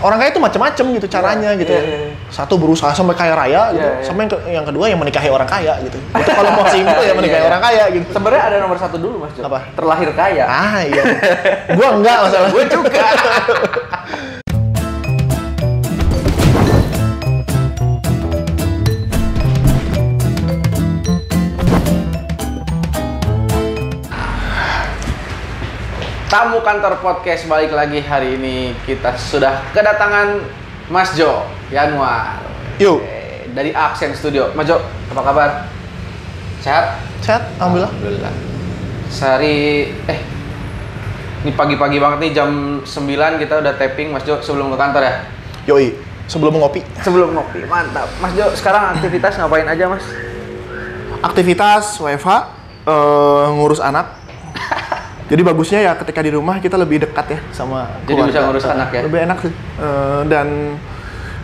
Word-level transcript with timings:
orang 0.00 0.18
kaya 0.18 0.30
itu 0.30 0.38
macam-macam 0.38 0.84
gitu 0.94 1.06
caranya 1.08 1.50
Iya, 1.50 1.60
gitu 1.60 1.72
iya, 1.72 1.80
ya. 1.80 1.88
iya. 1.88 2.10
Satu 2.28 2.54
berusaha 2.54 2.90
sampai 2.90 3.14
kaya 3.14 3.32
raya 3.32 3.72
gitu, 3.72 3.82
Iya, 3.82 3.94
iya. 3.96 4.04
sama 4.04 4.18
yang, 4.22 4.30
ke- 4.30 4.44
yang 4.48 4.64
kedua 4.64 4.84
yang 4.86 4.98
menikahi 4.98 5.28
orang 5.28 5.46
kaya 5.46 5.74
gitu. 5.80 5.98
Itu 6.20 6.30
kalau 6.30 6.50
mau 6.52 6.66
simpel 6.66 7.00
ya 7.00 7.12
menikahi 7.12 7.34
Iya, 7.34 7.44
iya. 7.44 7.50
orang 7.50 7.62
kaya 7.62 7.84
gitu. 7.90 8.06
Sebenarnya 8.10 8.42
ada 8.44 8.56
nomor 8.58 8.76
satu 8.76 8.96
dulu 8.96 9.16
Mas 9.22 9.32
Jo. 9.32 9.42
Apa? 9.44 9.58
Terlahir 9.72 10.10
kaya. 10.12 10.44
Ah 10.44 10.78
iya. 10.80 11.02
gua 11.76 11.88
enggak 11.94 12.16
masalah. 12.22 12.48
Gue 12.50 12.64
juga. 12.66 13.06
Tamu 26.28 26.60
kantor 26.60 27.00
podcast 27.00 27.48
balik 27.48 27.72
lagi 27.72 28.04
hari 28.04 28.36
ini 28.36 28.76
kita 28.84 29.16
sudah 29.16 29.64
kedatangan 29.72 30.44
Mas 30.92 31.16
Jo 31.16 31.48
Yanuar. 31.72 32.44
Yuk. 32.76 33.00
Dari 33.56 33.72
Aksen 33.72 34.12
Studio. 34.12 34.52
Mas 34.52 34.68
Jo, 34.68 34.76
apa 35.08 35.24
kabar? 35.24 35.50
Sehat? 36.60 37.00
Sehat, 37.24 37.48
alhamdulillah. 37.56 37.88
Alhamdulillah. 37.96 38.32
Sehari 39.08 39.88
eh 40.04 40.20
ini 41.48 41.56
pagi-pagi 41.56 41.96
banget 41.96 42.18
nih 42.20 42.32
jam 42.36 42.84
9 42.84 43.40
kita 43.40 43.64
udah 43.64 43.72
tapping 43.80 44.12
Mas 44.12 44.28
Jo 44.28 44.36
sebelum 44.44 44.68
ke 44.68 44.76
kantor 44.76 45.08
ya. 45.08 45.24
Yoi, 45.64 45.96
sebelum 46.28 46.60
ngopi. 46.60 46.84
Sebelum 47.00 47.32
ngopi, 47.40 47.64
mantap. 47.64 48.04
Mas 48.20 48.36
Jo, 48.36 48.52
sekarang 48.52 49.00
aktivitas 49.00 49.32
ngapain 49.40 49.64
aja, 49.64 49.88
Mas? 49.88 50.04
Aktivitas 51.24 51.96
WFH 51.96 52.28
eh, 52.84 53.44
ngurus 53.56 53.80
anak. 53.80 54.17
Jadi 55.28 55.40
bagusnya 55.44 55.80
ya 55.84 55.92
ketika 55.92 56.24
di 56.24 56.32
rumah 56.32 56.56
kita 56.56 56.80
lebih 56.80 57.04
dekat 57.04 57.26
ya 57.28 57.40
sama 57.52 57.84
Jadi 58.02 58.16
keluarga. 58.16 58.28
bisa 58.32 58.38
ngurus 58.48 58.64
anak 58.64 58.88
ya? 58.90 59.02
Lebih 59.04 59.20
enak 59.28 59.38
sih. 59.44 59.52
Eh, 59.52 60.20
dan 60.24 60.46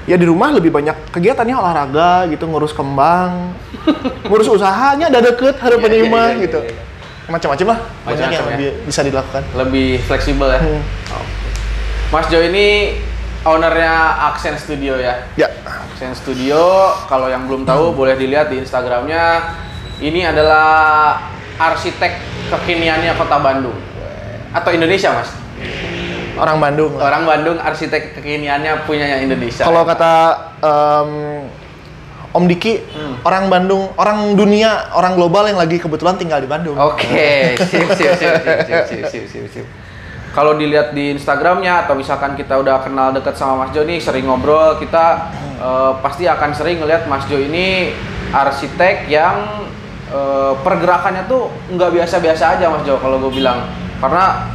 ya 0.05 0.17
di 0.17 0.25
rumah 0.25 0.49
lebih 0.53 0.73
banyak 0.73 0.97
kegiatannya 1.13 1.53
olahraga 1.53 2.25
gitu, 2.29 2.49
ngurus 2.49 2.73
kembang, 2.73 3.53
ngurus 4.29 4.49
usahanya 4.49 5.09
ada 5.09 5.21
deket 5.21 5.61
hari 5.61 5.77
Iya, 5.77 5.85
penima 5.85 6.21
iya, 6.29 6.33
iya, 6.33 6.45
gitu. 6.49 6.61
iya, 6.65 6.77
Macam-macam 7.25 7.67
lah, 7.73 7.79
banyak 7.81 8.05
Macam-macam 8.05 8.33
yang 8.33 8.45
ya. 8.45 8.51
lebih 8.53 8.69
bisa 8.85 9.01
dilakukan. 9.01 9.43
Lebih 9.57 9.89
fleksibel 10.05 10.49
ya. 10.49 10.61
Hmm. 10.61 10.83
Oke. 11.17 11.33
Mas 12.13 12.27
Jo 12.29 12.41
ini 12.41 12.67
ownernya 13.45 13.93
Aksen 14.29 14.57
Studio 14.57 14.97
ya. 14.97 15.25
Ya, 15.37 15.49
Aksen 15.65 16.13
Studio, 16.13 16.89
kalau 17.05 17.29
yang 17.29 17.45
belum 17.45 17.65
tahu 17.65 17.93
boleh 17.93 18.17
dilihat 18.17 18.49
di 18.49 18.61
Instagramnya. 18.61 19.57
Ini 19.95 20.27
adalah 20.27 21.17
arsitek 21.59 22.13
kekiniannya 22.51 23.13
kota 23.15 23.39
Bandung 23.39 23.79
atau 24.55 24.71
Indonesia 24.71 25.11
mas 25.15 25.31
orang 26.39 26.59
Bandung 26.59 26.93
orang 26.99 27.23
Bandung 27.27 27.57
arsitek 27.63 28.19
kekiniannya 28.19 28.87
punyanya 28.87 29.23
Indonesia 29.23 29.63
kalau 29.67 29.87
kata 29.87 30.15
um, 30.63 31.11
Om 32.35 32.45
Diki 32.51 32.83
hmm. 32.83 33.23
orang 33.23 33.47
Bandung 33.47 33.95
orang 33.95 34.35
dunia 34.35 34.91
orang 34.99 35.15
global 35.15 35.47
yang 35.47 35.59
lagi 35.59 35.79
kebetulan 35.79 36.19
tinggal 36.19 36.43
di 36.43 36.51
Bandung 36.51 36.75
oke 36.75 36.99
okay. 36.99 37.55
sip 37.71 37.87
sip 37.95 38.19
sip 38.19 38.35
sip 38.91 39.27
sip 39.31 39.47
sip. 39.51 39.67
Kalau 40.35 40.59
dilihat 40.59 40.99
di 40.99 41.15
Instagramnya 41.15 41.87
atau 41.87 41.95
misalkan 41.95 42.35
kita 42.35 42.59
udah 42.59 42.83
kenal 42.83 43.15
dekat 43.15 43.39
sama 43.39 43.55
Mas 43.55 43.71
Jo 43.71 43.87
ini 43.87 44.03
sering 44.03 44.27
ngobrol 44.27 44.83
kita 44.83 45.31
uh, 45.63 45.95
pasti 46.03 46.27
akan 46.27 46.51
sering 46.51 46.83
ngelihat 46.83 47.07
Mas 47.07 47.23
Jo 47.31 47.39
ini 47.39 47.95
arsitek 48.35 49.07
yang 49.07 49.63
eh, 50.11 50.53
pergerakannya 50.61 51.25
tuh 51.25 51.49
nggak 51.73 51.91
biasa-biasa 51.95 52.59
aja 52.59 52.69
Mas 52.69 52.83
Jo 52.85 52.99
kalau 52.99 53.17
gue 53.23 53.33
bilang, 53.33 53.65
karena 54.01 54.51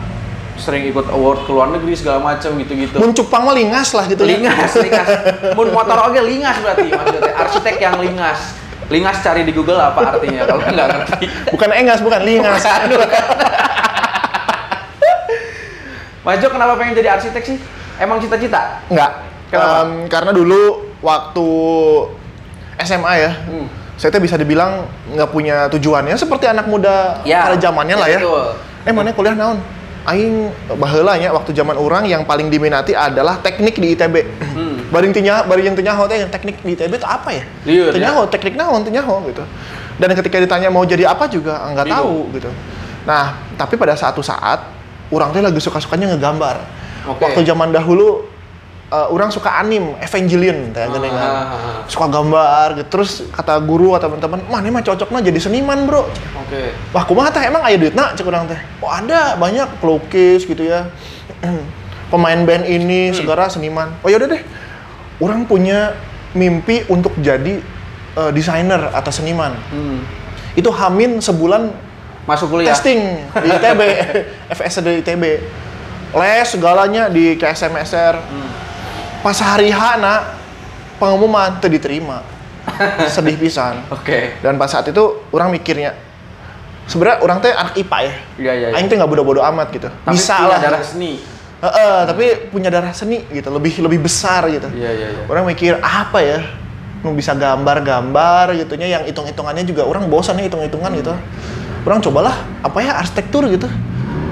sering 0.59 0.83
ikut 0.91 1.07
award 1.07 1.47
ke 1.47 1.51
luar 1.55 1.71
negeri 1.71 1.95
segala 1.95 2.19
macam 2.19 2.51
gitu-gitu. 2.59 2.99
Muncupang 2.99 3.47
mah 3.47 3.55
lingas 3.55 3.95
lah 3.95 4.05
gitu 4.11 4.27
ya. 4.27 4.35
Lingas, 4.35 4.71
lingas. 4.75 5.07
Mun 5.57 5.71
motor 5.71 6.11
oke 6.11 6.19
lingas 6.19 6.59
berarti 6.59 6.91
teh. 6.91 7.31
Arsitek 7.31 7.75
yang 7.79 7.95
lingas. 7.97 8.59
Lingas 8.91 9.23
cari 9.23 9.47
di 9.47 9.53
Google 9.55 9.79
apa 9.79 10.17
artinya 10.17 10.43
kalau 10.43 10.61
nggak 10.65 10.87
ngerti. 10.91 11.25
Bukan 11.55 11.69
engas, 11.71 11.99
bukan 12.03 12.21
lingas. 12.27 12.59
Bukan, 12.59 12.81
bukan. 12.91 13.23
Mas 16.27 16.37
Jo 16.43 16.51
kenapa 16.51 16.75
pengen 16.75 16.93
jadi 16.99 17.15
arsitek 17.15 17.43
sih? 17.47 17.57
Emang 17.95 18.19
cita-cita? 18.19 18.83
Enggak. 18.91 19.11
Kenapa? 19.49 19.87
Em, 19.87 19.91
karena 20.11 20.31
dulu 20.35 20.91
waktu 20.99 21.47
SMA 22.79 23.13
ya, 23.17 23.31
Hmm. 23.47 23.67
Saya 23.99 24.09
tuh 24.09 24.23
bisa 24.23 24.39
dibilang 24.39 24.87
nggak 25.11 25.27
punya 25.27 25.67
tujuannya 25.67 26.15
seperti 26.15 26.47
anak 26.47 26.65
muda 26.65 27.19
Ya, 27.27 27.43
pada 27.43 27.59
zamannya 27.59 27.99
lah 27.99 28.07
ya. 28.07 28.19
betul. 28.23 28.45
Eh 28.87 28.93
mana 28.95 29.11
kuliah 29.11 29.35
naon? 29.35 29.59
Aing 30.07 30.47
baheula 30.79 31.19
nya 31.19 31.29
waktu 31.29 31.51
zaman 31.51 31.75
orang 31.75 32.07
yang 32.07 32.23
paling 32.23 32.47
diminati 32.47 32.95
adalah 32.95 33.43
teknik 33.43 33.75
di 33.75 33.91
ITB. 33.93 34.15
Hmm. 34.55 34.87
Baring 34.95 35.11
tinya, 35.11 35.43
baring 35.43 35.69
yang 35.69 35.77
ternyaho 35.77 36.07
teh 36.07 36.17
yang 36.17 36.31
teknik 36.31 36.63
di 36.63 36.73
ITB 36.73 36.97
itu 36.97 37.05
apa 37.05 37.29
ya? 37.29 37.43
Liur, 37.61 37.91
Ternyaho, 37.93 38.25
teknik 38.25 38.55
naon 38.55 38.81
ternyaho 38.81 39.21
gitu. 39.27 39.43
Dan 39.99 40.15
ketika 40.15 40.39
ditanya 40.39 40.71
mau 40.71 40.81
jadi 40.81 41.05
apa 41.05 41.27
juga 41.27 41.61
nggak 41.69 41.85
Bingung. 41.85 41.99
tahu 41.99 42.15
gitu. 42.39 42.49
Nah, 43.03 43.35
tapi 43.53 43.75
pada 43.75 43.93
satu 43.93 44.23
saat 44.23 44.63
orang 45.11 45.29
teh 45.29 45.43
lagi 45.43 45.59
suka-sukanya 45.59 46.15
ngegambar. 46.15 46.55
Oke. 47.05 47.21
Waktu 47.21 47.43
zaman 47.43 47.69
dahulu 47.69 48.23
eh, 48.89 49.07
orang 49.09 49.29
suka 49.29 49.53
anim, 49.61 49.93
Evangelion 50.01 50.73
teh 50.73 50.85
geuning 50.89 51.13
kan. 51.13 51.29
Ah. 51.29 51.81
Suka 51.85 52.09
gambar 52.09 52.81
gitu. 52.81 52.87
Terus 52.89 53.29
kata 53.29 53.61
guru 53.61 53.93
atau 53.93 54.09
teman-teman, 54.09 54.41
"Mah 54.49 54.59
ini 54.59 54.69
mah 54.73 54.83
cocoknya 54.83 55.21
jadi 55.29 55.39
seniman, 55.39 55.85
Bro." 55.85 56.09
Oke. 56.45 56.73
Wah, 56.93 57.03
kumaha 57.05 57.29
teh 57.29 57.45
emang 57.45 57.61
aya 57.61 57.77
duitna 57.77 58.17
cek 58.17 58.25
urang 58.25 58.49
teh. 58.49 58.57
Oh, 58.81 58.89
ada 58.89 59.37
banyak 59.37 59.69
pelukis 59.79 60.43
gitu 60.49 60.65
ya. 60.65 60.89
Pemain 62.11 62.41
band 62.41 62.65
ini 62.65 63.13
segala 63.13 63.45
seniman. 63.45 63.93
Oh, 64.01 64.09
yaudah 64.09 64.25
deh. 64.25 64.41
Orang 65.21 65.45
punya 65.45 65.93
mimpi 66.33 66.81
untuk 66.89 67.13
jadi 67.21 67.61
eh, 68.17 68.31
desainer 68.33 68.89
atau 68.89 69.13
seniman. 69.13 69.53
Hmm. 69.69 70.01
Itu 70.57 70.73
hamin 70.73 71.21
sebulan 71.21 71.69
Masuk 72.25 72.53
kuliah. 72.53 72.73
testing 72.73 73.25
di 73.45 73.49
ITB, 73.49 73.81
FSD 74.57 75.05
ITB. 75.05 75.23
Les 76.09 76.45
segalanya 76.49 77.05
di 77.09 77.37
KSMSR. 77.37 78.15
Hmm. 78.17 78.68
Pas 79.19 79.37
hari 79.43 79.69
H 79.69 79.99
na 79.99 80.39
pengumuman 80.95 81.59
teu 81.59 81.67
diterima. 81.67 82.23
Sedih 83.15 83.35
pisan. 83.35 83.83
Oke. 83.91 84.39
Dan 84.39 84.55
pas 84.55 84.69
saat 84.71 84.87
itu 84.87 85.25
orang 85.33 85.49
mikirnya 85.51 85.95
sebenarnya 86.89 87.17
orang 87.21 87.37
teh 87.39 87.51
anak 87.53 87.73
IPA 87.77 87.97
ya. 87.99 88.13
Iya, 88.39 88.53
iya. 88.53 88.67
iya. 88.73 88.75
Aing 88.77 88.87
teh 88.89 88.95
nggak 88.97 89.09
bodoh-bodoh 89.09 89.45
amat 89.53 89.69
gitu. 89.69 89.87
Tapi 89.87 90.15
Bisa 90.17 90.35
punya 90.41 90.49
lah. 90.49 90.59
darah 90.59 90.83
seni. 90.83 91.13
Heeh, 91.59 91.97
tapi 92.07 92.25
punya 92.49 92.71
darah 92.71 92.95
seni 92.95 93.27
gitu, 93.35 93.51
lebih 93.51 93.83
lebih 93.83 93.99
besar 94.07 94.47
gitu. 94.47 94.71
Iya, 94.71 94.91
iya, 94.95 95.07
iya. 95.11 95.23
Orang 95.27 95.43
mikir 95.43 95.75
apa 95.83 96.23
ya? 96.23 96.39
Nu 97.03 97.15
bisa 97.15 97.31
gambar-gambar 97.35 98.55
gitunya 98.59 98.87
yang 98.91 99.03
hitung-hitungannya 99.07 99.63
juga 99.63 99.87
orang 99.87 100.07
bosan 100.07 100.39
ya 100.39 100.47
hitung-hitungan 100.47 100.91
gitu. 100.99 101.13
Orang 101.83 101.99
cobalah 102.03 102.35
apa 102.63 102.79
ya 102.79 102.95
arsitektur 102.95 103.47
gitu. 103.51 103.67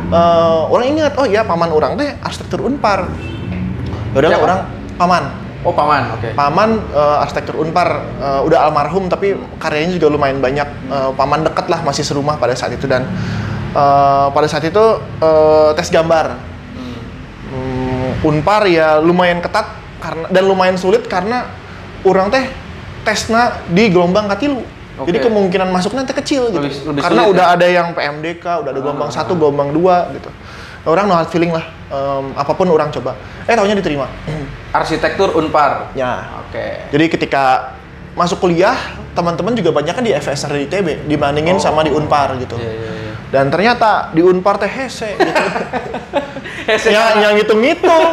Eh, 0.07 0.61
orang 0.71 0.87
ingat 0.87 1.19
oh 1.19 1.27
iya 1.27 1.43
paman 1.43 1.67
orang 1.67 1.99
teh 1.99 2.15
arsitektur 2.23 2.63
Unpar. 2.63 3.11
Yaudah 4.15 4.29
Siapa? 4.31 4.43
orang 4.43 4.59
paman. 4.97 5.23
Oh, 5.61 5.73
paman. 5.73 6.03
Oke. 6.15 6.31
Paman 6.33 6.69
eh, 6.89 7.23
arsitektur 7.23 7.57
Unpar 7.57 7.89
eh, 8.17 8.41
udah 8.43 8.65
almarhum 8.65 9.07
tapi 9.07 9.33
karyanya 9.57 9.95
juga 9.95 10.09
lumayan 10.09 10.39
banyak. 10.39 10.67
Eh, 10.67 11.09
paman 11.13 11.43
deket 11.43 11.65
lah 11.67 11.81
masih 11.81 12.01
serumah 12.01 12.35
pada 12.35 12.53
saat 12.53 12.73
itu 12.73 12.85
dan 12.85 13.05
eh, 13.71 14.27
pada 14.29 14.47
saat 14.47 14.63
itu 14.63 14.83
eh, 15.19 15.69
tes 15.73 15.87
gambar. 15.87 16.25
Hmm. 16.73 16.97
Hmm, 17.47 18.09
Unpar 18.25 18.65
ya 18.65 18.97
lumayan 18.97 19.39
ketat 19.39 19.69
karena 19.97 20.25
dan 20.29 20.43
lumayan 20.45 20.77
sulit 20.77 21.05
karena 21.05 21.49
orang 22.05 22.29
teh 22.29 22.45
tesna 23.01 23.63
di 23.67 23.89
gelombang 23.89 24.27
katilu. 24.27 24.61
Oke. 24.97 25.13
Jadi 25.13 25.29
kemungkinan 25.29 25.69
masuknya 25.69 26.05
teh 26.05 26.15
kecil 26.15 26.49
gitu. 26.49 26.57
Lebih- 26.57 26.85
lebih 26.89 27.01
karena 27.05 27.21
sulit 27.21 27.33
udah 27.37 27.45
ya? 27.45 27.53
ada 27.53 27.67
yang 27.69 27.87
PMDK, 27.93 28.45
udah 28.65 28.71
ada 28.73 28.81
gelombang 28.81 29.09
Ah. 29.09 29.15
satu, 29.15 29.37
gelombang 29.37 29.69
dua 29.69 30.09
gitu. 30.11 30.29
Orang 30.87 31.05
no 31.05 31.13
hard 31.13 31.27
feeling 31.27 31.51
lah. 31.51 31.67
Em, 31.87 32.31
apa 32.33 32.51
pun 32.51 32.67
orang 32.67 32.87
coba. 32.89 33.19
Eh 33.43 33.53
tahunya 33.53 33.75
diterima. 33.75 34.07
Arsitektur 34.77 35.35
Unpar. 35.35 35.91
ya. 35.93 36.39
Oke. 36.41 36.87
Jadi 36.89 37.05
ketika 37.09 37.75
masuk 38.15 38.39
kuliah, 38.39 38.73
teman-teman 39.11 39.51
juga 39.51 39.69
banyak 39.69 39.93
kan 39.93 40.01
di 40.01 40.11
FSR 40.11 40.51
di 40.55 40.61
ITB 40.65 40.87
dibandingin 41.05 41.55
Oh. 41.55 41.61
sama 41.61 41.83
di 41.83 41.91
Unpar 41.91 42.39
gitu. 42.39 42.55
Iya, 42.55 42.71
iya, 42.71 42.91
iya. 42.97 43.13
Dan 43.27 43.51
ternyata 43.51 44.09
di 44.09 44.23
Unpar 44.23 44.55
teh 44.55 44.65
hese 44.65 45.11
gitu. 45.13 45.33
Hese 46.67 46.91
ya, 46.91 47.15
yang 47.15 47.39
ngitung-ngitung, 47.39 48.03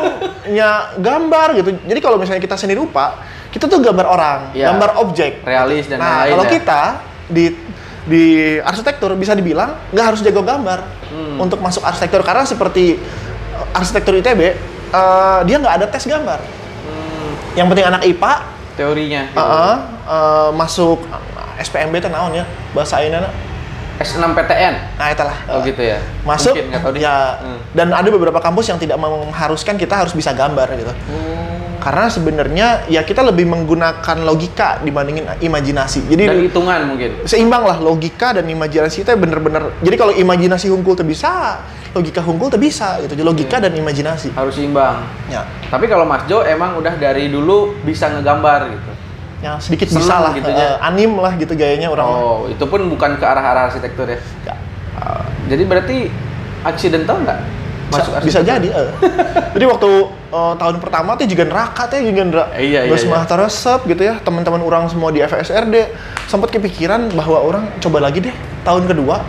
ya 0.46 0.94
gambar 0.94 1.58
gitu. 1.58 1.75
Jadi 1.75 1.98
kalau 1.98 2.22
misalnya 2.22 2.38
kita 2.38 2.54
seni 2.54 2.78
rupa, 2.78 3.19
kita 3.50 3.66
tuh 3.66 3.82
gambar 3.82 4.06
orang, 4.06 4.38
Iya. 4.54 4.70
gambar 4.70 4.90
objek. 5.02 5.43
Realis 5.43 5.90
dan 5.90 5.98
nah, 5.98 6.22
lain-lain 6.22 6.31
kalau 6.31 6.44
ya. 6.46 6.50
kita 6.54 6.81
di 7.26 7.44
di 8.04 8.24
arsitektur 8.58 9.16
bisa 9.16 9.32
dibilang 9.32 9.74
nggak 9.90 10.06
harus 10.06 10.20
jago 10.20 10.40
gambar 10.40 10.80
Hmm. 11.06 11.38
untuk 11.38 11.56
masuk 11.58 11.80
arsitektur 11.80 12.20
karena 12.20 12.42
seperti 12.42 12.98
uh, 13.52 13.66
arsitektur 13.72 14.12
ITB 14.14 14.40
uh, 14.90 15.40
dia 15.42 15.56
nggak 15.56 15.74
ada 15.78 15.86
tes 15.86 16.02
gambar. 16.04 16.42
Hmm, 16.82 17.30
Yang 17.54 17.66
penting 17.70 17.86
anak 17.86 18.02
IPA 18.04 18.32
teorinya. 18.74 19.22
gitu. 19.24 19.38
uh, 19.38 19.76
uh, 20.04 20.50
masuk 20.50 21.06
SPMB 21.56 21.94
teh 21.96 22.10
naon 22.10 22.34
ya 22.34 22.42
bahasa 22.70 22.98
ayeuna 22.98 23.30
S6PTN. 23.94 24.98
Nah, 24.98 25.06
itulah. 25.08 25.36
Oh 25.46 25.62
gitu 25.62 25.78
ya. 25.78 26.02
Masuk, 26.26 26.50
Mungkin 26.50 26.66
nggak 26.66 26.82
tahu 26.82 26.92
deh. 26.92 27.00
ya, 27.00 27.38
Hmm. 27.38 27.58
dan 27.72 27.94
ada 27.94 28.08
beberapa 28.10 28.42
kampus 28.42 28.66
yang 28.66 28.78
tidak 28.78 28.98
mengharuskan 28.98 29.78
kita 29.78 29.94
harus 29.96 30.10
bisa 30.10 30.34
gambar 30.34 30.66
gitu. 30.74 30.90
Hmm. 30.90 31.73
Karena 31.84 32.08
sebenarnya 32.08 32.88
ya 32.88 33.04
kita 33.04 33.20
lebih 33.20 33.44
menggunakan 33.44 34.16
logika 34.25 34.81
dibandingin 34.81 35.28
imajinasi. 35.36 36.08
Jadi 36.08 36.25
Dan 36.25 36.40
hitungan 36.40 36.81
mungkin. 36.88 37.28
seimbang 37.28 37.60
lah 37.60 37.76
logika 37.76 38.32
dan 38.32 38.48
imajinasi 38.48 39.04
itu 39.04 39.10
bener-bener. 39.12 39.69
Jadi 39.84 39.96
kalau 40.00 40.16
imajinasi 40.16 40.72
hungkul 40.72 40.96
tuh 40.96 41.04
bisa, 41.04 41.60
logika 41.92 42.25
hungkul 42.25 42.48
tuh 42.48 42.56
bisa 42.56 42.96
gitu. 43.04 43.12
Jadi 43.12 43.20
logika 43.20 43.60
Iya. 43.60 43.69
dan 43.69 43.72
imajinasi. 43.76 44.32
Harus 44.32 44.56
imbang. 44.56 45.04
Ya, 45.28 45.44
Tapi 45.69 45.84
kalau 45.84 46.08
Mas 46.08 46.25
Jo 46.25 46.40
emang 46.40 46.81
udah 46.81 46.96
dari 46.96 47.28
dulu 47.28 47.76
bisa 47.84 48.08
ngegambar 48.08 48.72
gitu. 48.72 48.90
ya 49.44 49.60
sedikit 49.60 49.92
bisa 49.92 50.25
lah. 50.25 50.32
gitu 50.32 50.48
ya. 50.48 50.81
anim 50.81 51.20
lah 51.20 51.36
gitu 51.36 51.52
gayanya 51.52 51.92
orang. 51.92 52.08
Oh, 52.08 52.48
itu 52.48 52.64
pun 52.64 52.81
bukan 52.88 53.20
ke 53.20 53.25
arah-arah 53.28 53.69
arsitektur 53.69 54.08
ya. 54.08 54.16
Ya. 54.48 54.56
Ah, 54.96 55.20
jadi 55.52 55.69
berarti 55.69 56.08
accidental 56.64 57.20
nggak 57.20 57.38
masuk 57.92 58.12
bisa, 58.25 58.40
bisa 58.40 58.40
jadi. 58.44 58.69
eh. 58.70 58.90
Jadi 59.54 59.64
waktu 59.70 59.90
eh, 60.34 60.54
tahun 60.58 60.76
pertama 60.82 61.10
tuh 61.14 61.26
juga 61.28 61.44
neraka 61.46 61.82
tuh 61.86 62.02
juga 62.02 62.22
nerak. 62.26 62.48
Eh, 62.58 62.72
iya, 62.75 62.81
iya, 62.88 62.96
iya. 62.96 63.36
resep 63.38 63.81
gitu 63.86 64.02
ya. 64.02 64.14
Teman-teman 64.20 64.60
orang 64.64 64.88
semua 64.90 65.12
di 65.14 65.20
FSRD 65.22 65.92
sempat 66.26 66.50
kepikiran 66.50 67.12
bahwa 67.14 67.38
orang 67.40 67.64
coba 67.78 68.02
lagi 68.02 68.25
deh 68.25 68.34
tahun 68.64 68.88
kedua 68.88 69.22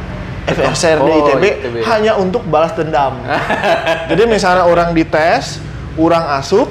FSRD 0.46 1.10
Oh, 1.10 1.26
ITB, 1.26 1.44
ITB. 1.44 1.76
hanya 1.90 2.14
untuk 2.22 2.46
balas 2.46 2.74
dendam. 2.78 3.18
Jadi 4.14 4.24
misalnya 4.30 4.70
orang 4.70 4.94
dites, 4.94 5.58
orang 5.98 6.22
asuk, 6.38 6.70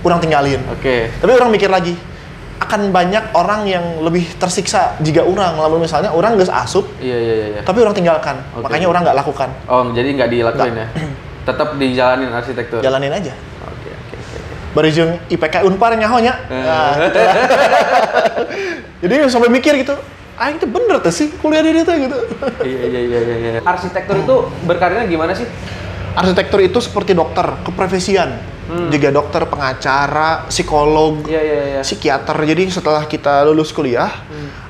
orang 0.00 0.18
tinggalin. 0.24 0.60
Oke. 0.72 1.12
Tapi 1.20 1.30
orang 1.36 1.52
mikir 1.52 1.68
lagi, 1.68 1.92
akan 2.72 2.88
banyak 2.88 3.36
orang 3.36 3.68
yang 3.68 3.84
lebih 4.00 4.24
tersiksa 4.40 4.96
jika 5.04 5.20
orang 5.20 5.60
lalu 5.60 5.84
misalnya 5.84 6.08
orang 6.08 6.40
gak 6.40 6.48
asup, 6.48 6.88
Iya 7.04 7.18
iya 7.20 7.34
iya. 7.52 7.60
tapi 7.68 7.84
orang 7.84 7.92
tinggalkan. 7.92 8.40
Oke. 8.56 8.64
Makanya 8.64 8.88
orang 8.88 9.00
nggak 9.04 9.18
lakukan, 9.20 9.48
Oh, 9.68 9.92
jadi 9.92 10.08
nggak 10.16 10.30
dilakuin 10.32 10.80
ya? 10.80 10.88
Tetap 11.44 11.76
dijalanin 11.76 12.32
arsitektur. 12.32 12.80
jalanin 12.80 13.12
aja. 13.12 13.36
Oke 13.68 13.92
oke 13.92 14.14
oke. 14.16 14.36
oke. 14.40 14.54
Barijung 14.72 15.20
IPK 15.28 15.68
Unpar 15.68 15.92
nyahonya. 16.00 16.32
Eh. 16.48 16.64
Nah, 16.64 16.96
gitu. 16.96 17.20
Jadi 19.04 19.14
sampai 19.28 19.52
mikir 19.52 19.76
gitu, 19.76 19.92
ah 20.40 20.48
itu 20.48 20.64
bener 20.64 20.96
tuh 21.04 21.12
sih 21.12 21.28
kuliah 21.44 21.60
di 21.60 21.76
itu 21.76 21.92
gitu. 21.92 22.18
Iya 22.64 22.82
iya 22.88 23.00
iya 23.04 23.18
iya. 23.20 23.36
iya. 23.36 23.60
Arsitektur 23.68 24.16
itu 24.16 24.48
berkarirnya 24.64 25.04
gimana 25.12 25.36
sih? 25.36 25.44
Arsitektur 26.16 26.64
itu 26.64 26.80
seperti 26.80 27.12
dokter, 27.12 27.52
keprofesian. 27.68 28.32
Hmm. 28.62 28.88
Juga 28.94 29.10
dokter, 29.10 29.42
pengacara, 29.50 30.46
psikolog, 30.46 31.26
Iya 31.26 31.40
iya 31.42 31.60
iya. 31.76 31.80
psikiater. 31.82 32.36
Jadi 32.46 32.70
setelah 32.70 33.04
kita 33.10 33.42
lulus 33.50 33.74
kuliah, 33.74 34.22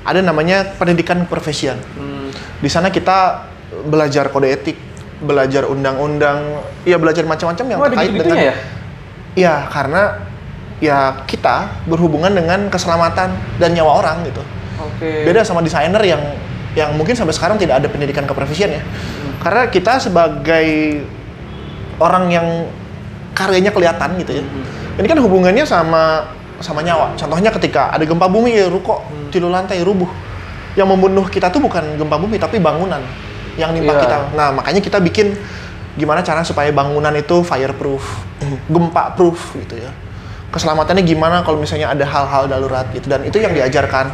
ada 0.02 0.20
namanya 0.24 0.64
pendidikan 0.80 1.22
keprofesian. 1.28 1.76
Hmm. 1.96 2.32
Di 2.64 2.70
sana 2.72 2.88
kita 2.88 3.46
belajar 3.84 4.32
kode 4.32 4.48
etik, 4.48 4.80
belajar 5.20 5.68
undang-undang, 5.68 6.64
ya 6.88 6.96
belajar 6.96 7.28
macam-macam 7.28 7.64
yang 7.68 7.78
Oh, 7.78 7.86
terkait 7.86 8.10
gitu-gitunya 8.10 8.32
dengan 8.32 8.48
ya? 8.48 8.54
Iya, 9.32 9.54
karena 9.68 10.02
ya 10.82 10.98
kita 11.30 11.84
berhubungan 11.86 12.32
dengan 12.34 12.66
keselamatan 12.72 13.32
dan 13.60 13.70
nyawa 13.70 14.02
orang 14.02 14.24
gitu. 14.26 14.42
Oke. 14.82 15.28
Beda 15.28 15.46
sama 15.46 15.62
desainer 15.62 16.02
yang 16.02 16.22
yang 16.72 16.90
mungkin 16.96 17.12
sampai 17.12 17.36
sekarang 17.36 17.60
tidak 17.60 17.84
ada 17.84 17.88
pendidikan 17.92 18.24
keprofesian 18.24 18.72
ya. 18.72 18.82
Karena 19.44 19.68
kita 19.68 20.00
sebagai 20.00 20.66
orang 22.02 22.24
yang 22.32 22.48
karyanya 23.32 23.72
kelihatan 23.72 24.16
gitu 24.20 24.40
ya. 24.40 24.44
Ini 25.00 25.06
kan 25.08 25.18
hubungannya 25.20 25.64
sama 25.64 26.28
sama 26.62 26.84
nyawa. 26.84 27.16
Contohnya 27.18 27.50
ketika 27.50 27.90
ada 27.90 28.04
gempa 28.04 28.28
bumi 28.28 28.54
ya 28.54 28.68
ruko, 28.70 29.02
tilu 29.32 29.48
lantai 29.50 29.82
rubuh. 29.82 30.08
Yang 30.72 30.88
membunuh 30.88 31.26
kita 31.28 31.52
tuh 31.52 31.60
bukan 31.60 31.96
gempa 31.96 32.16
bumi 32.16 32.40
tapi 32.40 32.56
bangunan 32.56 33.00
yang 33.60 33.76
nimpa 33.76 33.92
Iya. 33.92 34.00
kita. 34.04 34.16
Nah, 34.32 34.48
makanya 34.56 34.80
kita 34.80 34.96
bikin 35.02 35.36
gimana 35.92 36.24
cara 36.24 36.40
supaya 36.40 36.72
bangunan 36.72 37.12
itu 37.12 37.44
fireproof, 37.44 38.00
gempa 38.72 39.12
proof 39.12 39.52
gitu 39.60 39.76
ya. 39.76 39.92
Keselamatannya 40.48 41.04
gimana 41.04 41.40
kalau 41.44 41.60
misalnya 41.60 41.92
ada 41.92 42.04
hal-hal 42.04 42.48
darurat 42.48 42.84
gitu 42.92 43.08
dan 43.08 43.24
itu 43.24 43.36
yang 43.40 43.52
diajarkan. 43.52 44.12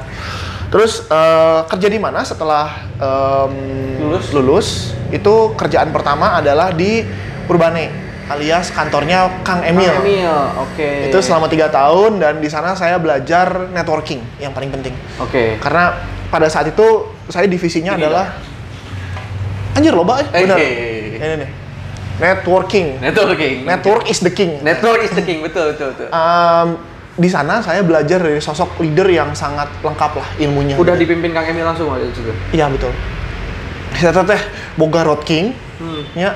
Terus 0.69 1.07
eh, 1.07 1.61
kerja 1.67 1.89
di 1.89 1.99
mana 1.99 2.23
setelah 2.23 2.83
em, 2.99 3.55
Lulus? 3.99 4.27
lulus 4.35 4.69
itu 5.09 5.55
kerjaan 5.57 5.89
pertama 5.91 6.37
adalah 6.39 6.71
di 6.75 7.03
Urbane 7.49 8.08
alias 8.29 8.69
kantornya 8.69 9.41
Kang 9.41 9.61
Emil. 9.61 9.89
Kang 9.89 10.03
Emil, 10.03 10.35
oke. 10.59 10.91
Itu 11.09 11.19
selama 11.19 11.47
tiga 11.47 11.67
tahun 11.67 12.17
dan 12.17 12.39
di 12.39 12.47
sana 12.47 12.73
saya 12.73 12.97
belajar 12.97 13.69
networking 13.69 14.21
yang 14.37 14.53
paling 14.53 14.69
penting. 14.71 14.93
Oke. 15.17 15.57
Karena 15.57 15.97
pada 16.29 16.45
saat 16.47 16.69
itu 16.69 16.87
saya 17.27 17.45
divisinya 17.45 17.93
Ini 17.93 18.01
adalah 18.01 18.37
anjir 19.73 19.93
loba 19.93 20.21
eh 20.21 20.27
Eh, 20.31 20.43
bener. 20.45 20.57
eh. 20.59 21.17
Ini 21.17 21.35
nih. 21.39 21.51
Networking. 22.19 22.87
Networking. 22.99 23.55
Network 23.63 24.05
is 24.07 24.19
the 24.19 24.29
king. 24.29 24.59
Network 24.61 25.01
is 25.01 25.13
the 25.13 25.23
king, 25.23 25.39
betul 25.41 25.71
betul 25.71 25.95
betul. 25.95 26.09
Em, 26.11 26.69
di 27.15 27.27
sana 27.27 27.59
saya 27.59 27.81
belajar 27.81 28.19
dari 28.19 28.39
sosok 28.39 28.79
leader 28.79 29.07
yang 29.07 29.31
sangat 29.33 29.71
lengkap 29.81 30.13
lah 30.15 30.29
ilmunya. 30.37 30.75
Udah 30.77 30.95
gitu. 30.95 31.07
dipimpin 31.07 31.31
Kang 31.31 31.47
Emil 31.47 31.63
langsung 31.63 31.89
waktu 31.89 32.11
itu 32.11 32.21
juga. 32.21 32.35
Iya 32.53 32.67
betul. 32.69 32.91
Saya 33.95 34.13
teh 34.15 34.43
boga 34.75 35.03
road 35.03 35.23
king, 35.23 35.55
Hmm. 35.79 36.03
ya 36.13 36.35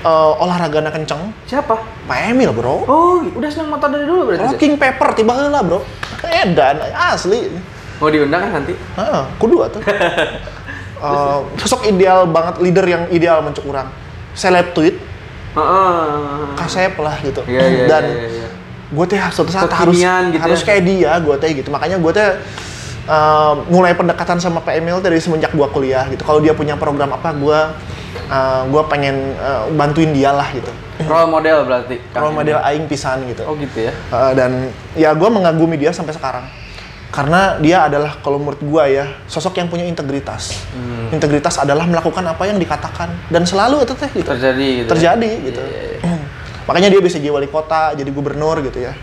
eh, 0.00 0.42
olahragana 0.42 0.88
kenceng, 0.88 1.32
Siapa? 1.44 1.76
Pak 2.08 2.18
Emil 2.32 2.50
bro. 2.52 2.84
Oh, 2.84 3.20
udah 3.22 3.48
senang 3.48 3.72
motor 3.72 3.88
dari 3.88 4.04
dulu 4.04 4.32
berarti. 4.32 4.44
Rocking 4.44 4.74
paper 4.76 5.08
tiba 5.14 5.32
heula 5.36 5.60
bro. 5.60 5.80
Edan 6.24 6.80
asli. 6.90 7.52
Mau 8.00 8.08
diundang 8.08 8.40
kan 8.48 8.50
nanti? 8.64 8.72
Heeh, 8.76 9.22
kudu 9.36 9.64
atuh. 9.64 9.82
Eh, 11.00 11.38
sosok 11.56 11.88
ideal 11.88 12.28
banget 12.28 12.60
leader 12.60 12.84
yang 12.84 13.08
ideal 13.08 13.40
mencuk 13.40 13.64
urang. 13.64 13.88
Seleb 14.36 14.76
tweet, 14.76 15.00
Heeh. 15.56 16.44
kasep 16.60 16.92
lah 17.00 17.16
gitu. 17.24 17.40
Iya 17.48 17.64
iya 17.72 17.84
Dan 17.88 18.04
iya, 18.04 18.28
iya. 18.28 18.48
gue 18.92 19.04
teh 19.08 19.16
suatu 19.32 19.48
saat 19.48 19.72
harus 19.72 19.96
gitu 19.96 20.36
harus 20.36 20.60
ya. 20.60 20.66
kayak 20.68 20.82
dia, 20.84 21.12
gue 21.16 21.36
teh 21.40 21.50
gitu. 21.56 21.72
Makanya 21.72 21.96
gue 21.96 22.12
teh 22.12 22.28
eh, 23.06 23.54
mulai 23.68 23.92
pendekatan 23.92 24.36
sama 24.36 24.60
Pak 24.60 24.74
Emil 24.74 25.00
dari 25.00 25.16
semenjak 25.16 25.52
gue 25.52 25.68
kuliah 25.70 26.04
gitu. 26.08 26.20
Kalau 26.20 26.40
dia 26.40 26.52
punya 26.52 26.74
program 26.74 27.12
apa, 27.12 27.32
gue 27.32 27.60
eh, 28.28 28.62
gue 28.66 28.82
pengen 28.88 29.16
eh, 29.32 29.62
bantuin 29.72 30.10
dia 30.10 30.30
lah 30.30 30.48
gitu. 30.50 30.68
Role 31.00 31.32
model 31.32 31.64
berarti. 31.64 31.96
Role 32.12 32.34
model 32.34 32.58
aing 32.60 32.84
pisan 32.84 33.24
gitu. 33.24 33.40
Oh 33.48 33.56
gitu 33.56 33.88
ya. 33.88 33.92
Uh, 34.12 34.36
dan 34.36 34.68
ya 34.92 35.16
gue 35.16 35.28
mengagumi 35.32 35.80
dia 35.80 35.96
sampai 35.96 36.12
sekarang 36.12 36.44
karena 37.10 37.58
dia 37.58 37.90
adalah 37.90 38.22
kalau 38.22 38.38
menurut 38.38 38.62
gue 38.62 38.84
ya 38.94 39.18
sosok 39.26 39.58
yang 39.58 39.66
punya 39.66 39.82
integritas 39.82 40.62
Hmm. 40.70 41.10
integritas 41.10 41.58
adalah 41.58 41.82
melakukan 41.82 42.22
apa 42.22 42.46
yang 42.46 42.54
dikatakan 42.54 43.10
dan 43.26 43.42
selalu 43.42 43.82
itu 43.82 43.98
teh 43.98 44.06
gitu 44.14 44.30
Terjadi 44.30 44.68
gitu. 44.70 44.86
ya? 44.86 44.90
terjadi 44.94 45.30
gitu 45.42 45.58
Iya, 45.58 45.80
iya, 46.06 46.14
makanya 46.70 46.88
dia 46.94 47.00
bisa 47.02 47.18
jadi 47.18 47.34
wali 47.34 47.50
kota 47.50 47.98
jadi 47.98 48.06
gubernur 48.14 48.62
gitu 48.62 48.78
ya 48.78 48.94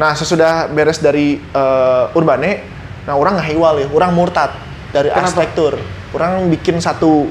nah 0.00 0.16
sesudah 0.16 0.72
beres 0.72 1.04
dari 1.04 1.36
uh, 1.52 2.16
Urbane 2.16 2.64
nah 3.04 3.14
orang 3.16 3.36
ngahiwal 3.36 3.84
ya 3.84 3.86
orang 3.92 4.10
murtad 4.16 4.50
dari 4.92 5.12
Kenapa? 5.12 5.28
arsitektur 5.28 5.76
orang 6.14 6.48
bikin 6.48 6.80
satu 6.80 7.28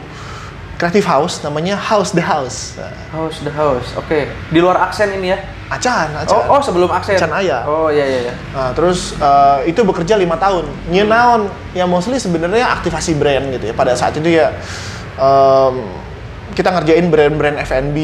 creative 0.78 1.08
house 1.08 1.40
namanya 1.46 1.80
House 1.80 2.12
the 2.12 2.24
House 2.24 2.76
nah, 2.76 2.92
House 3.14 3.40
the 3.46 3.54
house. 3.54 3.94
Oke. 3.96 4.28
Di 4.52 4.60
luar 4.60 4.90
aksen 4.90 5.16
ini 5.16 5.32
ya. 5.32 5.40
acan 5.72 6.12
acan 6.22 6.38
Oh, 6.50 6.58
oh 6.58 6.62
sebelum 6.62 6.90
aksen. 6.92 7.16
Aksen 7.16 7.32
aya. 7.32 7.64
Oh 7.66 7.88
iya 7.88 8.06
iya 8.06 8.20
iya. 8.30 8.34
Nah, 8.52 8.76
terus 8.76 9.16
eh, 9.16 9.72
itu 9.72 9.82
bekerja 9.86 10.20
lima 10.20 10.36
tahun. 10.38 10.68
New 10.92 11.06
naon 11.08 11.48
yang 11.74 11.88
mostly 11.88 12.20
sebenarnya 12.20 12.68
aktivasi 12.74 13.16
brand 13.16 13.54
gitu 13.54 13.72
ya. 13.72 13.74
Pada 13.74 13.96
saat 13.96 14.18
itu 14.18 14.28
ya 14.28 14.54
em, 15.18 15.88
kita 16.54 16.70
ngerjain 16.70 17.10
brand-brand 17.10 17.58
F&B 17.66 17.98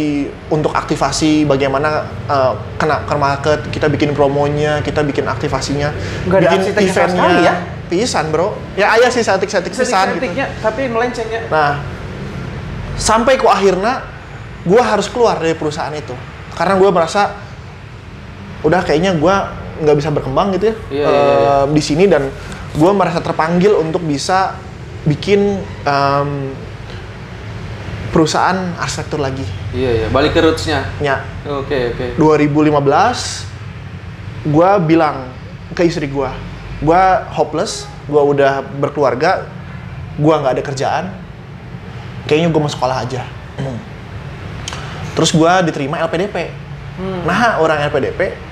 untuk 0.49 0.73
aktivasi 0.73 1.45
bagaimana 1.45 2.05
eh, 2.25 2.53
kena 2.81 3.05
ke 3.05 3.15
market, 3.15 3.59
kita 3.69 3.85
bikin 3.87 4.17
promonya, 4.17 4.81
kita 4.81 5.05
bikin 5.05 5.29
aktivasinya, 5.29 5.93
ada 6.27 6.57
bikin 6.73 6.89
sama 6.89 7.09
sekali 7.13 7.41
ya? 7.45 7.55
Pisan, 7.89 8.29
Bro. 8.29 8.53
Ya 8.77 8.93
ayah 8.97 9.09
sih 9.09 9.25
setik-setik 9.25 9.73
pisan 9.73 10.13
gitu. 10.17 10.29
Tapi 10.61 10.85
melencengnya. 10.85 11.49
Nah, 11.49 11.81
sampai 12.99 13.39
ku 13.39 13.47
akhirnya 13.49 14.03
gue 14.67 14.81
harus 14.83 15.07
keluar 15.07 15.39
dari 15.39 15.55
perusahaan 15.55 15.93
itu 15.95 16.11
karena 16.53 16.75
gue 16.75 16.89
merasa 16.91 17.39
udah 18.59 18.83
kayaknya 18.83 19.15
gue 19.15 19.35
nggak 19.79 19.95
bisa 19.95 20.11
berkembang 20.11 20.51
gitu 20.59 20.75
ya 20.75 20.75
Iya, 20.91 21.07
iya, 21.07 21.21
iya. 21.23 21.53
em, 21.63 21.67
di 21.71 21.79
sini 21.79 22.03
dan 22.11 22.27
gue 22.75 22.91
merasa 22.91 23.23
terpanggil 23.23 23.71
untuk 23.79 24.03
bisa 24.03 24.59
bikin 25.07 25.63
em, 25.87 26.51
perusahaan 28.09 28.73
arsitektur 28.81 29.21
lagi. 29.21 29.45
Iya 29.73 30.05
iya. 30.05 30.07
Balik 30.09 30.33
ke 30.33 30.41
rootsnya. 30.41 30.85
Ya, 30.99 31.21
Oke 31.45 31.93
oke. 31.93 32.17
2015 32.17 34.49
gue 34.49 34.69
bilang 34.87 35.29
ke 35.75 35.85
istri 35.85 36.09
gue, 36.09 36.29
gue 36.81 37.03
hopeless, 37.35 37.85
gue 38.09 38.17
udah 38.17 38.65
berkeluarga, 38.81 39.45
gue 40.17 40.33
nggak 40.33 40.53
ada 40.57 40.63
kerjaan, 40.63 41.05
kayaknya 42.25 42.49
gue 42.49 42.61
mau 42.61 42.71
sekolah 42.71 43.05
aja. 43.05 43.21
Terus 45.13 45.35
gue 45.35 45.51
diterima 45.67 45.99
LPDP. 46.07 46.49
Hmm. 46.99 47.23
Nah 47.27 47.59
orang 47.59 47.83
LPDP 47.91 48.48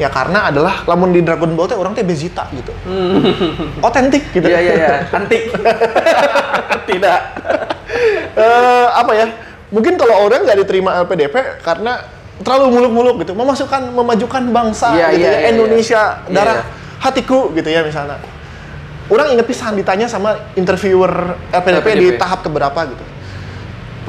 Ya 0.00 0.08
karena 0.08 0.48
adalah 0.48 0.80
lamun 0.88 1.12
di 1.12 1.20
Dragon 1.20 1.52
Ball 1.52 1.68
teh 1.68 1.76
orang 1.76 1.92
teh 1.92 2.00
Bezita 2.00 2.48
gitu. 2.56 2.72
Otentik 3.84 4.32
gitu. 4.32 4.48
Iya 4.48 4.58
iya 4.64 4.72
iya, 4.72 4.96
antik. 5.12 5.52
Tidak. 6.88 7.20
Eh, 8.32 8.86
apa 8.96 9.12
ya? 9.12 9.28
Mungkin 9.68 10.00
kalau 10.00 10.24
orang 10.24 10.48
nggak 10.48 10.58
diterima 10.64 11.04
LPDP 11.04 11.60
karena 11.60 12.00
terlalu 12.40 12.80
muluk-muluk 12.80 13.14
gitu, 13.20 13.36
memasukkan 13.36 13.92
memajukan 13.92 14.42
bangsa 14.48 14.96
Iya, 14.96 15.12
gitu 15.12 15.20
iya, 15.20 15.28
ya, 15.28 15.36
iya, 15.44 15.48
Indonesia 15.52 16.00
iya. 16.24 16.32
darah 16.32 16.56
Iya, 16.56 16.64
hatiku 17.04 17.52
gitu 17.52 17.68
ya 17.68 17.84
misalnya. 17.84 18.16
Orang 19.12 19.28
inget 19.36 19.44
pisan 19.44 19.76
ditanya 19.76 20.08
sama 20.08 20.48
interviewer 20.56 21.36
LPDP, 21.52 21.86
di 21.92 22.08
LPDP. 22.08 22.16
tahap 22.16 22.40
keberapa 22.40 22.80
gitu. 22.88 23.04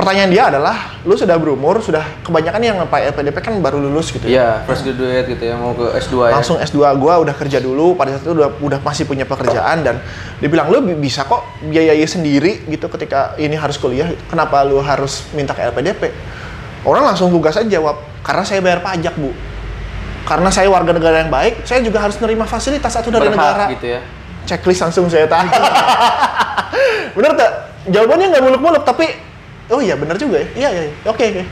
Pertanyaan 0.02 0.34
dia 0.34 0.50
adalah, 0.50 0.98
lu 1.06 1.14
sudah 1.14 1.38
berumur, 1.38 1.78
sudah 1.78 2.02
kebanyakan 2.26 2.58
yang 2.58 2.78
Pak 2.90 3.14
LPDP 3.14 3.38
kan 3.38 3.54
baru 3.62 3.78
lulus 3.78 4.10
gitu 4.10 4.26
ya. 4.26 4.34
Iya, 4.34 4.48
fresh 4.66 4.82
graduate 4.82 5.30
gitu 5.30 5.44
ya, 5.46 5.54
mau 5.54 5.78
ke 5.78 5.94
S2 5.94 6.16
ya. 6.26 6.34
langsung 6.34 6.58
S2 6.58 6.78
gua 6.98 7.22
udah 7.22 7.38
kerja 7.38 7.62
dulu 7.62 7.94
pada 7.94 8.18
saat 8.18 8.26
itu 8.26 8.34
udah 8.34 8.50
udah 8.58 8.80
masih 8.82 9.06
punya 9.06 9.24
pekerjaan 9.24 9.86
dan 9.86 10.02
dibilang 10.42 10.68
lu 10.68 10.82
bi- 10.82 10.98
bisa 10.98 11.22
kok 11.22 11.46
biayai 11.62 12.02
sendiri 12.04 12.66
gitu 12.66 12.90
ketika 12.90 13.38
ini 13.38 13.54
harus 13.54 13.78
kuliah 13.78 14.10
kenapa 14.26 14.66
lu 14.66 14.82
harus 14.82 15.30
minta 15.32 15.54
ke 15.54 15.62
LPDP 15.62 16.10
orang 16.82 17.06
langsung 17.06 17.30
tugas 17.30 17.54
aja 17.54 17.70
jawab 17.70 18.02
karena 18.20 18.42
saya 18.42 18.58
bayar 18.58 18.82
pajak 18.82 19.14
bu 19.14 19.30
karena 20.24 20.50
saya 20.50 20.66
warga 20.66 20.92
negara 20.92 21.22
yang 21.22 21.30
baik 21.30 21.62
saya 21.62 21.86
juga 21.86 22.02
harus 22.02 22.18
nerima 22.18 22.50
fasilitas 22.50 22.90
satu 22.90 23.14
dari 23.14 23.30
Berhak 23.30 23.38
negara 23.38 23.66
gitu 23.70 23.86
ya. 23.88 24.02
checklist 24.44 24.82
langsung 24.82 25.06
saya 25.06 25.30
tahu 25.30 25.46
bener 27.18 27.32
tak 27.38 27.52
jawabannya 27.86 28.26
nggak 28.30 28.44
muluk-muluk 28.44 28.82
tapi 28.82 29.06
oh 29.72 29.82
iya 29.82 29.96
bener 29.96 30.16
juga 30.20 30.44
ya 30.44 30.48
iya 30.56 30.70
iya 30.70 30.84
iya. 30.88 30.94
oke 31.08 31.24
oke 31.24 31.44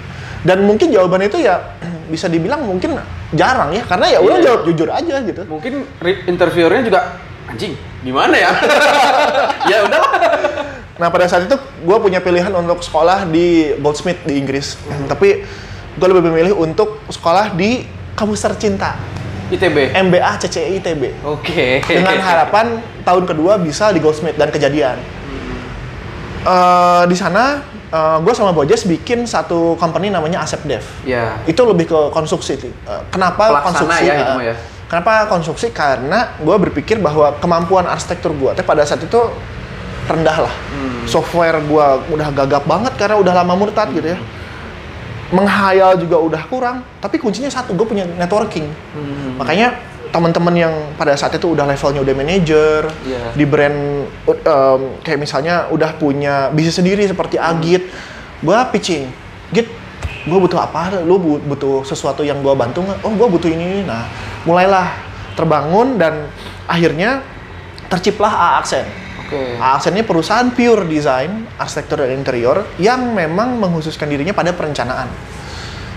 dan 0.44 0.64
mungkin 0.64 0.88
jawaban 0.92 1.24
itu 1.24 1.40
ya 1.40 1.60
bisa 2.14 2.28
dibilang 2.28 2.64
mungkin 2.64 3.00
jarang 3.36 3.72
ya 3.72 3.84
karena 3.86 4.06
ya 4.10 4.20
udah 4.20 4.38
Iya. 4.40 4.46
jawab 4.46 4.62
jujur 4.66 4.90
aja 4.90 5.16
gitu 5.22 5.42
Mungkin 5.46 5.74
interviewernya 6.26 6.84
juga 6.86 7.00
anjing, 7.50 7.74
gimana 8.06 8.36
ya? 8.38 8.52
ya 9.72 9.78
udahlah. 9.86 10.12
nah 11.00 11.08
pada 11.10 11.26
saat 11.26 11.48
itu 11.48 11.56
gue 11.58 11.98
punya 11.98 12.20
pilihan 12.20 12.52
untuk 12.54 12.84
sekolah 12.84 13.24
di 13.26 13.72
Goldsmith 13.80 14.20
di 14.28 14.36
Inggris 14.36 14.76
tapi 15.08 15.42
gue 15.96 16.08
lebih 16.08 16.30
memilih 16.30 16.54
untuk 16.60 17.00
sekolah 17.08 17.56
di 17.56 17.88
kampus 18.14 18.44
tercinta 18.44 19.00
ITB. 19.50 19.98
MBA 19.98 20.32
CCI 20.46 20.78
ITB 20.78 21.26
Oke. 21.26 21.82
dengan 21.82 22.22
harapan 22.22 22.78
tahun 23.02 23.26
kedua 23.26 23.58
bisa 23.58 23.90
di 23.90 23.98
Goldsmith 23.98 24.38
dan 24.38 24.54
kejadian. 24.54 25.02
Eh, 26.40 27.04
di 27.10 27.16
sana 27.18 27.60
gue 27.98 28.34
sama 28.38 28.54
Bojes 28.54 28.86
bikin 28.86 29.26
satu 29.26 29.74
company 29.82 30.14
namanya 30.14 30.46
Asep 30.46 30.62
Dev. 30.66 30.86
Ya. 31.06 31.42
Itu 31.50 31.66
lebih 31.66 31.90
ke 31.90 32.00
konstruksi. 32.14 32.54
sih. 32.58 32.72
Eh, 32.72 33.02
kenapa 33.10 33.50
Pelaksana 33.50 33.66
konstruksi? 33.66 34.06
ya 34.06 34.14
itu 34.14 34.32
eh, 34.32 34.38
mah 34.38 34.46
ya. 34.46 34.56
Kenapa 34.90 35.12
konstruksi? 35.30 35.68
Karena 35.74 36.34
gue 36.38 36.56
berpikir 36.70 36.98
bahwa 36.98 37.34
kemampuan 37.38 37.86
arsitektur 37.86 38.34
gue 38.34 38.52
teh 38.58 38.66
pada 38.66 38.86
saat 38.86 39.02
itu 39.02 39.22
rendah 40.10 40.50
lah. 40.50 40.54
Hmm. 40.74 41.06
Software 41.06 41.62
gue 41.62 41.88
udah 42.14 42.30
gagap 42.34 42.66
banget 42.66 42.94
karena 42.98 43.18
udah 43.22 43.34
lama 43.42 43.54
murtad 43.54 43.90
gitu 43.94 44.18
ya. 44.18 44.20
Menghayal 45.30 45.98
juga 46.02 46.18
udah 46.18 46.42
kurang. 46.50 46.82
Tapi 46.98 47.22
kuncinya 47.22 47.50
satu, 47.54 47.78
gue 47.78 47.86
punya 47.86 48.06
networking. 48.06 48.66
Hmm. 48.98 49.38
Makanya 49.38 49.78
teman-teman 50.10 50.54
yang 50.54 50.74
pada 50.96 51.14
saat 51.14 51.34
itu 51.34 51.50
udah 51.50 51.64
levelnya 51.64 52.02
udah 52.02 52.16
manajer 52.16 52.82
Iya. 53.06 53.34
di 53.34 53.46
brand 53.46 53.78
um, 54.26 54.82
kayak 55.00 55.20
misalnya 55.20 55.70
udah 55.70 55.94
punya 55.96 56.50
bisnis 56.50 56.78
sendiri 56.78 57.06
seperti 57.06 57.38
Agit, 57.38 57.88
gua 58.42 58.66
pitching, 58.68 59.06
Git, 59.50 59.70
gua 60.26 60.42
butuh 60.42 60.58
apa? 60.58 61.02
Lu 61.02 61.18
bu- 61.18 61.42
butuh 61.42 61.82
sesuatu 61.84 62.22
yang 62.22 62.42
gua 62.42 62.54
bantu 62.54 62.82
nggak? 62.82 63.00
Oh, 63.02 63.14
gua 63.14 63.28
butuh 63.28 63.48
ini. 63.48 63.86
Nah, 63.86 64.10
mulailah 64.44 64.90
terbangun 65.34 65.96
dan 65.96 66.28
akhirnya 66.66 67.22
terciplah 67.88 68.30
A 68.30 68.48
Accent. 68.58 68.86
Oke. 69.26 69.58
A 69.58 69.78
Accent 69.78 69.94
ini 69.94 70.02
perusahaan 70.02 70.50
pure 70.50 70.86
design, 70.86 71.50
arsitektur 71.56 72.02
dan 72.02 72.14
interior 72.14 72.66
yang 72.78 73.14
memang 73.14 73.58
mengkhususkan 73.58 74.06
dirinya 74.06 74.34
pada 74.34 74.54
perencanaan. 74.54 75.10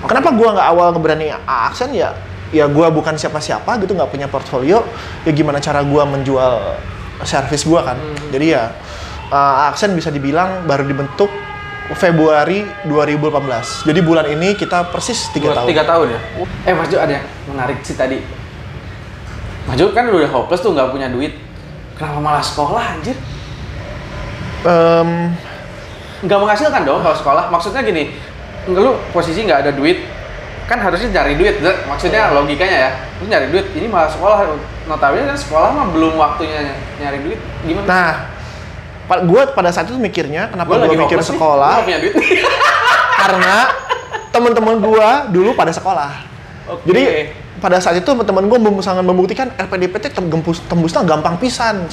Kenapa 0.03 0.35
gua 0.35 0.57
nggak 0.57 0.69
awal 0.69 0.89
ngeberani 0.93 1.31
A 1.31 1.69
Accent 1.69 1.93
ya? 1.93 2.11
Ya 2.53 2.69
gua 2.69 2.93
bukan 2.93 3.17
siapa-siapa 3.17 3.81
gitu, 3.81 3.97
nggak 3.97 4.13
punya 4.13 4.29
portfolio. 4.29 4.85
Ya 5.25 5.33
gimana 5.33 5.57
cara 5.59 5.81
gua 5.81 6.05
menjual 6.05 6.77
service 7.25 7.65
gua 7.65 7.81
kan? 7.83 7.99
Jadi 8.29 8.53
ya 8.53 8.69
uh, 9.33 9.61
A 9.67 9.73
Accent 9.73 9.97
bisa 9.97 10.13
dibilang 10.13 10.69
baru 10.69 10.85
dibentuk 10.85 11.33
Februari 11.93 12.65
2018. 12.89 13.89
Jadi 13.89 14.01
bulan 14.01 14.25
ini 14.29 14.55
kita 14.57 14.89
persis 14.93 15.29
tiga 15.33 15.53
tahun. 15.53 15.67
Tiga 15.69 15.85
tahun 15.85 16.07
ya? 16.13 16.21
Eh 16.69 16.73
Mas 16.77 16.89
Jo 16.89 17.01
ada 17.01 17.13
yang 17.21 17.27
menarik 17.53 17.81
sih 17.85 17.97
tadi. 17.97 18.21
Mas 19.69 19.77
Jo 19.77 19.93
kan 19.93 20.09
udah 20.09 20.29
hopeless 20.29 20.61
tuh 20.61 20.73
nggak 20.73 20.89
punya 20.93 21.09
duit. 21.13 21.37
Kenapa 21.97 22.19
malah 22.21 22.45
sekolah 22.45 22.97
anjir? 22.97 23.17
Em, 24.63 25.35
Nggak 26.23 26.39
menghasilkan 26.39 26.87
dong 26.87 27.03
kalau 27.03 27.17
sekolah. 27.19 27.45
Maksudnya 27.51 27.83
gini, 27.83 28.15
lu 28.71 28.95
posisi 29.11 29.43
nggak 29.43 29.67
ada 29.67 29.73
duit, 29.75 30.07
kan 30.73 30.81
harusnya 30.81 31.13
cari 31.13 31.37
duit. 31.37 31.61
Maksudnya 31.61 32.23
Iya. 32.23 32.33
logikanya 32.33 32.77
ya. 32.79 32.91
Lu 33.21 33.29
nyari 33.29 33.47
duit, 33.49 33.67
ini 33.73 33.87
malah 33.87 34.09
sekolah. 34.09 34.57
Notabene 34.83 35.29
kan 35.29 35.37
sekolah 35.37 35.69
mah 35.71 35.87
belum 35.87 36.17
waktunya 36.17 36.65
ny- 36.65 36.81
nyari 36.99 37.19
duit. 37.21 37.41
Gimana? 37.63 37.85
nah, 37.85 38.13
pa- 39.05 39.21
gua 39.21 39.47
pada 39.47 39.69
saat 39.69 39.87
itu 39.87 39.95
mikirnya 39.95 40.49
kenapa 40.49 40.75
lagi 40.75 40.97
mikir 40.97 41.21
sekolah? 41.21 41.85
gua 41.85 41.99
duit. 42.01 42.15
karena 43.21 43.57
teman-teman 44.31 44.81
gua 44.81 45.29
dulu 45.29 45.53
pada 45.53 45.71
sekolah. 45.71 46.11
Oke. 46.67 46.89
Jadi 46.89 47.03
pada 47.61 47.77
saat 47.79 47.95
itu 47.95 48.07
teman-teman 48.07 48.49
gua 48.49 48.59
mem- 48.59 48.81
sangat 48.81 49.05
membuktikan 49.05 49.53
RPDP 49.53 49.95
teh 50.01 50.11
tembus 50.11 50.65
tembusnya 50.65 51.05
gampang 51.05 51.37
pisan. 51.37 51.85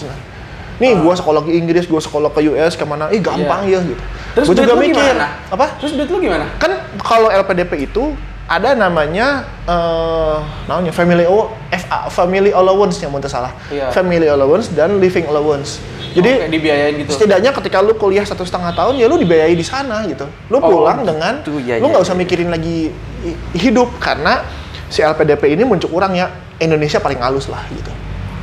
Nih 0.80 0.96
gua 0.96 1.12
sekolah 1.12 1.44
ke 1.44 1.52
Inggris, 1.52 1.84
gua 1.86 2.00
sekolah 2.00 2.32
ke 2.32 2.40
US 2.48 2.74
ke 2.74 2.88
mana, 2.88 3.12
ih 3.12 3.20
gampang 3.20 3.68
ya 3.68 3.84
gitu. 3.84 4.00
Terus 4.32 4.46
gua 4.48 4.56
duit 4.56 4.64
juga 4.64 4.76
mikir, 4.80 4.96
gimana? 4.96 5.28
apa? 5.52 5.66
Terus 5.78 5.92
duit 5.94 6.08
lu 6.08 6.18
gimana? 6.18 6.46
Kan 6.56 6.72
kalau 6.98 7.28
LPDP 7.28 7.86
itu 7.86 8.16
ada 8.50 8.74
namanya 8.74 9.46
eh 9.64 10.38
namanya 10.66 10.90
family 10.90 11.22
o 11.24 11.54
FA, 11.70 12.10
family 12.10 12.50
allowance 12.50 12.98
yang 12.98 13.14
mau 13.14 13.22
salah. 13.22 13.54
Iya. 13.70 13.94
Family 13.94 14.26
allowance 14.26 14.74
dan 14.74 14.98
living 14.98 15.30
allowance. 15.30 15.78
Jadi 16.10 16.42
Oke, 16.42 16.50
dibiayain 16.50 16.94
gitu. 16.98 17.14
setidaknya 17.14 17.54
ketika 17.54 17.86
lu 17.86 17.94
kuliah 17.94 18.26
satu 18.26 18.42
setengah 18.42 18.74
tahun 18.74 18.98
ya 18.98 19.06
lu 19.06 19.22
dibiayai 19.22 19.54
di 19.54 19.62
sana 19.62 20.02
gitu 20.10 20.26
lu 20.50 20.58
Oh, 20.58 20.66
pulang 20.66 21.06
dengan 21.06 21.46
gitu. 21.46 21.62
Ya, 21.62 21.78
lu 21.78 21.86
ya, 21.86 21.94
nggak 21.94 22.02
ya, 22.02 22.08
usah 22.10 22.18
ya. 22.18 22.22
mikirin 22.26 22.50
lagi 22.50 22.90
hi- 23.22 23.38
hidup 23.54 23.94
karena 24.02 24.42
si 24.90 25.06
LPDP 25.06 25.54
ini 25.54 25.62
muncul 25.62 25.94
orang 25.94 26.18
ya 26.18 26.34
Indonesia 26.58 26.98
paling 26.98 27.22
halus 27.22 27.46
lah 27.46 27.62
gitu 27.70 27.94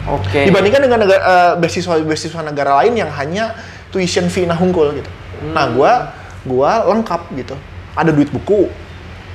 Oke. 0.07 0.47
dibandingkan 0.47 0.79
dengan 0.79 1.03
negara 1.03 1.19
eh, 1.19 1.53
beasiswa 1.59 1.99
beasiswa 1.99 2.39
negara 2.41 2.79
lain 2.79 2.95
yang 2.95 3.11
hanya 3.11 3.59
tuition 3.91 4.31
fee 4.31 4.47
nah 4.47 4.55
hungkul 4.55 4.95
gitu 4.95 5.11
Hmm. 5.37 5.53
nah 5.53 5.67
gua 5.69 6.15
gua 6.47 6.87
lengkap 6.87 7.35
gitu 7.35 7.59
ada 7.93 8.09
duit 8.09 8.31
buku 8.31 8.71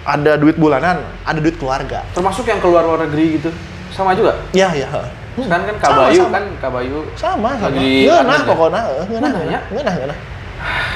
ada 0.03 0.33
duit 0.35 0.55
bulanan 0.55 0.97
ada 1.21 1.37
duit 1.37 1.55
keluarga 1.55 2.01
Termasuk 2.11 2.43
yang 2.43 2.57
keluar 2.57 2.81
luar 2.81 3.05
negeri 3.05 3.37
gitu. 3.37 3.49
Sama 3.89 4.11
juga. 4.11 4.35
ya 4.51 4.71
ya 4.71 4.87
Hmm. 5.31 5.47
Kan 5.47 5.63
kan 5.63 5.75
Sama, 5.77 5.91
Kabayu 6.03 6.21
sama. 6.21 6.31
kan 6.33 6.43
Kabayu 6.59 6.97
sama 7.13 7.49
sama 7.55 7.71
Lagi 7.71 8.03
ngeunah 8.03 8.19
London 8.19 8.35
ya? 8.35 8.47
pokoknya 8.47 8.81
ngeunah 8.81 9.05
Ngeunah 9.07 9.41
ya? 9.47 9.59
ngeunah 9.69 9.93
ngeunah 9.95 10.17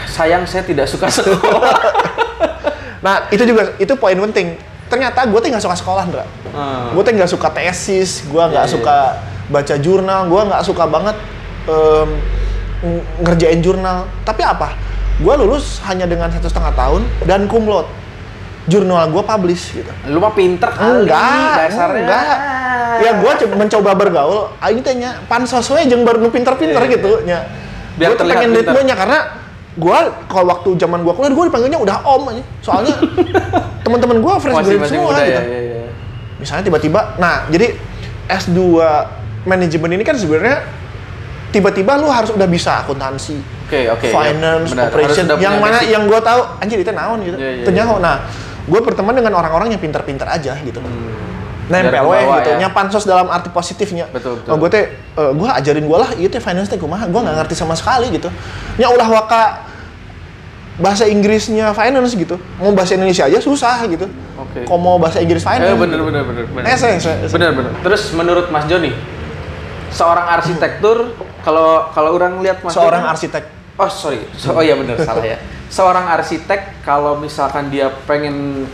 sayang 0.05 0.43
saya 0.43 0.61
tidak 0.61 0.85
suka 0.85 1.07
sekolah. 1.15 1.73
Nah, 2.99 3.25
itu 3.29 3.43
juga 3.43 3.73
itu 3.75 3.93
poin 3.95 4.13
penting. 4.19 4.57
Ternyata 4.85 5.23
gue 5.23 5.39
tuh 5.39 5.49
nggak 5.49 5.61
suka 5.61 5.73
sekolah, 5.73 6.03
Ndra. 6.05 6.25
Hmm. 6.47 6.93
Gue 6.93 7.01
tuh 7.01 7.11
nggak 7.13 7.31
suka 7.31 7.47
tesis, 7.49 8.21
gue 8.23 8.37
nggak 8.37 8.61
Iya, 8.61 8.69
iya, 8.69 8.75
suka 8.75 8.97
baca 9.47 9.75
jurnal, 9.75 10.21
gue 10.25 10.41
nggak 10.43 10.61
suka 10.61 10.83
banget 10.85 11.17
ng- 12.81 13.05
ngerjain 13.21 13.59
jurnal. 13.59 14.05
Tapi 14.21 14.41
apa? 14.41 14.75
Gue 15.17 15.33
lulus 15.35 15.79
hanya 15.81 16.05
dengan 16.05 16.27
satu 16.27 16.45
setengah 16.45 16.75
tahun 16.75 17.01
dan 17.23 17.47
laude. 17.65 17.89
Jurnal 18.65 19.07
gue 19.07 19.23
publish 19.23 19.63
gitu. 19.75 19.91
Lu 20.07 20.17
mah 20.17 20.33
pinter 20.33 20.65
kali 20.67 21.05
Enggak, 21.05 21.69
dasarnya. 21.69 22.01
enggak. 22.01 22.37
Ya 22.97 23.11
gue 23.13 23.31
mencoba 23.51 23.91
bergaul. 23.93 24.49
Aing 24.57 24.81
teh 24.81 24.95
nya 24.95 25.21
pansos 25.25 25.69
we 25.69 25.85
jeung 25.85 26.01
baru 26.01 26.25
pinter-pinter 26.27 26.73
Iya, 26.75 26.87
iya. 26.87 26.95
gitu 26.97 27.11
nya. 27.23 27.39
Biar 27.93 28.09
Gue 28.11 28.19
terlihat 28.19 28.37
pengen 28.39 28.51
pinter. 28.51 28.71
ritmenya 28.71 28.95
karena 28.95 29.19
gue 29.75 29.97
kalau 30.25 30.45
waktu 30.49 30.69
zaman 30.75 31.03
gue 31.03 31.13
kuliah 31.13 31.29
gue 31.29 31.45
dipanggilnya 31.45 31.77
udah 31.77 31.97
om 32.03 32.23
aja. 32.27 32.43
Soalnya 32.59 32.95
teman-teman 33.85 34.17
gue 34.17 34.33
fresh 34.35 34.55
graduate 34.55 34.89
semua 34.89 35.03
muda 35.09 35.21
gitu. 35.21 35.31
ya, 35.31 35.41
ya, 35.43 35.59
ya. 35.61 35.83
Misalnya 36.35 36.63
tiba-tiba, 36.63 36.99
nah 37.15 37.45
jadi 37.47 37.67
S2 38.25 38.57
manajemen 39.43 39.89
ini 39.91 40.01
kan 40.01 40.15
sebenarnya 40.15 40.65
tiba-tiba 41.49 41.95
lu 41.95 42.09
harus 42.09 42.27
udah 42.29 42.43
bisa 42.45 42.81
akuntansi, 42.81 43.39
Oke, 43.63 43.87
oke. 43.87 44.03
ya, 44.03 44.11
finance, 44.11 44.69
benar. 44.69 44.91
operation, 44.91 45.23
yang 45.37 45.55
mana 45.57 45.79
basic. 45.79 45.93
yang 45.93 46.03
gue 46.03 46.19
tahu 46.19 46.41
anjir 46.59 46.77
itu 46.77 46.91
naon 46.91 47.19
gitu, 47.21 47.37
Iya, 47.37 47.47
iya, 47.47 47.63
itu 47.63 47.71
iya. 47.71 47.77
nyaho. 47.79 47.95
Nah, 47.97 48.15
gue 48.65 48.79
berteman 48.81 49.13
dengan 49.13 49.33
orang-orang 49.37 49.73
yang 49.73 49.81
pintar-pintar 49.81 50.25
aja 50.27 50.57
gitu. 50.61 50.81
Hmm. 50.81 51.13
Nempel 51.65 51.97
Biar 51.97 52.05
we 52.05 52.17
kebawa 52.21 52.35
gitu, 52.45 52.49
ya. 52.53 52.57
nya 52.61 52.69
pansos 52.69 53.09
dalam 53.09 53.25
arti 53.25 53.49
positifnya. 53.49 54.05
Betul, 54.13 54.37
betul. 54.37 54.49
Oh, 54.53 54.57
gue 54.61 54.69
teh, 54.69 54.85
gue 55.17 55.49
ajarin 55.49 55.85
gue 55.89 55.97
lah, 55.97 56.09
iya 56.13 56.29
teh 56.29 56.37
finance 56.37 56.69
teh 56.69 56.77
kumaha, 56.77 57.09
gue 57.09 57.17
nggak 57.17 57.35
ngerti 57.41 57.57
sama 57.57 57.73
sekali 57.73 58.13
gitu. 58.13 58.29
Nya 58.77 58.93
ulah 58.93 59.09
waka 59.09 59.65
bahasa 60.77 61.09
Inggrisnya 61.09 61.73
finance 61.73 62.13
gitu. 62.13 62.37
Mau 62.61 62.69
bahasa 62.77 62.93
Indonesia 62.93 63.25
aja 63.25 63.41
susah 63.41 63.81
gitu. 63.89 64.05
Oke. 64.37 64.61
Kok 64.61 64.77
mau 64.77 65.01
bahasa 65.01 65.25
Inggris 65.25 65.41
finance? 65.41 65.73
Eh 65.73 65.77
bener 65.79 66.05
bener 66.05 66.21
bener 66.21 66.43
bener. 66.53 66.69
Ese, 66.69 67.01
ese, 67.01 67.11
ese. 67.25 67.33
Bener 67.33 67.49
bener. 67.57 67.71
Terus 67.81 68.13
menurut 68.13 68.53
Mas 68.53 68.69
Joni, 68.69 68.93
seorang 69.89 70.27
arsitektur 70.37 71.17
kalau 71.41 71.89
kalau 71.95 72.13
orang 72.13 72.45
lihat 72.45 72.61
Mas 72.61 72.77
Seorang 72.77 73.09
Joni- 73.09 73.13
arsitek. 73.15 73.43
Oh 73.75 73.89
sorry, 73.89 74.21
So- 74.37 74.53
oh 74.53 74.61
iya 74.61 74.77
bener 74.77 75.01
salah 75.01 75.25
ya. 75.25 75.41
Seorang 75.65 76.05
arsitek 76.07 76.85
kalau 76.85 77.17
misalkan 77.17 77.67
dia 77.67 77.89
pengen 78.05 78.67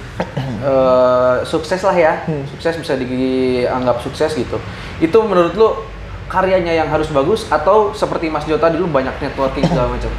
eh, 0.62 1.36
sukses 1.42 1.82
lah 1.82 1.96
ya, 1.96 2.22
Hmm. 2.28 2.46
sukses 2.46 2.78
bisa 2.78 2.94
dianggap 2.94 3.98
sukses 4.00 4.36
gitu. 4.36 4.58
Itu 5.00 5.18
menurut 5.24 5.56
lu 5.56 5.70
karyanya 6.28 6.72
yang 6.72 6.88
harus 6.88 7.10
bagus 7.10 7.48
atau 7.48 7.92
seperti 7.92 8.30
Mas 8.30 8.46
Jo 8.46 8.56
tadi 8.56 8.78
lu 8.78 8.86
banyak 8.86 9.12
networking 9.18 9.66
segala 9.66 9.90
macam? 9.96 10.12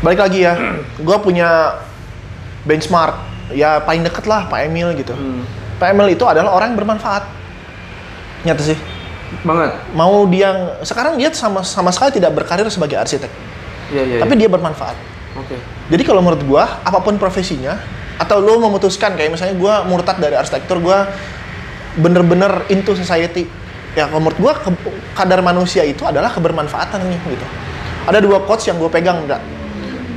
Balik 0.00 0.20
lagi 0.22 0.44
ya, 0.44 0.54
gua 1.00 1.18
punya 1.18 1.80
benchmark. 2.62 3.16
Ya 3.50 3.78
paling 3.78 4.02
deket 4.02 4.26
lah 4.26 4.46
Pak 4.46 4.66
Emil 4.66 4.90
gitu. 4.94 5.14
Hmm. 5.14 5.42
Pak 5.78 5.90
Emil 5.90 6.14
itu 6.14 6.22
adalah 6.26 6.52
orang 6.52 6.74
yang 6.74 6.78
bermanfaat. 6.78 7.24
Nyata 8.44 8.62
sih. 8.62 8.78
Banget. 9.42 9.74
Mau 9.90 10.22
dia 10.30 10.78
sekarang 10.86 11.18
dia 11.18 11.34
sama 11.34 11.66
sama 11.66 11.90
sekali 11.90 12.14
tidak 12.14 12.30
berkarir 12.30 12.66
sebagai 12.70 12.94
arsitek, 12.94 13.30
Iya 13.90 14.02
iya. 14.06 14.18
tapi 14.22 14.38
iya. 14.38 14.46
dia 14.46 14.50
bermanfaat. 14.50 14.94
Oke. 15.36 15.56
Jadi 15.92 16.02
kalau 16.02 16.24
menurut 16.24 16.42
gua, 16.48 16.80
apa 16.82 16.98
pun 17.04 17.20
profesinya, 17.20 17.76
atau 18.16 18.40
lo 18.40 18.56
memutuskan 18.58 19.12
kayak 19.14 19.36
misalnya 19.36 19.54
gua 19.60 19.84
murtad 19.84 20.16
dari 20.16 20.34
arsitektur, 20.34 20.80
gua 20.80 21.08
bener-bener 22.00 22.64
into 22.72 22.96
society. 22.96 23.48
Ya 23.96 24.08
kalau 24.08 24.28
menurut 24.28 24.38
gua 24.40 24.52
ke- 24.56 24.92
kadar 25.16 25.40
manusia 25.40 25.84
itu 25.84 26.04
adalah 26.04 26.32
kebermanfaatan 26.32 27.00
nih 27.04 27.20
gitu. 27.32 27.46
Ada 28.06 28.22
dua 28.22 28.44
quotes 28.46 28.62
yang 28.70 28.78
gue 28.78 28.86
pegang 28.86 29.18
enggak. 29.26 29.42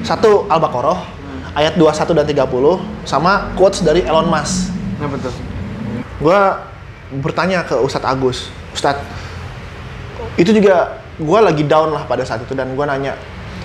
Satu 0.06 0.46
Al-Baqarah 0.46 1.02
ayat 1.58 1.74
21 1.74 2.14
dan 2.14 2.26
30 2.30 2.78
sama 3.02 3.50
quotes 3.58 3.82
dari 3.82 4.06
Elon 4.06 4.30
Musk. 4.30 4.70
Nah 5.02 5.10
betul. 5.10 5.34
Gua 6.22 6.70
bertanya 7.10 7.66
ke 7.66 7.74
Ustadz 7.74 8.06
Agus, 8.06 8.54
Ustadz, 8.76 9.02
itu 10.38 10.54
juga 10.54 11.02
gua 11.18 11.42
lagi 11.42 11.66
down 11.66 11.90
lah 11.90 12.06
pada 12.06 12.22
saat 12.22 12.46
itu 12.46 12.54
dan 12.54 12.70
gua 12.78 12.86
nanya, 12.86 13.18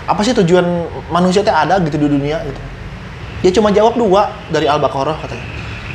apa 0.05 0.21
sih 0.21 0.37
tujuan 0.37 0.65
manusia 1.09 1.41
itu 1.41 1.53
ada 1.53 1.81
gitu 1.81 1.97
di 1.97 2.09
dunia 2.09 2.45
gitu? 2.45 2.61
Dia 3.45 3.51
cuma 3.61 3.69
jawab 3.69 3.97
dua 4.01 4.33
dari 4.49 4.65
Al-Baqarah 4.65 5.21
katanya. 5.21 5.47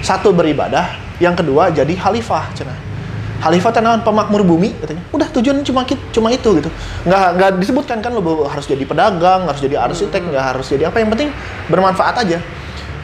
Satu 0.06 0.30
beribadah, 0.30 0.94
yang 1.18 1.34
kedua 1.34 1.74
jadi 1.74 1.92
khalifah, 1.98 2.46
cina. 2.54 2.74
Khalifah 3.40 3.72
tenawan 3.72 4.02
pemakmur 4.04 4.44
bumi 4.44 4.76
katanya. 4.78 5.02
Udah 5.10 5.28
tujuan 5.34 5.64
cuma 5.66 5.82
cuma 5.88 6.28
itu 6.30 6.50
gitu. 6.62 6.70
Nggak 7.10 7.28
nggak 7.40 7.50
disebutkan 7.58 7.98
kan 8.06 8.12
lo 8.14 8.46
harus 8.46 8.70
jadi 8.70 8.84
pedagang, 8.86 9.50
harus 9.50 9.62
jadi 9.64 9.76
arsitek, 9.82 10.22
nggak 10.30 10.46
harus 10.56 10.68
jadi 10.70 10.94
apa. 10.94 11.02
Yang 11.02 11.10
penting 11.18 11.30
bermanfaat 11.72 12.16
aja. 12.22 12.38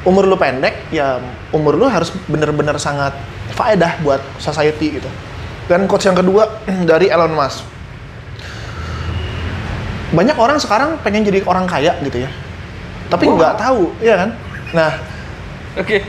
Umur 0.05 0.29
lu 0.29 0.37
pendek, 0.37 0.93
ya 0.93 1.17
umur 1.49 1.73
lu 1.73 1.89
harus 1.89 2.13
bener-bener 2.29 2.77
sangat 2.77 3.17
faedah 3.57 3.97
buat 4.05 4.21
society 4.37 5.01
gitu. 5.01 5.09
Dan 5.65 5.89
quotes 5.89 6.05
yang 6.05 6.13
kedua 6.13 6.61
dari 6.89 7.09
Elon 7.09 7.33
Musk. 7.33 7.74
Banyak 10.11 10.35
orang 10.35 10.57
sekarang 10.57 11.01
pengen 11.01 11.23
jadi 11.23 11.41
orang 11.43 11.65
kaya 11.65 11.97
gitu 11.99 12.21
ya. 12.21 12.29
Tapi 13.07 13.25
Wow. 13.25 13.37
nggak 13.37 13.53
tahu, 13.55 13.81
ya 13.99 14.15
kan? 14.17 14.29
Nah, 14.71 14.91
Oke. 15.75 16.01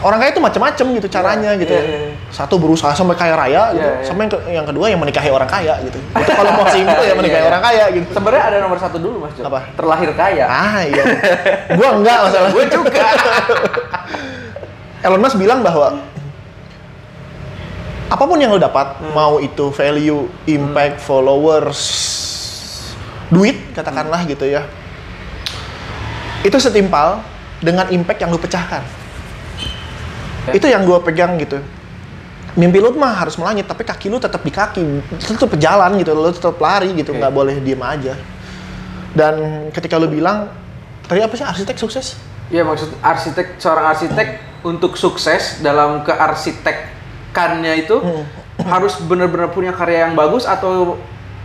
orang 0.00 0.18
kaya 0.18 0.30
itu 0.30 0.40
macam-macam 0.40 0.86
gitu 0.96 1.08
caranya 1.08 1.50
Iya, 1.52 1.60
gitu 1.60 1.72
ya. 1.72 1.82
iya, 1.82 1.98
iya. 2.08 2.12
Satu 2.30 2.56
berusaha 2.56 2.90
sampai 2.90 3.12
kaya 3.14 3.36
raya 3.36 3.62
gitu, 3.70 3.84
Iya, 3.84 4.00
iya. 4.00 4.06
sama 4.06 4.24
yang, 4.24 4.32
ke- 4.32 4.44
yang 4.50 4.64
kedua 4.64 4.86
yang 4.88 4.96
menikahi 4.98 5.28
orang 5.28 5.44
kaya 5.46 5.76
gitu. 5.82 5.98
Itu 6.00 6.32
kalau 6.32 6.52
mau 6.54 6.64
simpel 6.72 7.00
ya 7.00 7.12
menikahi 7.12 7.36
Iya, 7.36 7.44
iya. 7.44 7.50
orang 7.50 7.62
kaya 7.62 7.84
gitu. 7.92 8.06
Sebenarnya 8.10 8.44
ada 8.46 8.56
nomor 8.58 8.78
satu 8.78 8.96
dulu 8.96 9.16
Mas 9.20 9.32
Jo. 9.34 9.44
Apa? 9.44 9.60
Terlahir 9.70 10.10
kaya. 10.14 10.44
Ah 10.44 10.80
iya. 10.80 11.04
gua 11.76 11.88
enggak 11.92 12.18
masalah. 12.24 12.48
Gue 12.50 12.64
juga. 12.66 13.04
Elon 15.04 15.16
Musk 15.18 15.36
bilang 15.36 15.60
bahwa 15.60 15.96
apa 18.06 18.24
pun 18.26 18.36
yang 18.36 18.50
lo 18.50 18.58
dapat, 18.58 18.98
Hmm. 18.98 19.12
mau 19.12 19.38
itu 19.38 19.70
value, 19.70 20.26
impact, 20.44 20.98
followers, 20.98 21.78
duit 23.30 23.56
katakanlah 23.72 24.26
gitu 24.26 24.44
ya. 24.44 24.66
Itu 26.42 26.56
setimpal 26.58 27.22
dengan 27.60 27.88
impact 27.88 28.20
yang 28.24 28.30
lo 28.32 28.40
pecahkan. 28.40 28.82
Ya. 30.48 30.52
Itu 30.56 30.66
yang 30.66 30.82
gue 30.88 30.98
pegang 31.04 31.36
gitu. 31.38 31.60
Mimpi 32.58 32.82
lu 32.82 32.90
mah 32.98 33.14
harus 33.14 33.38
melangit, 33.38 33.62
tapi 33.62 33.86
kaki 33.86 34.10
lu 34.10 34.18
tetap 34.18 34.42
di 34.42 34.50
kaki, 34.50 34.82
tetap 35.22 35.54
jalan 35.54 36.02
gitu, 36.02 36.10
lu 36.10 36.34
tetap 36.34 36.58
lari 36.58 36.90
gitu, 36.98 37.14
nggak 37.14 37.30
boleh 37.30 37.62
diem 37.62 37.78
aja. 37.78 38.18
Dan 39.14 39.68
ketika 39.70 39.94
lu 39.94 40.10
bilang, 40.10 40.50
tadi 41.06 41.22
apa 41.22 41.30
sih 41.38 41.46
arsitek 41.46 41.78
sukses? 41.78 42.18
Iya 42.50 42.66
maksud 42.66 42.90
arsitek 42.98 43.62
seorang 43.62 43.94
arsitek 43.94 44.28
untuk 44.66 44.98
sukses 44.98 45.62
dalam 45.62 46.02
kearsitekkannya 46.02 47.86
itu 47.86 48.02
Hmm. 48.02 48.26
harus 48.66 48.98
benar-benar 49.06 49.54
punya 49.54 49.70
karya 49.70 50.10
yang 50.10 50.18
bagus 50.18 50.42
atau 50.42 50.98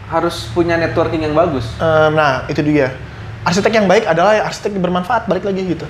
harus 0.09 0.49
punya 0.53 0.77
networking 0.77 1.25
yang 1.25 1.33
bagus. 1.33 1.65
Em, 1.81 2.13
nah, 2.13 2.45
itu 2.45 2.61
dia. 2.61 2.93
Arsitek 3.45 3.73
yang 3.77 3.87
baik 3.89 4.05
adalah 4.09 4.45
arsitek 4.45 4.77
yang 4.77 4.83
bermanfaat, 4.85 5.29
balik 5.29 5.45
lagi 5.45 5.63
gitu. 5.65 5.87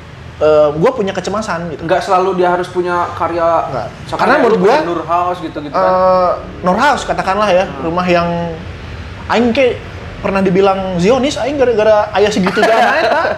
gue 0.76 0.92
punya 0.92 1.16
kecemasan 1.16 1.72
gitu. 1.72 1.88
Nggak 1.88 2.04
selalu 2.04 2.44
dia 2.44 2.52
harus 2.52 2.68
punya 2.68 3.08
karya. 3.16 3.72
Nggak. 3.72 3.88
Karena 4.20 4.36
menurut 4.36 4.60
gua, 4.60 4.76
Nur 4.84 5.02
House 5.08 5.40
gitu-gitu 5.40 5.72
kan. 5.72 5.88
Eh, 5.96 6.32
Norhaus 6.60 7.08
katakanlah 7.08 7.48
ya, 7.56 7.64
rumah 7.80 8.04
yang 8.04 8.52
aing 9.32 9.56
ke 9.56 9.80
pernah 10.20 10.44
dibilang 10.44 11.00
Zionis 11.00 11.40
aing 11.40 11.56
gara-gara 11.56 12.12
ayah 12.20 12.28
segitu 12.28 12.60
eta. 12.60 13.38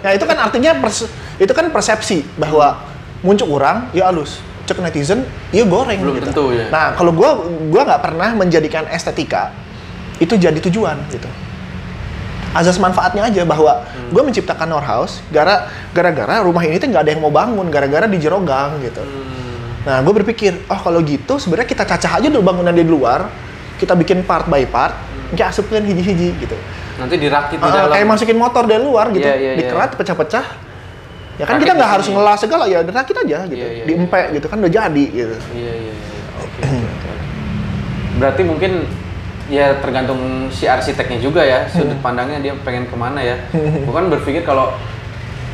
Ya 0.00 0.10
itu 0.16 0.24
kan 0.24 0.38
artinya 0.40 0.80
pers- 0.80 1.12
itu 1.36 1.52
kan 1.52 1.68
persepsi 1.68 2.24
bahwa 2.40 2.88
muncul 3.20 3.60
orang 3.60 3.92
ya 3.92 4.08
alus 4.08 4.40
cek 4.64 4.78
netizen 4.80 5.26
iya 5.50 5.66
goreng 5.66 5.98
Belum 5.98 6.14
gitu. 6.16 6.26
tentu, 6.30 6.44
ya. 6.54 6.70
Nah, 6.70 6.94
kalau 6.94 7.10
gua 7.10 7.42
gua 7.68 7.82
nggak 7.82 8.02
pernah 8.06 8.30
menjadikan 8.38 8.86
estetika 8.88 9.50
itu 10.20 10.36
jadi 10.36 10.58
tujuan 10.60 11.00
gitu. 11.08 11.26
Azas 12.50 12.76
manfaatnya 12.76 13.24
aja 13.24 13.42
bahwa 13.42 13.86
Hmm. 13.86 14.10
gue 14.10 14.22
menciptakan 14.26 14.68
Norhaus 14.68 15.22
gara 15.30 15.70
gara-gara 15.90 16.42
rumah 16.42 16.60
ini 16.60 16.76
tuh 16.76 16.90
nggak 16.90 17.02
ada 17.02 17.10
yang 17.10 17.22
mau 17.22 17.30
bangun 17.30 17.66
gara-gara 17.66 18.04
dijerogang 18.04 18.82
gitu. 18.82 19.00
Hmm. 19.00 19.86
Nah, 19.86 19.96
gue 20.02 20.12
berpikir, 20.12 20.66
oh 20.66 20.76
kalau 20.76 21.00
gitu 21.00 21.40
sebenarnya 21.40 21.64
kita 21.66 21.84
cacah 21.84 22.20
aja 22.20 22.28
dulu 22.28 22.44
bangunan 22.44 22.74
di 22.74 22.84
luar, 22.84 23.32
kita 23.78 23.94
bikin 23.94 24.22
part 24.22 24.44
by 24.44 24.66
part, 24.66 24.92
kayak 25.32 25.50
asupkan 25.50 25.80
hiji-hiji 25.80 26.36
gitu. 26.36 26.52
Nanti 27.00 27.16
dirakit 27.16 27.56
di 27.56 27.64
Eh, 27.64 27.72
dalam. 27.72 27.88
kayak 27.88 28.04
masukin 28.04 28.36
motor 28.36 28.68
dari 28.68 28.82
luar 28.82 29.08
gitu, 29.08 29.24
Iya, 29.24 29.36
iya, 29.40 29.50
iya. 29.54 29.58
dikerat, 29.64 29.96
pecah-pecah. 29.96 30.46
Ya 31.40 31.48
kan 31.48 31.56
Rakit 31.56 31.64
kita 31.64 31.72
nggak 31.72 31.88
di 31.88 31.94
harus 31.96 32.06
ngelas 32.12 32.38
segala 32.38 32.64
ya, 32.68 32.84
rakit 32.84 33.16
aja 33.16 33.38
gitu, 33.48 33.56
Iya, 33.56 33.68
iya, 33.72 33.84
diempek 33.88 34.24
gitu 34.36 34.46
kan 34.52 34.56
udah 34.60 34.72
jadi 34.74 35.04
gitu. 35.08 35.36
Iya 35.56 35.72
iya 35.72 35.92
iya. 35.96 36.20
Oke, 36.36 36.60
oke, 36.60 36.76
oke. 36.76 37.10
Berarti 38.20 38.42
mungkin 38.44 38.72
ya 39.50 39.74
tergantung 39.76 40.18
si 40.48 40.64
arsiteknya 40.64 41.18
juga 41.18 41.42
ya 41.42 41.66
sudut 41.66 41.92
Hmm. 41.92 42.06
pandangnya 42.06 42.38
dia 42.40 42.54
pengen 42.56 42.86
ke 42.86 42.94
mana 42.94 43.18
ya. 43.18 43.36
Bukan 43.82 44.06
berpikir 44.08 44.40
kalau 44.40 44.70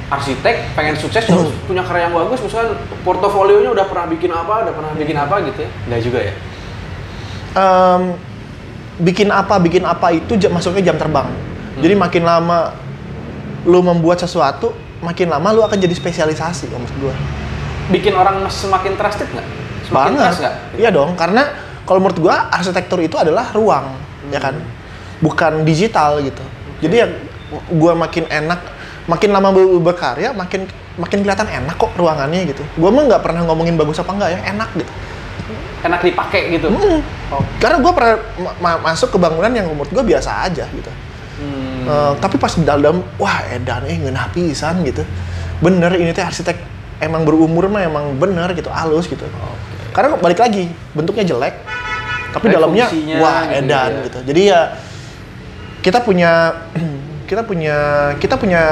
arsitek 0.06 0.76
pengen 0.76 0.94
sukses 0.94 1.24
harus 1.24 1.50
punya 1.64 1.82
karya 1.82 2.06
yang 2.06 2.14
bagus, 2.14 2.38
misalnya 2.38 2.76
portofolionya 3.02 3.72
udah 3.72 3.86
pernah 3.86 4.06
bikin 4.06 4.30
apa, 4.30 4.62
udah 4.62 4.74
pernah 4.76 4.92
bikin 4.94 5.16
apa 5.16 5.34
gitu 5.42 5.58
ya. 5.58 5.70
Enggak 5.82 6.00
juga 6.04 6.18
ya. 6.20 6.32
Em, 7.56 8.02
bikin 8.98 9.28
apa, 9.28 9.56
bikin 9.58 9.82
apa 9.82 10.12
itu 10.12 10.36
ja- 10.36 10.52
masuknya 10.52 10.92
jam 10.92 10.96
terbang. 10.96 11.26
Hmm. 11.26 11.80
Jadi 11.80 11.94
makin 11.96 12.22
lama 12.22 12.76
lu 13.64 13.80
membuat 13.80 14.20
sesuatu, 14.20 14.70
makin 15.00 15.26
lama 15.26 15.48
lu 15.50 15.60
akan 15.60 15.74
jadi 15.74 15.92
spesialisasi 15.92 16.68
kalau 16.68 16.84
menurut 16.84 16.96
gue. 17.02 17.14
Bikin 17.90 18.12
orang 18.12 18.44
semakin 18.46 18.94
trusted 18.94 19.26
nggak? 19.26 19.48
Semakin 19.82 19.94
banget 20.12 20.22
trust 20.22 20.40
nggak? 20.42 20.54
iya 20.76 20.90
dong 20.90 21.14
karena 21.14 21.42
kalau 21.86 22.02
menurut 22.02 22.18
gua 22.18 22.50
arsitektur 22.50 22.98
itu 23.00 23.14
adalah 23.16 23.54
ruang 23.54 23.94
ya 24.34 24.42
kan? 24.42 24.58
Bukan 25.22 25.62
digital 25.64 26.20
gitu. 26.20 26.42
Jadi 26.82 26.96
yang 27.06 27.12
gua 27.72 27.94
makin 27.96 28.26
enak 28.26 28.60
makin 29.06 29.30
lama 29.30 29.54
ber- 29.54 29.80
berkarya 29.80 30.34
makin 30.34 30.66
makin 30.98 31.22
kelihatan 31.22 31.46
enak 31.46 31.78
kok 31.78 31.94
ruangannya 31.94 32.50
gitu. 32.50 32.66
Gua 32.76 32.90
mah 32.90 33.06
nggak 33.06 33.22
pernah 33.22 33.46
ngomongin 33.46 33.78
bagus 33.78 34.02
apa 34.02 34.10
enggak 34.12 34.30
ya 34.34 34.40
enak 34.50 34.70
gitu. 34.74 34.92
Enak 35.86 36.00
dipakai 36.02 36.42
gitu. 36.58 36.66
Mm. 36.68 37.00
Oh. 37.30 37.42
karena 37.62 37.78
gua 37.82 37.92
pernah 37.94 38.14
ma- 38.38 38.56
ma- 38.58 38.82
masuk 38.90 39.14
ke 39.14 39.18
bangunan 39.18 39.50
yang 39.54 39.70
menurut 39.70 39.90
gua 39.94 40.02
biasa 40.02 40.50
aja 40.50 40.66
gitu. 40.74 40.92
Hmm. 41.36 41.84
Eh, 41.84 42.12
tapi 42.18 42.40
pas 42.40 42.50
di 42.50 42.64
dalam 42.64 43.04
wah 43.20 43.44
edan 43.52 43.86
eh 43.86 43.94
ngeunah 43.94 44.34
pisan 44.34 44.82
gitu. 44.82 45.06
Bener 45.62 45.94
ini 45.96 46.10
teh 46.10 46.24
arsitek 46.24 46.76
emang 47.00 47.28
berumur 47.28 47.68
mah 47.68 47.84
emang 47.84 48.16
bener 48.16 48.52
gitu 48.56 48.72
halus 48.72 49.04
gitu 49.08 49.24
karena 49.96 50.20
balik 50.20 50.36
lagi 50.44 50.68
bentuknya 50.92 51.24
jelek 51.24 51.56
tapi 52.36 52.52
dalamnya 52.52 52.84
wah 53.16 53.48
gitu 53.48 53.64
edan 53.64 53.90
ya. 53.96 54.04
gitu 54.12 54.18
jadi 54.28 54.42
ya 54.44 54.60
kita 55.80 56.04
punya 56.04 56.52
kita 57.30 57.42
punya 57.48 57.76
kita 58.20 58.36
punya 58.36 58.62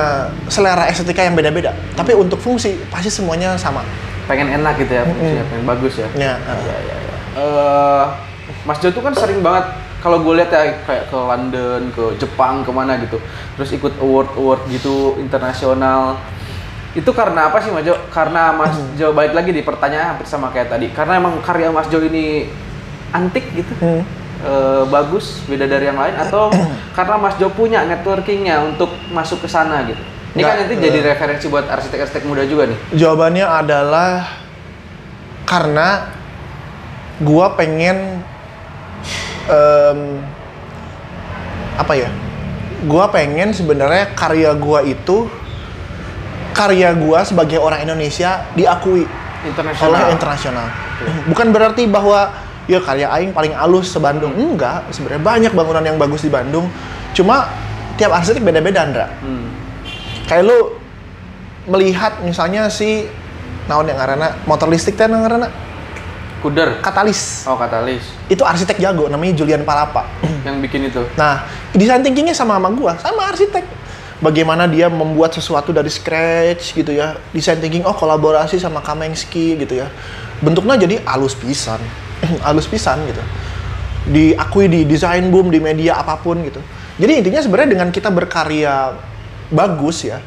selera 0.53 0.85
estetika 0.87 1.25
yang 1.25 1.33
beda-beda 1.33 1.73
tapi 1.97 2.13
untuk 2.13 2.37
fungsi 2.37 2.77
pasti 2.93 3.09
semuanya 3.09 3.57
sama 3.57 3.81
pengen 4.25 4.49
enak 4.61 4.81
gitu 4.81 4.93
ya, 4.93 5.05
fungsinya, 5.05 5.37
Mm-mm. 5.45 5.51
pengen 5.53 5.67
bagus 5.69 5.95
ya. 6.01 6.09
ya 6.17 6.33
Ya, 6.41 6.77
ya, 6.81 6.97
ya. 6.97 7.17
Eh, 7.37 8.05
Mas 8.65 8.81
Jo 8.81 8.89
tuh 8.89 9.05
kan 9.05 9.13
sering 9.13 9.45
banget 9.45 9.69
kalau 10.01 10.21
gue 10.21 10.37
lihat 10.37 10.53
ya 10.53 10.81
kayak 10.85 11.09
ke 11.09 11.17
London, 11.17 11.81
ke 11.93 12.05
Jepang, 12.21 12.61
ke 12.61 12.69
mana 12.73 13.01
gitu, 13.01 13.17
terus 13.57 13.73
ikut 13.73 13.93
award 14.05 14.37
award 14.37 14.61
gitu 14.69 15.17
internasional. 15.17 16.21
Itu 16.95 17.11
karena 17.11 17.51
apa 17.51 17.59
sih 17.59 17.75
Mas 17.75 17.83
Jo? 17.83 17.99
Karena 18.09 18.55
Mas 18.55 18.75
Hmm. 18.75 18.95
Jo 18.95 19.11
balik 19.11 19.35
lagi 19.35 19.51
di 19.51 19.67
pertanyaan 19.67 20.15
hampir 20.15 20.31
sama 20.31 20.55
kayak 20.55 20.71
tadi. 20.71 20.95
Karena 20.95 21.19
emang 21.19 21.43
karya 21.43 21.75
Mas 21.75 21.91
Jo 21.91 21.99
ini 21.99 22.47
antik 23.11 23.51
gitu, 23.51 23.75
Hmm. 23.79 24.03
Eh, 24.45 24.83
bagus, 24.93 25.41
beda 25.49 25.65
dari 25.65 25.89
yang 25.89 25.97
lain, 25.97 26.15
atau 26.15 26.53
karena 26.99 27.17
Mas 27.19 27.35
Jo 27.35 27.51
punya 27.51 27.83
networkingnya 27.83 28.63
untuk 28.63 28.93
masuk 29.11 29.43
ke 29.43 29.49
sana 29.49 29.83
gitu. 29.89 29.99
Ini 30.35 30.43
kan 30.43 30.55
Nggak, 30.55 30.57
nanti 30.67 30.75
eh. 30.75 30.83
jadi 30.83 30.99
referensi 31.15 31.47
buat 31.47 31.67
arsitek-arsitek 31.67 32.27
muda 32.27 32.43
juga 32.43 32.67
nih. 32.67 32.79
Jawabannya 32.93 33.47
adalah 33.47 34.27
karena 35.47 36.11
gua 37.23 37.55
pengen 37.55 38.21
em, 39.47 40.01
apa 41.75 41.95
ya? 41.95 42.11
Gua 42.85 43.09
pengen 43.09 43.55
sebenarnya 43.55 44.13
karya 44.13 44.53
gua 44.59 44.83
itu 44.83 45.31
karya 46.55 46.95
gua 46.95 47.27
sebagai 47.27 47.59
orang 47.59 47.83
Indonesia 47.83 48.47
diakui 48.55 49.05
Internasional. 49.45 49.91
oleh 49.91 50.03
internasional. 50.09 50.67
Bukan 51.29 51.53
berarti 51.53 51.85
bahwa 51.85 52.33
ya 52.65 52.81
karya 52.81 53.11
aing 53.13 53.35
paling 53.35 53.53
halus 53.53 53.93
sebandung. 53.93 54.33
Enggak, 54.33 54.89
sebenarnya 54.89 55.21
banyak 55.21 55.53
bangunan 55.53 55.85
yang 55.85 55.99
bagus 56.01 56.25
di 56.25 56.33
Bandung. 56.33 56.71
Cuma 57.13 57.45
tiap 57.95 58.11
arsitek 58.11 58.41
beda-beda, 58.41 58.83
Andra 58.83 59.07
Hmm. 59.21 59.47
kayak 60.27 60.49
lu 60.49 60.79
melihat 61.65 62.21
misalnya 62.21 62.67
si 62.67 63.07
naon 63.65 63.89
yang 63.89 63.97
karena 63.97 64.35
motor 64.45 64.69
listrik 64.69 64.97
teh 64.97 65.07
karena 65.07 65.49
Kuder. 66.45 66.77
katalis 66.85 67.49
Oh, 67.49 67.57
katalis. 67.57 68.05
itu 68.29 68.45
arsitek 68.45 68.77
jago 68.77 69.09
namanya 69.09 69.33
Julian 69.33 69.65
Palapa 69.65 70.05
yang 70.45 70.61
bikin 70.61 70.93
itu. 70.93 71.01
nah 71.17 71.41
desain 71.73 72.05
thinkingnya 72.05 72.37
sama 72.37 72.61
sama 72.61 72.69
gua 72.77 72.93
sama 73.01 73.33
arsitek 73.33 73.65
bagaimana 74.25 74.65
dia 74.65 74.89
membuat 74.89 75.37
sesuatu 75.37 75.69
dari 75.77 75.93
scratch 75.93 76.73
gitu 76.73 76.97
ya. 76.97 77.21
Desain 77.37 77.61
thinking 77.61 77.85
oh 77.85 77.93
kolaborasi 77.93 78.57
sama 78.57 78.81
Kamensky 78.81 79.61
gitu 79.61 79.85
ya. 79.85 79.93
Bentuknya 80.41 80.81
jadi 80.81 81.05
alus 81.05 81.37
pisan. 81.37 81.81
Alus 82.49 82.65
pisan 82.65 83.05
gitu. 83.05 83.21
Diakui 84.09 84.73
di 84.73 84.89
desain 84.89 85.29
boom 85.29 85.53
di 85.53 85.61
media 85.61 86.01
apa 86.01 86.17
pun 86.17 86.41
gitu. 86.41 86.65
Jadi 86.97 87.21
intinya 87.21 87.41
sebenarnya 87.45 87.77
dengan 87.77 87.89
kita 87.93 88.09
berkarya 88.09 88.97
bagus 89.53 90.09
ya 90.09 90.25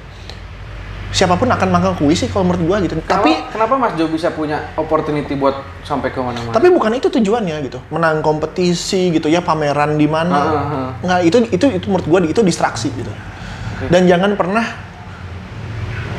siapa 1.08 1.40
pun 1.40 1.48
akan 1.48 1.70
mengakui 1.72 2.14
sih 2.14 2.28
kalau 2.28 2.52
menurut 2.52 2.64
gua 2.68 2.78
gitu. 2.84 3.00
Tapi 3.00 3.32
kenapa, 3.32 3.52
kenapa 3.56 3.74
Mas 3.80 3.94
Jo 3.96 4.12
bisa 4.12 4.28
punya 4.36 4.76
opportunity 4.76 5.40
buat 5.40 5.56
sampai 5.88 6.12
ke 6.12 6.20
mana-mana? 6.20 6.52
tapi 6.52 6.68
bukan 6.68 6.92
itu 7.00 7.08
tujuannya 7.08 7.56
gitu. 7.64 7.80
Menang 7.96 8.20
kompetisi 8.20 9.16
gitu 9.16 9.32
ya 9.32 9.40
pameran 9.40 9.96
di 9.96 10.04
mana. 10.04 10.36
Ah, 10.36 10.52
ah, 10.52 10.76
ah. 10.76 10.90
nggak 11.08 11.20
itu 11.24 11.38
itu 11.56 11.66
itu 11.80 11.86
menurut 11.88 12.06
gua 12.12 12.20
itu 12.28 12.42
distraksi 12.44 12.92
gitu 12.92 13.10
dan 13.88 14.10
jangan 14.10 14.32
pernah 14.34 14.66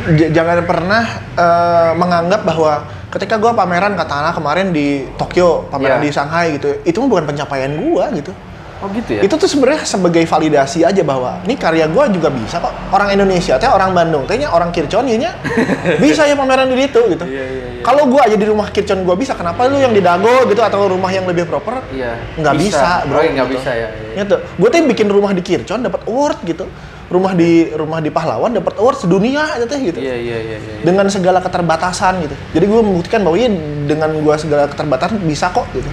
jangan 0.09 0.65
pernah 0.65 1.05
eh, 1.37 1.91
menganggap 1.99 2.41
bahwa 2.47 2.73
ketika 3.13 3.37
gua 3.37 3.53
pameran 3.53 3.93
katakanlah 3.93 4.33
kemarin 4.33 4.73
di 4.73 5.05
Tokyo 5.19 5.69
pameran 5.69 6.01
Iya. 6.01 6.05
di 6.07 6.11
Shanghai 6.13 6.47
gitu 6.57 6.71
itu 6.85 6.99
bukan 7.05 7.29
pencapaian 7.29 7.73
gua 7.77 8.09
gitu 8.15 8.33
oh 8.79 8.89
gitu 8.95 9.11
ya? 9.19 9.23
itu 9.27 9.35
tuh 9.35 9.49
sebenarnya 9.51 9.83
sebagai 9.83 10.23
validasi 10.23 10.87
aja 10.87 11.03
bahwa 11.03 11.43
ini 11.43 11.59
karya 11.59 11.91
gua 11.91 12.07
juga 12.07 12.31
bisa 12.31 12.63
kok 12.63 12.71
orang 12.95 13.11
Indonesia 13.11 13.59
teh 13.59 13.67
orang 13.67 13.91
Bandung 13.91 14.23
tehnya 14.25 14.55
orang 14.55 14.71
Kircon 14.71 15.11
nya 15.11 15.35
bisa 16.03 16.23
ya 16.25 16.39
pameran 16.39 16.71
di 16.71 16.79
situ 16.87 17.01
gitu 17.11 17.25
Iya, 17.27 17.45
iya, 17.45 17.65
iya. 17.75 17.83
kalau 17.83 18.07
gua 18.07 18.31
aja 18.31 18.39
di 18.39 18.47
rumah 18.47 18.71
Kircon 18.71 19.03
gua 19.03 19.19
bisa 19.19 19.35
kenapa 19.35 19.67
lu 19.67 19.83
yang 19.83 19.91
di 19.91 19.99
Dago 19.99 20.47
gitu 20.47 20.63
atau 20.63 20.87
rumah 20.87 21.11
yang 21.11 21.27
lebih 21.27 21.51
proper 21.51 21.83
Iya. 21.91 22.15
nggak 22.39 22.55
bisa, 22.55 23.03
bro 23.09 23.19
Oh, 23.19 23.23
iya, 23.25 23.31
nggak 23.35 23.49
gitu. 23.51 23.57
bisa 23.59 23.71
ya. 23.75 23.89
iya. 23.91 24.23
Gitu. 24.23 24.37
Gue 24.59 24.69
tuh 24.71 24.79
bikin 24.87 25.07
rumah 25.11 25.31
di 25.35 25.43
Kircon 25.43 25.81
dapat 25.83 26.03
award 26.07 26.39
gitu. 26.45 26.67
Rumah 27.09 27.33
di 27.33 27.73
rumah 27.73 28.05
di 28.05 28.13
Pahlawan 28.13 28.53
dapat 28.53 28.77
award 28.77 29.01
sedunia 29.01 29.41
aja 29.57 29.65
teh 29.65 29.81
gitu. 29.81 29.97
Iya, 29.97 30.13
iya, 30.13 30.37
iya, 30.45 30.57
iya. 30.61 30.75
Dengan 30.85 31.09
segala 31.09 31.41
keterbatasan 31.41 32.21
gitu. 32.21 32.37
Jadi 32.53 32.65
gue 32.69 32.81
membuktikan 32.85 33.25
bahwa 33.25 33.37
iya 33.41 33.49
dengan 33.89 34.13
gue 34.13 34.35
segala 34.37 34.69
keterbatasan 34.69 35.17
bisa 35.25 35.49
kok 35.49 35.65
gitu. 35.73 35.89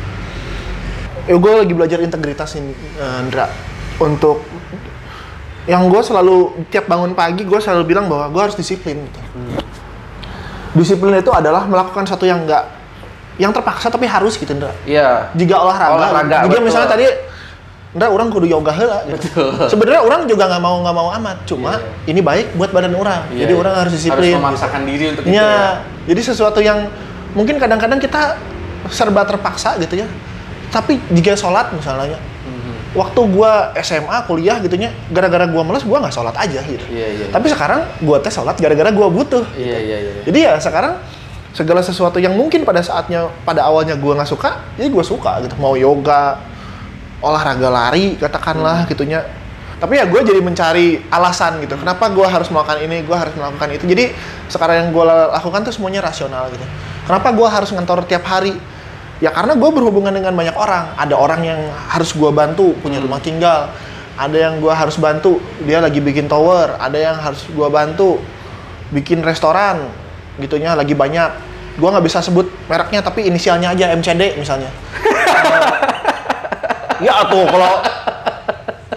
Ya 1.25 1.35
gue 1.35 1.53
lagi 1.57 1.73
belajar 1.73 1.99
integritas 2.01 2.53
ini, 2.53 2.73
eh, 2.95 3.19
Andra. 3.21 3.49
Untuk 3.97 4.45
yang 5.65 5.89
gue 5.89 6.01
selalu 6.05 6.69
tiap 6.69 6.85
bangun 6.85 7.17
pagi 7.17 7.41
gue 7.41 7.57
selalu 7.57 7.89
bilang 7.89 8.05
bahwa 8.05 8.29
gue 8.29 8.41
harus 8.41 8.53
disiplin 8.53 9.01
gitu. 9.01 9.19
Disiplin 10.77 11.17
itu 11.17 11.33
adalah 11.33 11.65
melakukan 11.65 12.05
satu 12.05 12.29
yang 12.29 12.45
enggak 12.45 12.69
yang 13.35 13.49
terpaksa 13.51 13.89
tapi 13.89 14.05
harus 14.07 14.37
gitu, 14.37 14.47
Andra 14.53 14.71
Iya. 14.87 15.27
jika 15.35 15.59
olahraga, 15.59 15.91
Olahraga, 15.97 16.37
jika 16.45 16.55
betul. 16.55 16.65
misalnya 16.69 16.89
tadi 16.93 17.05
Nda 17.95 18.11
orang 18.11 18.27
kudu 18.27 18.43
yoga 18.45 18.75
heula 18.75 19.07
gitu. 19.07 19.27
Sebenarnya 19.71 20.03
orang 20.03 20.27
juga 20.27 20.51
nggak 20.51 20.61
mau 20.61 20.83
nggak 20.83 20.95
mau 20.95 21.09
amat, 21.17 21.37
cuma 21.47 21.79
Iya. 21.79 22.11
ini 22.11 22.19
baik 22.21 22.47
buat 22.59 22.69
badan 22.75 22.93
orang. 22.93 23.23
Iya, 23.31 23.47
Jadi 23.47 23.53
iya. 23.55 23.61
orang 23.65 23.73
harus 23.73 23.93
disiplin. 23.95 24.31
Harus 24.35 24.43
memaksakan 24.43 24.81
diri 24.85 25.05
untuk 25.15 25.23
itu 25.25 25.31
Iya. 25.33 25.47
ya. 25.49 25.69
Jadi 26.13 26.21
sesuatu 26.21 26.59
yang 26.61 26.91
mungkin 27.33 27.55
kadang-kadang 27.57 27.97
kita 27.97 28.37
serba 28.91 29.23
terpaksa 29.25 29.79
gitu 29.81 30.03
ya. 30.03 30.07
Tapi 30.75 30.99
jika 31.15 31.31
sholat 31.33 31.71
misalnya, 31.71 32.19
Mhm. 32.43 32.99
waktu 32.99 33.21
gua 33.31 33.71
SMA 33.79 34.17
kuliah 34.27 34.59
gitunya, 34.59 34.91
gara-gara 35.07 35.47
gua 35.47 35.63
males 35.63 35.87
gua 35.87 36.03
nggak 36.03 36.11
sholat 36.11 36.35
aja 36.35 36.59
gitu. 36.61 36.83
Iya, 36.91 37.07
iya. 37.15 37.25
Tapi 37.31 37.47
sekarang 37.47 37.87
gua 38.03 38.19
tes 38.19 38.35
sholat 38.35 38.59
gara-gara 38.59 38.91
gua 38.91 39.07
butuh. 39.07 39.47
Iya, 39.55 39.77
iya, 39.79 39.97
iya. 40.03 40.11
Jadi 40.27 40.39
ya 40.43 40.59
sekarang 40.59 40.99
segala 41.55 41.79
sesuatu 41.79 42.19
yang 42.19 42.35
mungkin 42.35 42.67
pada 42.67 42.83
saatnya 42.83 43.31
pada 43.47 43.63
awalnya 43.63 43.95
gua 43.95 44.19
nggak 44.19 44.27
suka, 44.27 44.59
jadi 44.75 44.91
gua 44.91 45.03
suka 45.07 45.39
gitu. 45.47 45.55
Mau 45.55 45.79
yoga, 45.79 46.43
olahraga 47.23 47.71
lari 47.71 48.19
katakanlah 48.19 48.83
Hmm. 48.83 48.89
gitunya. 48.91 49.23
Tapi 49.75 49.99
ya 49.99 50.07
gue 50.07 50.21
jadi 50.23 50.39
mencari 50.39 51.03
alasan 51.11 51.59
gitu. 51.59 51.75
Kenapa 51.75 52.07
gua 52.07 52.31
harus 52.31 52.47
melakukan 52.47 52.79
ini, 52.79 53.03
gua 53.03 53.27
harus 53.27 53.35
melakukan 53.35 53.75
itu. 53.75 53.83
Jadi 53.83 54.11
sekarang 54.47 54.75
yang 54.75 54.89
gua 54.91 55.31
lakukan 55.35 55.67
tuh 55.67 55.73
semuanya 55.75 55.99
rasional 55.99 56.47
gitu. 56.47 56.63
Kenapa 57.05 57.31
gua 57.35 57.51
harus 57.51 57.75
ngantor 57.75 58.07
tiap 58.07 58.23
hari? 58.23 58.55
Ya 59.25 59.33
karena 59.33 59.57
gue 59.57 59.69
berhubungan 59.73 60.13
dengan 60.13 60.37
banyak 60.37 60.53
orang. 60.53 60.93
Ada 60.93 61.17
orang 61.17 61.41
yang 61.41 61.57
harus 61.89 62.13
gua 62.13 62.29
bantu 62.29 62.77
punya 62.77 63.01
Hmm. 63.01 63.09
rumah 63.09 63.17
tinggal. 63.17 63.73
Ada 64.13 64.37
yang 64.37 64.61
gua 64.61 64.77
harus 64.77 65.01
bantu 65.01 65.41
dia 65.65 65.81
lagi 65.81 65.97
bikin 65.97 66.29
tower. 66.29 66.77
Ada 66.77 66.93
yang 66.93 67.17
harus 67.17 67.41
gua 67.49 67.73
bantu 67.73 68.21
bikin 68.93 69.25
restoran 69.25 69.89
gitunya 70.37 70.77
lagi 70.77 70.93
banyak 70.93 71.31
gua 71.75 71.97
nggak 71.97 72.05
bisa 72.05 72.21
sebut 72.21 72.45
mereknya 72.69 73.01
tapi 73.01 73.25
inisialnya 73.25 73.73
aja 73.73 73.91
MCD 73.91 74.37
misalnya 74.37 74.69
ya 77.05 77.25
atuh 77.25 77.43
kalau 77.49 77.73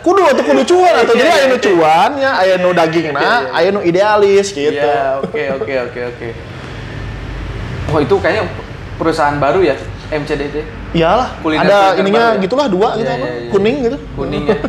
kudu 0.05 0.23
atau 0.29 0.45
kudu 0.45 0.63
cuan 0.69 0.95
atau 1.03 1.15
jadi 1.17 1.31
aya 1.31 1.45
nu 1.51 1.59
cuan 1.59 2.11
ya 2.21 2.31
aya 2.37 2.55
nu 2.61 2.71
daging 2.71 3.11
nah 3.11 3.49
aya 3.51 3.73
nu 3.73 3.81
idealis 3.81 4.53
gitu 4.53 4.77
Iya, 4.77 5.25
oke, 5.25 5.43
oke, 5.57 5.75
oke, 5.89 6.01
oke. 6.15 6.29
Oh, 7.89 7.99
itu 8.05 8.15
kayaknya 8.21 8.45
perusahaan 9.01 9.41
baru 9.41 9.65
ya, 9.65 9.75
MCD 10.11 10.41
itu. 10.47 10.61
iyalah 10.93 11.29
Kuliner- 11.39 11.65
ada 11.65 11.79
kuliner 11.93 12.01
ininya 12.01 12.21
baru 12.23 12.33
ya? 12.33 12.43
gitulah 12.43 12.67
dua 12.67 12.89
gitu 12.95 13.05
Iya, 13.05 13.15
apa 13.15 13.27
iya, 13.27 13.35
iya. 13.39 13.51
kuning 13.51 13.77
gitu 13.83 13.99
Kuning 14.15 14.45
ya. 14.45 14.57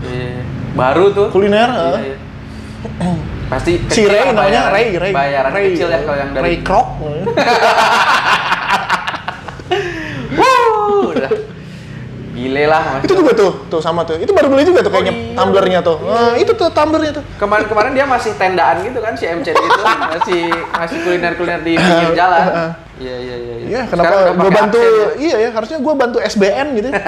Iya. 0.00 0.40
Baru 0.72 1.04
tuh. 1.10 1.28
kuliner 1.28 1.68
Iya, 1.68 1.86
iya. 2.00 2.16
Pasti 3.52 3.72
si 3.86 4.02
Ray 4.04 4.24
namanya 4.26 4.70
Ray 4.70 4.94
Ray 4.94 5.10
Bayaran 5.10 5.50
Ray, 5.50 5.74
kecil 5.74 5.88
ya 5.88 6.00
kalau 6.00 6.16
yang 6.16 6.30
dari 6.30 6.44
Ray 6.46 6.56
Kroc 6.62 6.86
Wuh, 10.30 11.10
udah. 11.10 11.30
Gile 12.30 12.64
lah 12.64 12.80
Mas. 12.96 13.02
itu 13.04 13.12
juga 13.12 13.32
tuh 13.34 13.52
tuh 13.68 13.80
sama 13.82 14.00
tuh 14.00 14.16
itu 14.16 14.30
baru 14.30 14.48
beli 14.48 14.64
juga 14.64 14.80
tuh 14.80 14.88
kayaknya 14.88 15.12
iya. 15.12 15.36
tumblernya 15.36 15.80
tuh 15.82 15.98
nah, 16.00 16.32
itu 16.34 16.48
tuh 16.50 16.70
tumblernya 16.70 17.12
tuh 17.12 17.24
Kemarin-kemarin 17.36 17.92
dia 17.92 18.06
masih 18.06 18.32
tendaan 18.34 18.80
gitu 18.80 18.96
kan 18.96 19.12
si 19.12 19.28
MCD 19.28 19.52
itu 19.52 19.82
masih 20.14 20.42
masih 20.72 20.96
kuliner-kuliner 21.02 21.60
di 21.60 21.76
pinggir 21.76 22.10
jalan. 22.16 22.72
Iya 23.00 23.16
iya 23.16 23.36
iya. 23.40 23.54
Iya, 23.64 23.80
Sekarang 23.88 24.12
kenapa 24.12 24.36
gue 24.36 24.50
bantu? 24.52 24.76
ya. 24.76 25.08
Iya 25.16 25.36
ya, 25.40 25.50
harusnya 25.56 25.78
gue 25.80 25.94
bantu 25.96 26.18
SBN 26.20 26.66
gitu. 26.76 26.88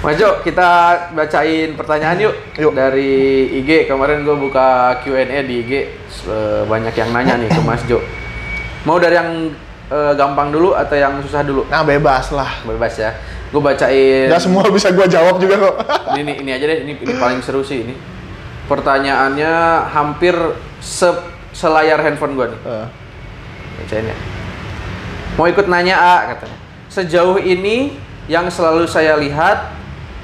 Mas 0.00 0.16
Jo, 0.16 0.40
kita 0.40 0.68
bacain 1.12 1.76
pertanyaan 1.76 2.16
yuk. 2.16 2.32
Yuk. 2.56 2.72
Dari 2.72 3.52
IG 3.60 3.84
kemarin 3.84 4.24
gue 4.24 4.32
buka 4.32 4.96
Q&A 5.04 5.44
di 5.44 5.60
IG 5.60 5.72
banyak 6.64 6.96
yang 6.96 7.12
nanya 7.12 7.36
nih 7.36 7.52
ke 7.52 7.60
Mas 7.60 7.84
Jo. 7.84 8.00
Mau 8.88 8.96
dari 8.96 9.20
yang 9.20 9.52
eh, 9.92 10.12
gampang 10.16 10.48
dulu 10.48 10.72
atau 10.72 10.96
yang 10.96 11.20
susah 11.20 11.44
dulu? 11.44 11.68
Nah 11.68 11.84
bebas 11.84 12.32
lah. 12.32 12.64
Bebas 12.64 12.96
ya. 12.96 13.12
Gue 13.52 13.60
bacain. 13.60 14.32
Gak 14.32 14.40
semua 14.40 14.64
bisa 14.72 14.88
gue 14.88 15.04
jawab 15.04 15.36
juga 15.36 15.68
kok. 15.68 15.84
ini 16.16 16.32
ini 16.40 16.50
aja 16.56 16.64
deh 16.64 16.80
ini, 16.80 16.96
ini 16.96 17.14
paling 17.20 17.44
seru 17.44 17.60
sih 17.60 17.84
ini 17.84 17.92
pertanyaannya 18.70 19.52
hampir 19.90 20.32
se 20.80 21.08
selayar 21.54 22.00
handphone 22.02 22.34
gua 22.34 22.50
nih. 22.50 22.60
Eh, 22.64 22.86
bacain 23.80 24.10
ya. 24.10 24.16
Mau 25.38 25.46
ikut 25.46 25.66
nanya 25.70 25.96
A 25.96 26.16
katanya. 26.34 26.58
Sejauh 26.90 27.38
ini 27.38 27.96
yang 28.26 28.50
selalu 28.50 28.90
saya 28.90 29.14
lihat 29.14 29.70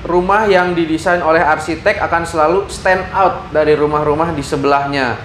rumah 0.02 0.50
yang 0.50 0.74
didesain 0.74 1.22
oleh 1.22 1.40
arsitek 1.40 2.02
akan 2.02 2.26
selalu 2.26 2.58
stand 2.68 3.06
out 3.14 3.48
dari 3.54 3.78
rumah-rumah 3.78 4.34
di 4.34 4.42
sebelahnya. 4.42 5.18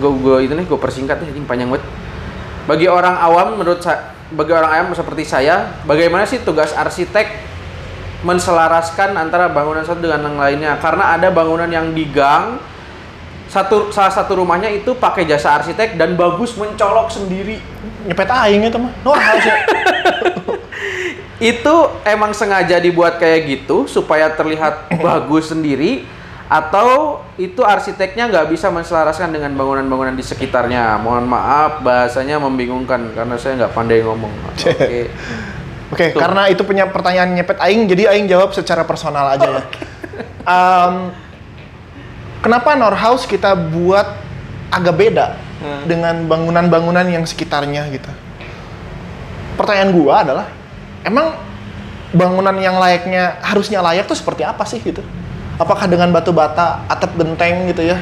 Gue 0.00 0.12
gue 0.18 0.36
itu 0.48 0.52
nih 0.56 0.64
gue 0.64 0.78
persingkat 0.80 1.20
ya 1.20 1.28
anjing 1.28 1.44
panjang 1.44 1.68
banget. 1.68 1.84
Bagi 2.64 2.86
orang 2.88 3.18
awam 3.18 3.60
menurut 3.60 3.84
saya 3.84 4.12
bagi 4.32 4.52
orang 4.52 4.70
ayam 4.72 4.86
seperti 4.96 5.28
saya, 5.28 5.76
bagaimana 5.84 6.24
sih 6.24 6.40
tugas 6.40 6.72
arsitek 6.72 7.28
menselaraskan 8.24 9.12
antara 9.12 9.52
bangunan 9.52 9.84
satu 9.84 10.00
dengan 10.00 10.24
yang 10.24 10.36
lainnya? 10.40 10.72
Karena 10.80 11.16
ada 11.16 11.28
bangunan 11.28 11.68
yang 11.68 11.92
di 11.92 12.08
gang, 12.08 12.56
satu 13.52 13.92
salah 13.92 14.08
satu 14.08 14.40
rumahnya 14.40 14.72
itu 14.72 14.96
pakai 14.96 15.28
jasa 15.28 15.60
arsitek 15.60 16.00
dan 16.00 16.16
bagus 16.16 16.56
mencolok 16.56 17.12
sendiri. 17.12 17.60
Nyepet 18.08 18.30
aing 18.32 18.64
itu 18.64 18.78
mah. 18.80 18.92
Itu 21.42 21.74
emang 22.06 22.30
sengaja 22.30 22.78
dibuat 22.78 23.18
kayak 23.18 23.50
gitu 23.50 23.90
supaya 23.90 24.30
terlihat 24.32 24.88
bagus 25.06 25.50
sendiri 25.50 26.06
atau 26.46 27.18
itu 27.34 27.64
arsiteknya 27.64 28.28
nggak 28.30 28.46
bisa 28.52 28.70
menselaraskan 28.70 29.34
dengan 29.34 29.50
bangunan-bangunan 29.58 30.14
di 30.14 30.22
sekitarnya. 30.22 31.02
Mohon 31.02 31.26
maaf 31.34 31.82
bahasanya 31.82 32.38
membingungkan 32.38 33.10
karena 33.12 33.34
saya 33.36 33.58
nggak 33.58 33.74
pandai 33.74 34.00
ngomong. 34.06 34.32
Oke. 34.54 35.10
Oke, 35.92 36.08
Tuh. 36.16 36.24
karena 36.24 36.48
itu 36.48 36.64
punya 36.64 36.88
pertanyaan 36.88 37.36
nyepet 37.36 37.60
aing, 37.60 37.84
jadi 37.84 38.16
aing 38.16 38.24
jawab 38.24 38.56
secara 38.56 38.88
personal 38.88 39.28
aja 39.28 39.60
ya. 39.60 39.62
Em, 40.56 40.94
kenapa 42.42 42.74
Norhouse 42.74 43.24
kita 43.24 43.54
buat 43.54 44.18
agak 44.68 44.94
beda 44.98 45.26
Hmm. 45.62 45.86
dengan 45.86 46.26
bangunan-bangunan 46.26 47.06
yang 47.06 47.22
sekitarnya 47.22 47.86
gitu? 47.94 48.10
Pertanyaan 49.54 49.94
gua 49.94 50.14
adalah, 50.26 50.46
emang 51.06 51.38
bangunan 52.10 52.56
yang 52.58 52.82
layaknya 52.82 53.38
harusnya 53.40 53.78
layak 53.78 54.10
tuh 54.10 54.18
seperti 54.18 54.42
apa 54.42 54.66
sih 54.66 54.82
gitu? 54.82 55.06
Apakah 55.56 55.86
dengan 55.86 56.10
batu 56.10 56.34
bata, 56.34 56.82
atap 56.90 57.14
genteng 57.14 57.70
gitu 57.70 57.86
ya, 57.86 58.00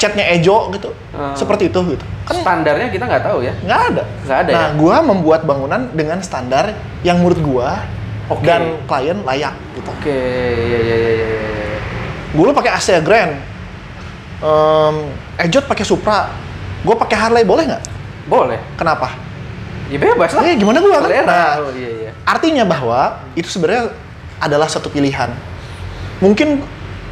catnya 0.00 0.32
ejo 0.32 0.72
gitu, 0.72 0.96
Hmm. 1.12 1.36
seperti 1.36 1.68
itu 1.68 1.76
gitu? 1.92 2.04
Kan 2.24 2.40
Standarnya 2.40 2.88
kita 2.88 3.04
nggak 3.04 3.24
tahu 3.26 3.44
ya. 3.44 3.52
nggak 3.60 3.80
ada. 3.92 4.02
Nggak 4.24 4.38
ada 4.46 4.50
nah, 4.54 4.64
ya? 4.64 4.68
gua 4.80 4.96
membuat 5.04 5.40
bangunan 5.44 5.92
dengan 5.92 6.18
standar 6.24 6.72
yang 7.04 7.20
menurut 7.20 7.40
gua 7.44 7.84
Oke. 8.32 8.48
dan 8.48 8.80
klien 8.88 9.18
layak 9.28 9.52
gitu. 9.76 9.90
Oke, 9.92 10.20
ya 10.56 10.78
ya 10.80 10.96
ya 10.96 10.96
ya. 10.96 11.26
ya. 11.36 11.78
Gue 12.28 12.48
pakai 12.52 12.72
AC 12.72 12.88
Grand, 13.00 13.40
um, 14.42 15.10
Ejot 15.38 15.64
pakai 15.66 15.84
Supra, 15.86 16.30
gue 16.82 16.94
pakai 16.94 17.16
Harley 17.16 17.44
boleh 17.46 17.64
nggak? 17.68 17.82
Boleh. 18.28 18.60
Kenapa? 18.76 19.28
Ya 19.88 19.96
bebas 19.96 20.36
lah. 20.36 20.44
Eh, 20.44 20.56
gimana 20.60 20.84
gua 20.84 21.00
kan? 21.00 21.08
Nah. 21.24 21.52
Oh, 21.64 21.72
iya 21.72 21.90
iya. 21.90 22.10
Artinya 22.28 22.68
bahwa 22.68 23.24
itu 23.32 23.48
sebenarnya 23.48 23.88
adalah 24.36 24.68
satu 24.68 24.92
pilihan. 24.92 25.32
Mungkin 26.20 26.60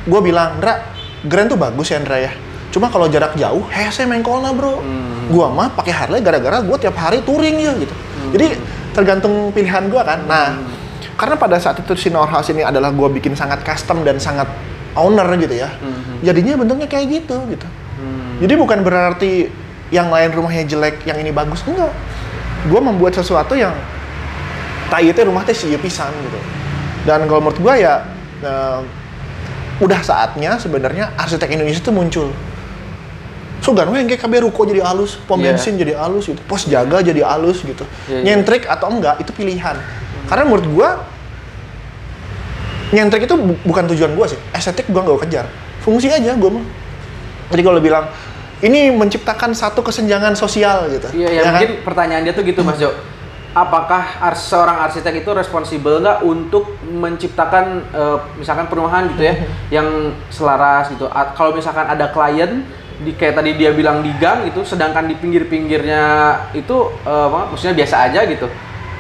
gue 0.07 0.21
bilang, 0.21 0.61
Ndra, 0.61 0.85
Grand 1.25 1.49
tuh 1.49 1.59
bagus 1.59 1.89
ya 1.89 1.99
Ndra 2.05 2.21
ya. 2.21 2.33
Cuma 2.69 2.93
kalau 2.93 3.09
jarak 3.09 3.33
jauh, 3.41 3.65
hese 3.73 4.05
mengkolna 4.05 4.53
bro. 4.53 4.85
Hmm. 4.85 5.33
Gua 5.33 5.49
mah 5.49 5.73
pakai 5.73 5.91
Harley 5.97 6.21
gara-gara 6.21 6.61
gue 6.61 6.77
tiap 6.77 6.95
hari 7.01 7.25
touring 7.25 7.57
ya 7.65 7.73
gitu. 7.81 7.95
Jadi 8.37 8.61
tergantung 8.93 9.51
pilihan 9.57 9.89
gua 9.89 10.05
kan. 10.05 10.21
Nah, 10.29 10.61
karena 11.17 11.41
pada 11.41 11.57
saat 11.57 11.81
itu 11.81 11.97
si 11.97 12.13
Norhouse 12.13 12.53
ini 12.53 12.61
adalah 12.61 12.93
gua 12.93 13.09
bikin 13.09 13.33
sangat 13.33 13.65
custom 13.65 14.05
dan 14.05 14.21
sangat 14.21 14.53
owner 14.97 15.29
gitu 15.39 15.55
ya. 15.55 15.69
Hmm. 15.69 16.25
Jadinya 16.25 16.57
bentuknya 16.59 16.89
kayak 16.89 17.07
gitu 17.23 17.37
gitu. 17.53 17.67
Hmm. 18.01 18.41
Jadi 18.41 18.55
bukan 18.57 18.81
berarti 18.83 19.49
yang 19.95 20.11
lain 20.11 20.35
rumahnya 20.35 20.67
jelek, 20.67 21.07
yang 21.07 21.21
ini 21.21 21.31
bagus 21.31 21.63
enggak. 21.69 21.93
Gua 22.67 22.81
membuat 22.83 23.15
sesuatu 23.15 23.55
yang 23.55 23.73
tak 24.91 25.07
itu 25.07 25.21
rumah 25.23 25.47
teh 25.47 25.55
sih 25.55 25.71
pisan 25.79 26.11
gitu. 26.27 26.41
Dan 27.07 27.31
kalau 27.31 27.39
menurut 27.45 27.61
gua 27.63 27.79
ya 27.79 27.95
eh, 28.43 28.81
udah 29.79 30.01
saatnya 30.01 30.57
sebenarnya 30.57 31.13
arsitek 31.15 31.55
Indonesia 31.55 31.79
itu 31.85 31.93
muncul. 31.93 32.29
Sugan 33.65 33.89
we 33.91 34.05
kayak 34.05 34.21
KB 34.21 34.47
ruko 34.47 34.63
jadi 34.69 34.85
alus, 34.85 35.19
pom 35.27 35.41
Iya. 35.41 35.57
bensin 35.57 35.75
jadi 35.81 35.97
alus 35.97 36.29
gitu, 36.31 36.39
pos 36.47 36.69
jaga 36.69 37.03
jadi 37.03 37.25
alus 37.25 37.65
gitu. 37.65 37.83
Iya, 38.07 38.21
iya. 38.21 38.25
Nyentrik 38.37 38.69
atau 38.69 38.93
enggak 38.93 39.19
itu 39.19 39.33
pilihan. 39.33 39.75
Karena 40.29 40.45
menurut 40.47 40.67
gua 40.71 40.89
nyentrik 42.91 43.27
itu 43.27 43.35
bu- 43.35 43.61
bukan 43.65 43.85
tujuan 43.91 44.15
gua 44.15 44.27
sih. 44.27 44.39
Estetik 44.51 44.87
gua 44.89 45.03
nggak 45.03 45.27
kejar. 45.27 45.47
Fungsi 45.81 46.07
aja 46.07 46.35
gua 46.35 46.61
mah. 46.61 46.65
Jadi 47.51 47.63
kalau 47.63 47.79
bilang 47.79 48.11
ini 48.59 48.89
menciptakan 48.91 49.53
satu 49.53 49.83
kesenjangan 49.83 50.33
sosial 50.33 50.89
gitu. 50.89 51.09
Iya, 51.13 51.29
ya, 51.31 51.43
kan? 51.43 51.51
mungkin 51.55 51.71
pertanyaan 51.85 52.23
dia 52.25 52.33
tuh 52.33 52.43
gitu 52.43 52.61
Mas 52.61 52.79
Jo. 52.79 52.91
Apakah 53.53 54.21
ars- 54.21 54.53
seorang 54.53 54.85
arsitek 54.85 55.25
itu 55.25 55.31
responsibel 55.33 56.01
nggak 56.01 56.21
untuk 56.23 56.77
menciptakan 56.85 57.65
eh, 57.89 58.19
misalkan 58.37 58.69
perumahan 58.69 59.09
gitu 59.13 59.23
ya 59.25 59.35
yang 59.81 59.89
selaras 60.29 60.93
gitu? 60.93 61.09
A- 61.09 61.33
kalau 61.33 61.53
misalkan 61.53 61.85
ada 61.85 62.09
klien 62.09 62.65
di 62.97 63.13
kayak 63.13 63.37
tadi 63.37 63.53
dia 63.55 63.77
bilang 63.77 64.01
di 64.01 64.09
gang 64.17 64.49
gitu, 64.49 64.65
sedangkan 64.65 65.05
di 65.05 65.17
pinggir-pinggirnya 65.17 66.03
itu 66.53 66.77
apa, 67.05 67.53
maksudnya 67.53 67.77
biasa 67.77 68.09
aja 68.09 68.25
gitu. 68.25 68.49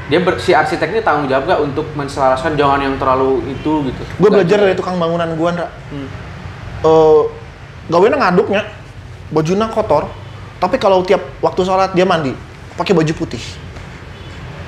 Dia 0.07 0.23
ber- 0.23 0.38
si 0.38 0.55
arsitek 0.55 0.95
ini 0.95 1.01
tanggung 1.03 1.27
jawab 1.27 1.51
nggak 1.51 1.61
untuk 1.66 1.87
menselaraskan 1.99 2.55
jangan 2.55 2.79
yang 2.79 2.95
terlalu 2.95 3.42
itu 3.51 3.90
gitu? 3.90 4.03
Gue 4.23 4.31
belajar 4.31 4.62
dari 4.62 4.75
ya? 4.75 4.79
tukang 4.79 4.97
bangunan 5.03 5.27
gua, 5.35 5.51
Ndra. 5.51 5.69
Hmm. 5.90 6.09
Eh, 6.87 7.23
gawena 7.90 8.16
ngaduknya, 8.19 8.62
bajunya 9.35 9.66
kotor, 9.66 10.07
tapi 10.62 10.79
kalau 10.79 11.03
tiap 11.03 11.23
waktu 11.42 11.61
sholat 11.66 11.90
dia 11.92 12.07
mandi, 12.07 12.31
pakai 12.79 12.95
baju 12.95 13.12
putih. 13.19 13.42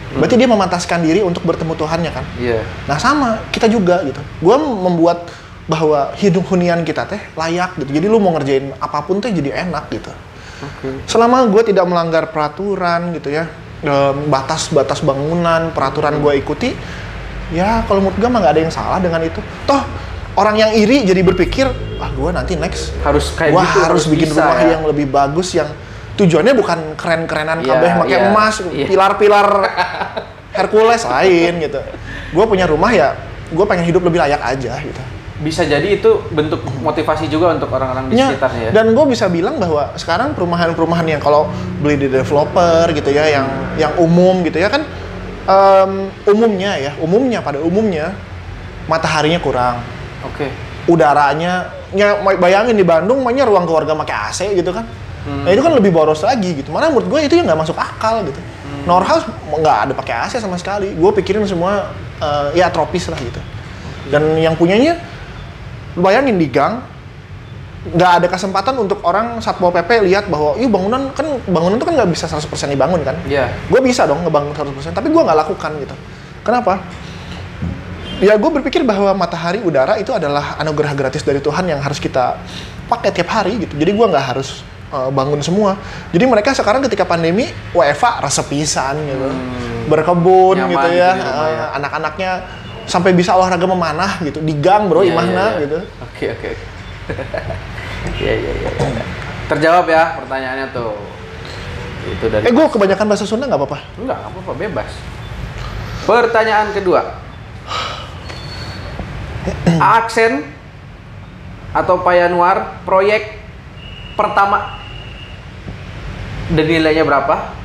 Berarti 0.08 0.40
dia 0.40 0.48
memantaskan 0.48 1.04
diri 1.04 1.20
untuk 1.20 1.44
bertemu 1.44 1.76
Tuhannya 1.76 2.10
kan? 2.10 2.24
Iya. 2.40 2.64
Nah 2.88 2.96
sama, 2.96 3.44
kita 3.52 3.68
juga 3.68 4.00
gitu. 4.02 4.18
Gua 4.40 4.56
membuat 4.58 5.28
bahwa 5.68 6.16
hidup 6.16 6.48
hunian 6.48 6.80
kita 6.80 7.04
teh 7.04 7.20
layak 7.36 7.76
gitu. 7.76 7.92
Jadi 7.92 8.06
lu 8.08 8.16
mau 8.16 8.32
ngerjain 8.34 8.72
apa 8.80 9.04
pun 9.04 9.20
teh 9.20 9.28
jadi 9.28 9.68
enak 9.68 9.92
gitu. 9.92 10.08
Oke. 10.58 11.04
Selama 11.06 11.46
gue 11.46 11.62
tidak 11.70 11.84
melanggar 11.86 12.32
peraturan 12.32 13.14
gitu 13.14 13.30
ya, 13.30 13.46
batas-batas 14.26 15.06
bangunan, 15.06 15.70
peraturan 15.70 16.18
gue 16.18 16.32
ikuti, 16.38 16.74
ya 17.54 17.86
kalau 17.86 18.02
menurut 18.02 18.18
gue 18.18 18.28
mah 18.28 18.38
nggak 18.42 18.54
ada 18.58 18.62
yang 18.66 18.74
salah 18.74 18.98
dengan 18.98 19.22
itu. 19.22 19.38
Toh 19.64 19.82
orang 20.34 20.54
yang 20.58 20.70
iri 20.74 21.06
jadi 21.06 21.22
berpikir, 21.22 21.66
ah 21.98 22.10
gue 22.10 22.30
nanti 22.34 22.54
next, 22.58 22.94
Harus 23.02 23.34
kayak 23.34 23.54
gue 23.54 23.62
gitu. 23.62 23.78
harus 23.86 24.04
bikin 24.06 24.28
bisa 24.30 24.42
rumah 24.42 24.58
ya. 24.58 24.68
yang 24.78 24.82
lebih 24.86 25.06
bagus 25.10 25.54
yang 25.54 25.68
tujuannya 26.18 26.54
bukan 26.58 26.78
keren-kerenan 26.98 27.62
Iya, 27.62 27.70
kabeh 27.74 27.90
pakai 28.02 28.18
iya, 28.18 28.28
emas, 28.30 28.54
iya. 28.74 28.86
pilar-pilar 28.90 29.48
Hercules 30.58 31.02
lain 31.06 31.52
gitu. 31.62 31.80
Gue 32.34 32.44
punya 32.50 32.66
rumah 32.66 32.90
ya, 32.90 33.14
gue 33.50 33.64
pengen 33.66 33.86
hidup 33.86 34.02
lebih 34.02 34.18
layak 34.18 34.42
aja 34.42 34.74
gitu. 34.82 35.02
Bisa 35.38 35.62
jadi 35.62 36.02
itu 36.02 36.10
bentuk 36.34 36.66
motivasi 36.82 37.30
juga 37.30 37.54
untuk 37.54 37.70
orang-orang 37.70 38.10
di 38.10 38.18
Ya, 38.18 38.34
sekitarnya 38.34 38.62
ya. 38.68 38.70
Dan 38.74 38.90
gue 38.90 39.04
bisa 39.06 39.30
bilang 39.30 39.62
bahwa 39.62 39.94
sekarang 39.94 40.34
perumahan-perumahan 40.34 41.06
yang 41.06 41.22
kalau 41.22 41.46
beli 41.78 41.94
di 41.94 42.08
developer 42.10 42.90
gitu 42.90 43.10
ya, 43.14 43.30
yang 43.30 43.46
yang 43.78 43.92
umum 44.02 44.42
gitu 44.42 44.58
ya 44.58 44.66
kan, 44.66 44.82
em, 45.46 46.10
umumnya 46.26 46.74
ya, 46.76 46.92
umumnya 46.98 47.38
pada 47.38 47.62
umumnya 47.62 48.18
mataharinya 48.90 49.38
kurang, 49.38 49.78
Oke. 50.26 50.50
udaranya, 50.90 51.70
ya 51.94 52.18
bayangin 52.18 52.74
di 52.74 52.82
Bandung, 52.82 53.22
mainnya 53.22 53.46
ruang 53.46 53.62
keluarga 53.62 53.94
pakai 53.94 54.16
AC 54.32 54.40
gitu 54.58 54.74
kan, 54.74 54.82
Hmm. 55.28 55.44
nah 55.44 55.50
itu 55.52 55.60
kan 55.60 55.76
lebih 55.76 55.92
boros 55.92 56.24
lagi 56.24 56.56
gitu. 56.56 56.72
Mana 56.72 56.88
menurut 56.88 57.06
gue 57.06 57.20
itu 57.28 57.34
yang 57.36 57.44
nggak 57.46 57.60
masuk 57.60 57.76
akal 57.76 58.24
gitu. 58.24 58.40
Hmm. 58.40 58.84
Norhouse 58.88 59.28
nggak 59.54 59.76
ada 59.86 59.92
pakai 59.92 60.14
AC 60.24 60.40
sama 60.40 60.56
sekali. 60.56 60.96
Gue 60.96 61.12
pikirin 61.14 61.44
semua 61.44 61.92
eh, 62.18 62.58
ya 62.58 62.72
tropis 62.72 63.06
lah 63.12 63.18
gitu. 63.20 63.38
Dan 64.08 64.40
yang 64.40 64.56
punyanya, 64.56 64.96
lu 65.98 66.06
bayangin 66.06 66.38
di 66.38 66.46
gang, 66.46 66.78
nggak 67.90 68.10
ada 68.22 68.26
kesempatan 68.30 68.78
untuk 68.78 69.02
orang 69.02 69.42
satpol 69.42 69.74
pp 69.74 70.06
lihat 70.06 70.30
bahwa, 70.30 70.54
ih 70.54 70.70
bangunan 70.70 71.10
kan 71.10 71.26
bangunan 71.50 71.74
itu 71.74 71.86
kan 71.90 71.94
nggak 71.98 72.10
bisa 72.14 72.30
100% 72.30 72.46
dibangun 72.70 73.02
kan. 73.02 73.18
Iya. 73.26 73.50
Gue 73.66 73.82
bisa 73.82 74.06
dong 74.06 74.22
ngebangun 74.22 74.54
100%, 74.54 74.94
tapi 74.94 75.10
gue 75.10 75.22
nggak 75.22 75.38
lakukan 75.42 75.70
gitu. 75.82 75.94
Kenapa? 76.46 76.78
Ya 78.18 78.34
gue 78.34 78.50
berpikir 78.50 78.82
bahwa 78.82 79.14
matahari 79.14 79.62
udara 79.62 79.94
itu 79.98 80.10
adalah 80.10 80.58
anugerah 80.58 80.90
gratis 80.94 81.22
dari 81.22 81.38
Tuhan 81.38 81.70
yang 81.70 81.78
harus 81.78 82.02
kita 82.02 82.38
pakai 82.90 83.14
tiap 83.14 83.30
hari 83.30 83.62
gitu. 83.62 83.78
Jadi 83.78 83.94
gue 83.94 84.06
nggak 84.10 84.26
harus 84.34 84.66
uh, 84.90 85.06
bangun 85.14 85.38
semua. 85.38 85.78
Jadi 86.10 86.26
mereka 86.26 86.50
sekarang 86.50 86.82
ketika 86.90 87.06
pandemi 87.06 87.46
WFA 87.70 88.18
resepisan 88.18 88.98
gitu, 89.06 89.28
Hmm. 89.30 89.86
berkebun 89.86 90.58
Nyaman 90.58 90.68
gitu 90.68 90.88
gitu 90.92 90.98
ya, 91.00 91.10
di 91.14 91.20
rumah 91.24 91.48
ya. 91.48 91.62
uh, 91.62 91.68
anak-anaknya 91.78 92.30
sampai 92.88 93.12
bisa 93.12 93.36
olahraga 93.36 93.68
memanah 93.68 94.18
gitu 94.24 94.40
di 94.40 94.56
gang 94.56 94.88
bro, 94.88 95.04
Iya, 95.04 95.12
imahna 95.12 95.44
iya, 95.44 95.44
iya. 95.52 95.62
gitu. 95.68 95.78
Oke 96.02 96.24
oke. 96.32 96.48
oke. 96.48 96.64
Iya 97.98 98.30
iya 98.30 98.52
iya. 98.62 98.70
Terjawab 99.50 99.90
ya 99.90 100.16
pertanyaannya 100.22 100.66
tuh. 100.70 100.94
Itu 102.08 102.30
dari. 102.30 102.46
Eh 102.46 102.52
gue 102.54 102.66
kebanyakan 102.70 103.06
bahasa 103.10 103.26
Sunda 103.26 103.50
nggak 103.50 103.58
apa-apa. 103.58 103.78
Enggak, 103.98 104.16
nggak 104.22 104.30
apa-apa, 104.32 104.52
bebas. 104.54 104.90
Pertanyaan 106.06 106.68
kedua. 106.72 107.02
Aksen 109.98 110.46
atau 111.74 112.00
Payanuar 112.00 112.80
proyek 112.86 113.36
pertama 114.14 114.78
dan 116.54 116.64
nilainya 116.64 117.04
berapa? 117.04 117.57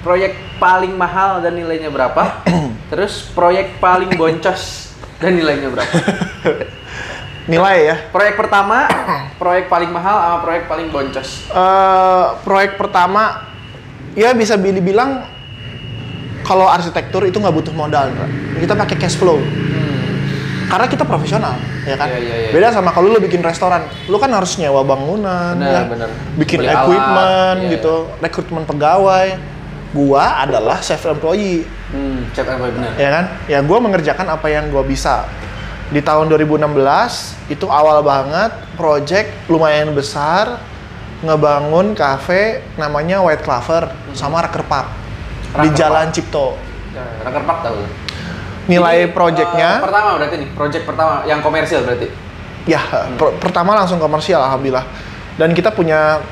Proyek 0.00 0.32
paling 0.56 0.96
mahal 0.96 1.44
dan 1.44 1.52
nilainya 1.52 1.92
berapa? 1.92 2.40
Terus 2.90 3.28
proyek 3.36 3.76
paling 3.76 4.16
boncos 4.16 4.92
dan 5.20 5.36
nilainya 5.36 5.68
berapa? 5.68 5.92
Nilai 7.52 7.76
ya. 7.84 7.96
Proyek 8.08 8.38
pertama, 8.38 8.88
proyek 9.36 9.68
paling 9.68 9.90
mahal 9.92 10.16
sama 10.16 10.38
proyek 10.40 10.64
paling 10.64 10.88
boncos. 10.88 11.50
eh 11.50 12.24
proyek 12.46 12.78
pertama 12.78 13.44
ya 14.14 14.32
bisa 14.32 14.54
dibilang 14.56 15.26
Kalau 16.40 16.66
arsitektur 16.66 17.22
itu 17.28 17.36
nggak 17.36 17.52
butuh 17.52 17.70
modal, 17.70 18.10
kita 18.58 18.74
pakai 18.74 18.96
cash 18.98 19.14
flow. 19.14 19.38
Karena 20.66 20.86
kita 20.88 21.04
profesional, 21.04 21.54
ya 21.84 21.94
kan. 21.94 22.08
Iya, 22.10 22.18
iya, 22.18 22.36
iya. 22.48 22.50
Beda 22.50 22.72
sama 22.74 22.90
kalau 22.90 23.12
lu 23.12 23.20
bikin 23.22 23.38
restoran, 23.44 23.86
lu 24.08 24.16
kan 24.18 24.32
harus 24.34 24.56
nyewa 24.56 24.82
bangunan, 24.82 25.54
Benar, 25.54 25.70
ya. 25.70 25.82
benar. 25.86 26.08
bikin 26.40 26.64
Beli 26.64 26.70
alat, 26.72 26.80
equipment 26.80 27.58
iya, 27.60 27.70
gitu, 27.76 27.94
rekrutmen 28.18 28.64
pegawai. 28.66 29.26
Gua 29.90 30.38
adalah 30.40 30.78
self 30.78 31.02
employee, 31.04 31.66
Hmm, 31.90 32.30
cek 32.30 32.46
apa 32.46 32.70
benar. 32.70 32.94
ya 32.94 33.08
kan? 33.10 33.24
Ya 33.46 33.58
gua 33.58 33.78
mengerjakan 33.78 34.26
apa 34.30 34.46
yang 34.46 34.70
gua 34.70 34.86
bisa. 34.86 35.26
Di 35.90 35.98
tahun 35.98 36.30
2016 36.30 37.34
itu 37.50 37.66
awal 37.66 37.98
banget, 38.00 38.54
project 38.78 39.26
lumayan 39.50 39.90
besar, 39.90 40.62
ngebangun 41.20 41.92
cafe 41.92 42.62
namanya 42.74 43.18
White 43.20 43.42
Clover 43.42 43.90
sama 44.14 44.40
Raker 44.40 44.62
Park 44.62 44.88
di 45.58 45.66
Raker 45.66 45.74
Jalan 45.74 46.08
Cipto. 46.14 46.54
Raker 47.20 47.42
Park 47.42 47.58
tahu. 47.60 47.82
Nilai 48.70 49.04
Ini, 49.04 49.10
projectnya 49.10 49.70
eh, 49.76 49.82
pertama 49.82 50.08
berarti 50.14 50.36
nih, 50.38 50.48
project 50.54 50.84
pertama 50.86 51.26
yang 51.26 51.42
komersial 51.42 51.82
berarti. 51.82 52.06
Ya, 52.64 52.78
per- 53.18 53.34
pertama 53.42 53.74
langsung 53.74 53.98
komersial 53.98 54.38
alhamdulillah. 54.38 54.86
Dan 55.34 55.50
kita 55.50 55.74
punya 55.74 56.22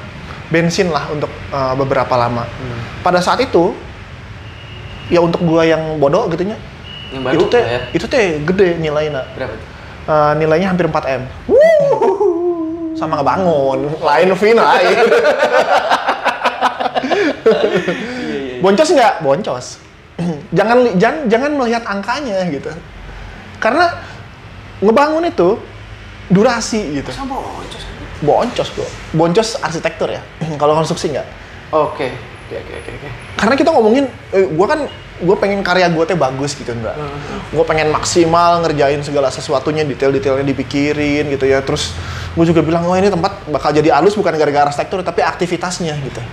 bensin 0.48 0.88
lah 0.88 1.08
untuk 1.12 1.28
uh, 1.52 1.74
beberapa 1.76 2.14
lama. 2.16 2.44
Pada 3.04 3.20
saat 3.20 3.40
itu 3.44 3.76
ya 5.08 5.20
untuk 5.24 5.40
gua 5.44 5.64
yang 5.64 5.96
bodoh 6.00 6.28
gitu 6.32 6.44
Yang 7.08 7.22
baru 7.24 7.34
itu 7.36 7.44
teh 7.48 7.62
lah 7.64 7.70
ya. 7.72 7.80
itu 7.96 8.06
teh 8.08 8.24
gede 8.44 8.68
nilainya. 8.80 9.22
Berapa? 9.36 9.54
Uh, 10.08 10.32
nilainya 10.40 10.72
hampir 10.72 10.88
4 10.88 11.20
M. 11.20 11.22
Sama 12.96 13.20
ngebangun, 13.20 13.94
lain 14.02 14.28
lain. 14.56 14.96
Boncos 18.64 18.88
nggak? 18.90 19.14
Boncos. 19.22 19.66
jangan 20.58 20.98
jangan 20.98 21.30
jangan 21.30 21.50
melihat 21.54 21.82
angkanya 21.86 22.42
gitu. 22.50 22.72
Karena 23.62 23.94
ngebangun 24.82 25.30
itu 25.30 25.58
durasi 26.32 27.00
gitu. 27.00 27.10
Sama 27.14 27.38
boncos. 27.38 27.97
Boncos 28.18 28.68
bro, 28.74 28.86
boncos 29.14 29.58
arsitektur 29.62 30.10
ya. 30.10 30.22
Kalau 30.60 30.74
konstruksi 30.74 31.14
nggak. 31.14 31.26
Oke. 31.70 32.10
Oke, 32.48 32.64
oke, 32.64 32.74
oke, 32.80 32.90
oke. 32.96 33.08
Karena 33.36 33.54
kita 33.60 33.70
ngomongin, 33.76 34.08
eh, 34.32 34.48
gue 34.48 34.66
kan 34.66 34.88
gue 35.20 35.36
pengen 35.36 35.60
karya 35.60 35.92
gue 35.92 36.00
teh 36.08 36.16
bagus 36.16 36.56
gitu 36.56 36.72
enggak. 36.72 36.96
Gue 37.52 37.60
pengen 37.68 37.92
maksimal 37.92 38.64
ngerjain 38.64 39.04
segala 39.04 39.28
sesuatunya, 39.28 39.84
detail-detailnya 39.84 40.48
dipikirin 40.48 41.28
gitu 41.28 41.44
ya. 41.44 41.60
Terus 41.60 41.92
gue 42.32 42.44
juga 42.48 42.64
bilang, 42.64 42.88
oh 42.88 42.96
ini 42.96 43.12
tempat 43.12 43.44
bakal 43.52 43.76
jadi 43.76 43.92
halus 44.00 44.16
bukan 44.16 44.32
gara-gara 44.40 44.72
arsitektur, 44.72 45.04
tapi 45.04 45.20
aktivitasnya 45.20 45.92
gitu. 46.00 46.24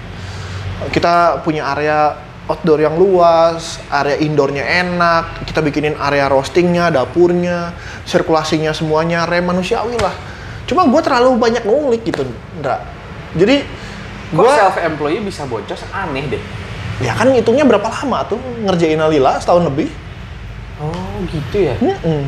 Kita 0.96 1.44
punya 1.44 1.68
area 1.76 2.16
outdoor 2.48 2.80
yang 2.80 2.96
luas, 2.96 3.84
area 3.92 4.16
indoornya 4.16 4.64
enak, 4.64 5.44
kita 5.44 5.60
bikinin 5.60 6.00
area 6.00 6.32
roastingnya, 6.32 6.96
dapurnya, 6.96 7.76
sirkulasinya 8.08 8.72
semuanya 8.72 9.28
rem 9.28 9.44
manusiawi 9.44 10.00
lah. 10.00 10.16
Cuma 10.66 10.90
gue 10.90 11.02
terlalu 11.02 11.38
banyak 11.38 11.64
ngulik 11.66 12.02
gitu, 12.06 12.26
Ndra. 12.62 12.82
Jadi 13.38 13.66
gue 14.34 14.50
self 14.50 14.78
employee 14.82 15.22
bisa 15.22 15.46
boncos 15.46 15.82
aneh 15.94 16.26
deh. 16.28 16.44
ya 17.04 17.12
kan 17.12 17.28
hitungnya 17.28 17.68
berapa 17.68 17.92
lama 17.92 18.24
tuh 18.24 18.40
ngerjain 18.64 18.98
Alila 18.98 19.36
setahun 19.38 19.68
lebih. 19.68 19.92
Oh, 20.80 21.20
gitu 21.28 21.58
ya. 21.72 21.76
Mm-mm. 21.78 22.24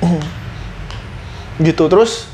gitu 1.66 1.84
terus 1.88 2.28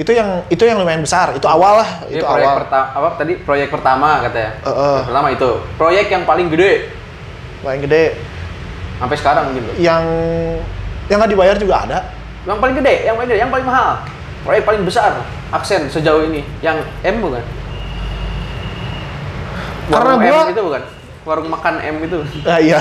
itu 0.00 0.16
yang 0.16 0.40
itu 0.48 0.64
yang 0.64 0.80
lumayan 0.80 1.04
besar 1.04 1.36
itu 1.36 1.44
awal 1.44 1.84
lah 1.84 2.08
Ini 2.08 2.20
itu 2.20 2.24
proyek 2.24 2.48
awal 2.48 2.56
pertama 2.64 2.86
apa 2.96 3.08
tadi 3.20 3.32
proyek 3.44 3.68
pertama 3.68 4.08
katanya. 4.24 4.52
Eh. 4.56 4.72
Proyek 4.72 5.04
pertama 5.12 5.28
itu. 5.28 5.50
Proyek 5.76 6.06
yang 6.08 6.24
paling 6.24 6.46
gede 6.48 6.72
paling 7.60 7.80
gede 7.84 8.16
sampai 8.96 9.16
sekarang 9.16 9.42
mungkin. 9.52 9.62
Bro. 9.68 9.72
yang 9.80 10.04
yang 11.08 11.16
nggak 11.20 11.32
dibayar 11.32 11.56
juga 11.56 11.74
ada 11.84 11.98
Yang 12.48 12.56
paling 12.56 12.76
gede, 12.80 12.94
yang 13.04 13.14
paling 13.20 13.28
gede, 13.28 13.40
yang 13.44 13.52
paling 13.52 13.66
mahal. 13.68 13.90
Proyek 14.40 14.64
paling 14.64 14.82
besar 14.82 15.20
aksen 15.50 15.86
sejauh 15.86 16.24
ini 16.24 16.40
yang 16.58 16.80
M 17.02 17.20
bukan? 17.20 17.44
Karena 19.86 20.10
Warung 20.10 20.20
gua- 20.22 20.42
M 20.42 20.50
itu 20.50 20.62
bukan? 20.62 20.82
Warung 21.20 21.48
makan 21.48 21.74
M 21.78 21.96
itu. 22.00 22.18
ah, 22.44 22.56
iya 22.58 22.80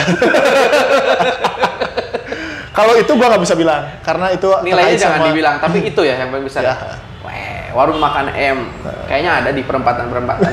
kalau 2.70 2.96
itu 2.96 3.12
gua 3.12 3.28
nggak 3.28 3.44
bisa 3.44 3.56
bilang 3.56 3.84
karena 4.00 4.32
itu 4.32 4.48
Nilainya 4.64 4.96
jangan 4.96 5.20
sama- 5.20 5.28
dibilang, 5.28 5.56
tapi 5.60 5.78
itu 5.84 6.00
ya 6.00 6.16
yang 6.16 6.32
paling 6.32 6.46
besar. 6.48 6.64
Ya. 6.64 6.76
Weh, 7.20 7.76
warung 7.76 8.00
makan 8.00 8.32
M. 8.32 8.72
Kayaknya 9.04 9.32
ada 9.36 9.50
di 9.52 9.60
perempatan-perempatan. 9.62 10.48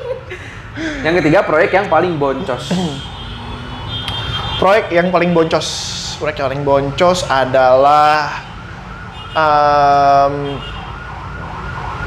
yang 1.04 1.14
ketiga 1.14 1.44
proyek 1.44 1.70
yang 1.70 1.86
paling 1.86 2.16
boncos. 2.16 2.72
proyek 4.56 4.92
yang 4.92 5.08
paling 5.08 5.32
boncos 5.32 5.66
proyek 6.16 6.36
yang 6.36 6.48
paling 6.48 6.62
boncos 6.62 7.24
adalah 7.26 8.44
em, 9.30 10.34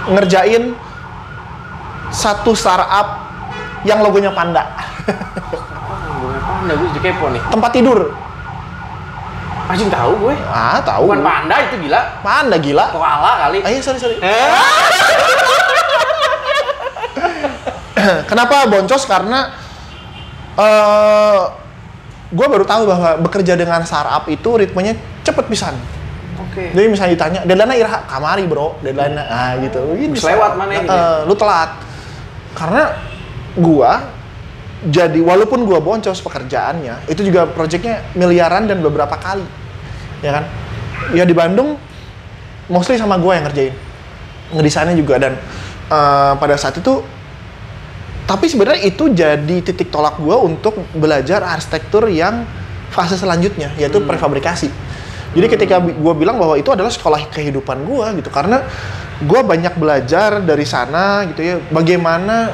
ngerjain 0.06 0.64
satu 2.10 2.52
startup 2.54 3.24
yang 3.84 4.00
logonya 4.00 4.30
panda 4.30 4.64
panda 6.44 6.74
gue 6.74 6.88
jadi 6.92 7.02
kepo 7.10 7.28
nih. 7.30 7.42
tempat 7.50 7.72
tidur 7.72 8.00
Anjing 9.64 9.88
tahu 9.88 10.12
gue. 10.22 10.36
ah 10.46 10.76
tahu 10.78 11.08
Bukan 11.08 11.24
panda 11.24 11.56
itu 11.62 11.76
gila. 11.80 12.20
panda 12.20 12.58
gila 12.58 12.86
Koala 12.92 13.32
kali. 13.42 13.64
ayo 13.64 13.80
sorry 13.80 13.96
sorry 13.98 14.16
Eh? 14.20 14.52
kenapa 18.26 18.68
boncos 18.68 19.04
karena 19.04 19.56
eh 20.54 21.42
gue 22.28 22.48
baru 22.50 22.66
tahu 22.66 22.84
bahwa 22.86 23.10
bekerja 23.22 23.54
dengan 23.54 23.80
startup 23.84 24.28
itu 24.28 24.50
ritmenya 24.54 24.94
cepet 25.24 25.46
pisan 25.48 25.76
Oke. 26.54 26.70
Jadi 26.70 26.86
misalnya 26.86 27.12
ditanya, 27.18 27.40
deadline 27.50 27.82
iraha 27.82 28.06
kamari 28.06 28.46
bro, 28.46 28.78
deadline 28.86 29.18
ah 29.18 29.58
gitu. 29.58 29.98
Ini 29.98 30.14
Terus 30.14 30.30
lewat 30.30 30.52
mana 30.54 30.72
ini? 30.78 30.86
Eh, 30.86 31.20
lu 31.26 31.34
telat. 31.34 31.82
Karena 32.54 32.94
gua 33.58 34.06
jadi 34.86 35.18
walaupun 35.18 35.66
gua 35.66 35.82
boncos 35.82 36.22
pekerjaannya, 36.22 37.10
itu 37.10 37.26
juga 37.26 37.50
proyeknya 37.50 38.06
miliaran 38.14 38.70
dan 38.70 38.86
beberapa 38.86 39.18
kali. 39.18 39.46
Ya 40.22 40.38
kan? 40.38 40.46
Ya 41.18 41.26
di 41.26 41.34
Bandung 41.34 41.82
mostly 42.70 43.02
sama 43.02 43.18
gua 43.18 43.34
yang 43.42 43.50
ngerjain. 43.50 43.74
Ngedesainnya 44.54 44.94
juga 44.94 45.18
dan 45.18 45.34
eh, 45.90 46.34
pada 46.38 46.54
saat 46.54 46.78
itu 46.78 47.02
tapi 48.24 48.48
sebenarnya 48.48 48.88
itu 48.88 49.12
jadi 49.12 49.58
titik 49.66 49.92
tolak 49.92 50.16
gua 50.22 50.40
untuk 50.40 50.78
belajar 50.96 51.44
arsitektur 51.44 52.08
yang 52.08 52.46
fase 52.94 53.18
selanjutnya 53.18 53.74
yaitu 53.76 53.98
Hmm. 54.00 54.08
prefabrikasi. 54.08 54.70
Jadi 55.34 55.48
ketika 55.50 55.82
gua 55.82 56.14
bilang 56.14 56.38
bahwa 56.38 56.54
itu 56.54 56.70
adalah 56.70 56.94
sekolah 56.94 57.26
kehidupan 57.34 57.90
gua 57.90 58.14
gitu 58.14 58.30
karena 58.30 58.62
gua 59.26 59.42
banyak 59.42 59.74
belajar 59.78 60.46
dari 60.46 60.62
sana 60.62 61.26
gitu 61.34 61.42
ya 61.42 61.56
bagaimana 61.74 62.54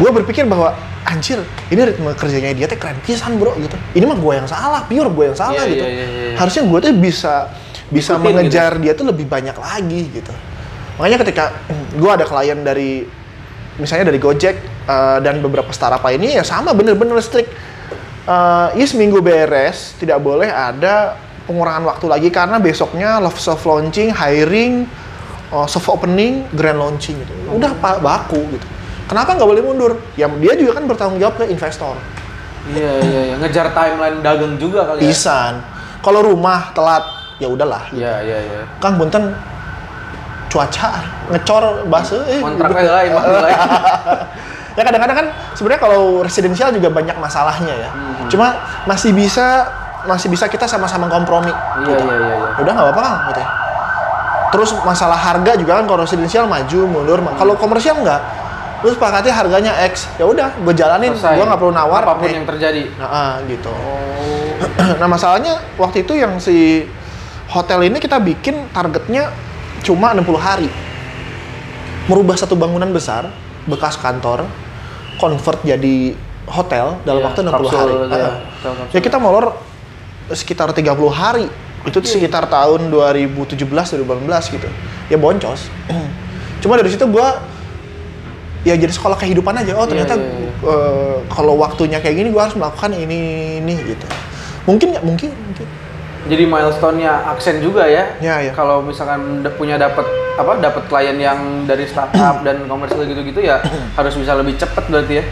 gua 0.00 0.10
berpikir 0.16 0.48
bahwa 0.48 0.72
anjir 1.04 1.42
ini 1.68 1.80
ritme 1.92 2.12
kerjanya 2.14 2.54
dia 2.54 2.66
teh 2.70 2.78
keren 2.78 2.96
pisan 3.04 3.36
bro 3.36 3.52
gitu. 3.60 3.76
Ini 3.92 4.04
mah 4.08 4.16
gua 4.16 4.40
yang 4.40 4.48
salah, 4.48 4.86
pure 4.88 5.10
gua 5.12 5.32
yang 5.32 5.38
salah 5.38 5.64
Iya, 5.66 5.72
gitu. 5.72 5.84
iya, 5.84 5.92
iya, 5.92 6.06
iya. 6.08 6.36
Harusnya 6.38 6.62
gua 6.64 6.78
tuh 6.80 6.92
bisa 6.96 7.34
bisa 7.90 8.14
Ikutin 8.14 8.24
mengejar 8.24 8.72
dia 8.78 8.92
tuh 8.94 9.06
lebih 9.10 9.26
banyak 9.26 9.56
lagi 9.56 10.00
gitu. 10.14 10.32
Makanya 10.96 11.18
ketika 11.26 11.44
gua 11.98 12.16
ada 12.16 12.24
klien 12.24 12.60
dari 12.62 13.02
misalnya 13.76 14.12
dari 14.12 14.20
Gojek 14.20 14.56
eh, 14.88 15.18
dan 15.20 15.40
beberapa 15.44 15.68
startup 15.74 16.00
lainnya 16.04 16.40
ya 16.40 16.44
sama 16.46 16.72
bener-bener 16.72 17.18
strict. 17.20 17.50
Eh, 18.30 18.68
ya 18.78 18.86
seminggu 18.86 19.18
beres 19.18 19.98
tidak 19.98 20.22
boleh 20.22 20.46
ada 20.46 21.18
pengurangan 21.50 21.82
waktu 21.90 22.06
lagi 22.06 22.28
karena 22.30 22.62
besoknya 22.62 23.18
love 23.18 23.34
soft 23.34 23.66
launching, 23.66 24.14
hiring, 24.14 24.86
eh, 25.50 25.66
soft 25.66 25.90
opening, 25.90 26.46
grand 26.54 26.78
launching 26.78 27.18
gitu. 27.18 27.32
Udah 27.50 27.74
pak 27.74 27.98
baku 27.98 28.38
gitu. 28.54 28.66
Kenapa 29.10 29.34
nggak 29.34 29.48
boleh 29.50 29.62
mundur? 29.66 29.92
Ya 30.14 30.30
dia 30.30 30.54
juga 30.54 30.78
kan 30.78 30.86
bertanggung 30.86 31.18
jawab 31.18 31.42
ke 31.42 31.50
investor. 31.50 31.98
Iya 32.70 33.02
iya 33.02 33.20
iya 33.32 33.36
ngejar 33.42 33.74
timeline 33.74 34.22
dagang 34.22 34.54
juga 34.62 34.86
kali 34.86 35.02
ya. 35.02 35.10
Pisan. 35.10 35.58
Kalau 35.98 36.22
rumah 36.22 36.70
telat 36.70 37.02
ya 37.42 37.50
udahlah. 37.50 37.90
Iya 37.90 38.22
iya 38.22 38.38
iya. 38.46 38.62
Kang 38.78 38.94
Bunten 38.94 39.34
cuaca 40.46 41.02
ngecor 41.34 41.82
bahasa 41.90 42.22
eh, 42.30 42.38
Kontraknya 42.38 42.94
lain, 42.94 43.10
lain. 43.10 43.58
ya 44.78 44.82
kadang-kadang 44.86 45.16
kan 45.16 45.26
sebenarnya 45.58 45.80
kalau 45.82 46.22
residensial 46.22 46.70
juga 46.70 46.88
banyak 46.90 47.16
masalahnya 47.18 47.74
ya. 47.74 47.90
Hmm. 47.90 48.28
Cuma 48.30 48.54
masih 48.86 49.14
bisa 49.14 49.66
masih 50.08 50.32
bisa 50.32 50.48
kita 50.48 50.64
sama-sama 50.64 51.10
kompromi. 51.10 51.52
Iya 51.84 51.96
iya 52.00 52.14
iya 52.16 52.34
iya. 52.40 52.50
Udah 52.60 52.72
nggak 52.72 52.86
apa-apa 52.88 53.00
Kang 53.02 53.16
gitu 53.32 53.40
ya. 53.40 53.48
Terus 54.50 54.70
masalah 54.82 55.18
harga 55.18 55.52
juga 55.54 55.78
kan 55.78 55.84
kalau 55.86 56.00
residensial 56.02 56.44
maju 56.50 56.80
mundur. 56.88 57.18
Kalau 57.38 57.54
komersial 57.54 58.00
nggak. 58.02 58.22
Terus 58.80 58.96
sepakati 58.96 59.28
harganya 59.28 59.76
X. 59.92 60.08
Ya 60.16 60.24
udah, 60.24 60.56
gue 60.56 60.74
jalanin. 60.74 61.12
Gue 61.12 61.44
nggak 61.44 61.60
perlu 61.60 61.74
nawar. 61.76 62.00
apa 62.02 62.16
pun 62.16 62.26
eh. 62.26 62.34
yang 62.40 62.48
terjadi. 62.48 62.88
Nah, 62.96 63.08
ah, 63.12 63.32
gitu. 63.44 63.68
Oh. 63.68 64.40
nah 65.00 65.08
masalahnya 65.08 65.60
waktu 65.76 66.04
itu 66.04 66.16
yang 66.16 66.40
si 66.40 66.84
hotel 67.52 67.84
ini 67.84 68.00
kita 68.00 68.16
bikin 68.16 68.72
targetnya 68.72 69.28
cuma 69.84 70.16
60 70.16 70.26
hari. 70.40 70.68
Merubah 72.08 72.34
satu 72.34 72.56
bangunan 72.58 72.90
besar, 72.90 73.28
bekas 73.68 74.00
kantor, 74.00 74.48
convert 75.20 75.60
jadi 75.64 76.16
hotel 76.48 76.98
dalam 77.04 77.20
Iya, 77.20 77.26
waktu 77.30 77.40
60 77.44 77.52
kapsul, 77.52 77.78
hari. 77.78 77.92
ya, 77.92 77.98
hotel 78.00 78.72
kapsul. 78.74 78.94
ya 78.96 79.00
kita 79.00 79.16
molor 79.20 79.46
sekitar 80.32 80.68
30 80.72 81.10
hari. 81.10 81.46
Itu 81.80 81.96
sekitar 82.04 82.44
tahun 82.44 82.92
2017 82.92 83.56
2018 83.64 84.52
gitu. 84.52 84.68
Ya 85.08 85.16
boncos. 85.16 85.72
Cuma 86.60 86.76
dari 86.76 86.92
situ 86.92 87.08
gua 87.08 87.40
ya 88.68 88.76
jadi 88.76 88.92
sekolah 88.92 89.16
kehidupan 89.16 89.56
aja. 89.56 89.72
Oh, 89.80 89.88
ternyata 89.88 90.12
iya, 90.20 90.28
iya. 90.28 90.52
eh, 90.68 91.16
kalau 91.32 91.56
waktunya 91.56 91.96
kayak 92.04 92.20
gini 92.20 92.28
gua 92.28 92.44
harus 92.48 92.56
melakukan 92.60 92.92
ini 92.92 93.20
ini 93.64 93.74
gitu. 93.96 94.06
Mungkin 94.68 94.92
nggak 94.92 95.04
mungkin 95.08 95.30
mungkin. 95.32 95.66
Jadi 96.28 96.44
milestone-nya 96.44 97.32
aksen 97.32 97.64
juga 97.64 97.88
ya. 97.88 98.12
Ya, 98.20 98.44
ya. 98.44 98.52
Kalau 98.52 98.84
misalkan 98.84 99.40
punya 99.56 99.80
dapat 99.80 100.04
apa 100.40 100.52
dapat 100.58 100.82
klien 100.88 101.16
yang 101.20 101.68
dari 101.68 101.84
startup 101.84 102.40
dan 102.40 102.64
komersial 102.64 103.04
gitu-gitu 103.04 103.40
ya 103.44 103.60
harus 103.98 104.14
bisa 104.16 104.32
lebih 104.34 104.56
cepet 104.56 104.84
berarti 104.88 105.14
ya. 105.20 105.24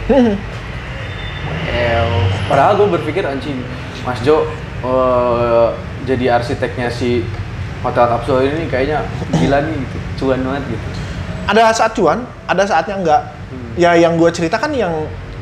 Eh, 1.69 2.01
padahal 2.49 2.77
gue 2.81 2.87
berpikir 2.97 3.25
anjing 3.25 3.61
Mas 4.05 4.21
Jo 4.25 4.45
eh, 4.85 5.69
jadi 6.05 6.41
arsiteknya 6.41 6.89
si 6.89 7.21
hotel 7.79 8.05
kapsul 8.09 8.43
ini 8.43 8.67
kayaknya 8.67 9.05
gila 9.31 9.63
nih 9.63 9.75
gitu, 9.77 9.97
cuan 10.25 10.39
banget 10.43 10.63
gitu. 10.75 10.85
ada 11.49 11.73
saat 11.73 11.91
cuan, 11.97 12.19
ada 12.45 12.61
saatnya 12.61 12.95
enggak. 13.01 13.21
Ya 13.73 13.97
yang 13.97 14.21
gue 14.21 14.29
ceritakan 14.29 14.69
yang 14.75 14.93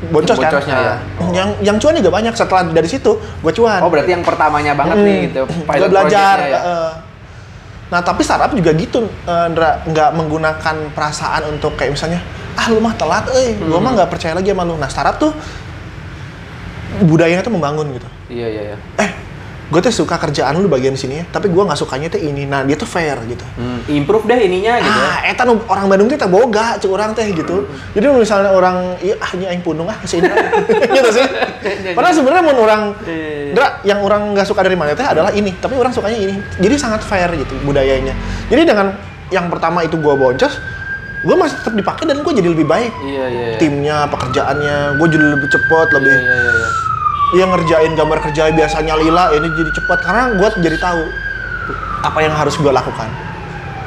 boncos 0.08 0.38
kan. 0.38 0.48
Hmm. 0.48 0.56
Boncosnya, 0.56 0.76
ya. 0.78 0.94
Nah, 0.94 0.98
Yang 1.34 1.48
yang 1.60 1.76
cuan 1.76 1.94
juga 1.98 2.10
banyak. 2.14 2.32
Setelah 2.32 2.62
dari 2.70 2.88
situ 2.88 3.12
gue 3.18 3.52
cuan. 3.52 3.80
Oh 3.82 3.90
berarti 3.90 4.10
yang 4.14 4.24
pertamanya 4.24 4.72
banget 4.78 4.96
nih 5.04 5.18
gitu. 5.28 5.42
gue 5.44 5.88
belajar. 5.90 6.36
ya. 6.40 6.60
eh. 6.62 6.90
Nah 7.88 8.04
tapi 8.04 8.20
startup 8.20 8.52
juga 8.52 8.72
gitu, 8.76 9.08
eh, 9.24 9.46
Ndra, 9.48 9.84
nggak 9.88 10.10
menggunakan 10.12 10.76
perasaan 10.92 11.48
untuk 11.48 11.72
kayak 11.72 11.96
misalnya, 11.96 12.20
ah 12.52 12.68
lu 12.68 12.84
mah 12.84 12.92
telat, 12.92 13.24
eh, 13.32 13.56
gua 13.56 13.80
Hmm. 13.80 13.84
mah 13.84 13.92
nggak 13.96 14.10
percaya 14.12 14.36
lagi 14.36 14.52
sama 14.52 14.68
lu. 14.68 14.76
Nah 14.76 14.90
startup 14.92 15.16
tuh 15.16 15.32
budayanya 17.04 17.44
tuh 17.44 17.52
membangun 17.54 17.88
gitu. 17.96 18.08
Iya 18.28 18.46
iya 18.48 18.62
iya. 18.72 18.76
Eh, 19.00 19.10
gue 19.68 19.80
tuh 19.84 19.92
suka 19.92 20.16
kerjaan 20.16 20.56
lu 20.56 20.64
bagian 20.64 20.96
sini 20.96 21.20
ya, 21.20 21.24
tapi 21.28 21.52
gua 21.52 21.68
nggak 21.68 21.76
sukanya 21.76 22.08
tuh 22.08 22.16
ini. 22.24 22.48
Nah 22.48 22.64
dia 22.64 22.72
tuh 22.72 22.88
fair 22.88 23.20
gitu. 23.28 23.44
Hmm, 23.60 23.84
improve 23.84 24.24
deh 24.24 24.40
ininya 24.48 24.80
gitu 24.80 24.96
ya. 24.96 25.10
Ah, 25.12 25.18
eta 25.28 25.44
orang 25.44 25.86
Bandung 25.92 26.08
teh 26.08 26.16
boga, 26.24 26.80
cek 26.80 26.88
orang 26.88 27.12
teh 27.12 27.28
gitu. 27.36 27.68
Jadi 27.92 28.04
misalnya 28.08 28.56
orang, 28.56 28.96
iya 29.04 29.20
ah 29.20 29.30
ini 29.36 29.44
aing 29.44 29.60
punung 29.60 29.84
ah 29.92 29.98
sini 30.08 30.24
gitu 30.96 31.08
sih. 31.12 31.26
Padahal 31.96 32.14
sebenarnya 32.16 32.42
mun 32.48 32.58
orang 32.64 32.82
Iya, 33.04 33.12
iya. 33.12 33.52
Dra, 33.52 33.68
yang 33.84 34.00
orang 34.00 34.32
nggak 34.32 34.48
suka 34.48 34.64
dari 34.64 34.76
mana 34.76 34.96
teh 34.96 35.04
adalah 35.04 35.28
ini, 35.36 35.52
tapi 35.60 35.76
orang 35.76 35.92
sukanya 35.92 36.16
ini. 36.16 36.34
Jadi 36.56 36.74
sangat 36.80 37.04
fair 37.04 37.28
gitu 37.36 37.52
budayanya. 37.68 38.16
Jadi 38.48 38.64
dengan 38.64 38.96
yang 39.28 39.52
pertama 39.52 39.84
itu 39.84 40.00
gua 40.00 40.16
boncos, 40.16 40.56
gua 41.28 41.36
masih 41.36 41.60
tetap 41.60 41.76
dipakai 41.76 42.08
dan 42.08 42.24
gua 42.24 42.32
jadi 42.32 42.48
lebih 42.48 42.64
baik. 42.64 42.92
Iya 43.04 43.24
iya. 43.28 43.44
iya. 43.52 43.58
Timnya, 43.60 44.08
pekerjaannya, 44.08 44.96
gua 44.96 45.06
jadi 45.12 45.26
lebih 45.36 45.48
cepet, 45.52 45.86
lebih 46.00 46.12
Iya 46.16 46.24
iya 46.24 46.52
iya. 46.56 46.68
Dia 47.32 47.44
ngerjain 47.44 47.92
gambar 47.92 48.18
kerja 48.24 48.48
biasanya 48.52 48.94
lila 48.96 49.32
ini 49.36 49.48
jadi 49.52 49.70
cepet 49.76 49.98
karena 50.00 50.32
gua 50.36 50.48
jadi 50.56 50.76
tahu 50.80 51.02
apa 52.04 52.18
yang 52.24 52.32
harus 52.32 52.56
gua 52.56 52.72
lakukan. 52.72 53.08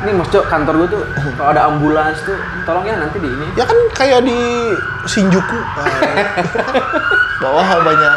Ini 0.01 0.17
Mas 0.17 0.33
kantor 0.33 0.73
gue 0.81 0.97
tuh 0.97 1.03
kalau 1.37 1.53
ada 1.53 1.69
ambulans 1.69 2.17
tuh 2.25 2.33
tolong 2.65 2.89
ya 2.89 2.97
nanti 2.97 3.21
di 3.21 3.29
ini. 3.29 3.47
Ya 3.53 3.69
kan 3.69 3.77
kayak 3.93 4.25
di 4.25 4.33
Shinjuku. 5.05 5.59
Bawah 7.41 7.85
banyak. 7.85 8.13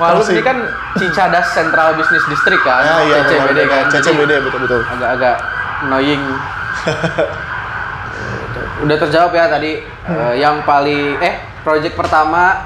Malu 0.00 0.24
ini 0.32 0.40
kan 0.40 0.64
Cicadas 0.96 1.52
Central 1.52 1.92
Business 1.92 2.24
District 2.24 2.64
kan, 2.64 2.80
Ya, 2.80 2.96
iya, 3.04 3.16
CCBD 3.20 3.68
benar, 3.68 3.68
kan. 3.68 3.84
CCBD 3.92 4.32
betul-betul. 4.48 4.80
Agak-agak 4.96 5.36
annoying. 5.84 6.24
Udah 8.88 8.96
terjawab 8.96 9.36
ya 9.36 9.44
tadi 9.52 9.84
eh, 9.84 10.34
yang 10.40 10.64
paling 10.64 11.20
eh 11.20 11.36
project 11.60 12.00
pertama 12.00 12.56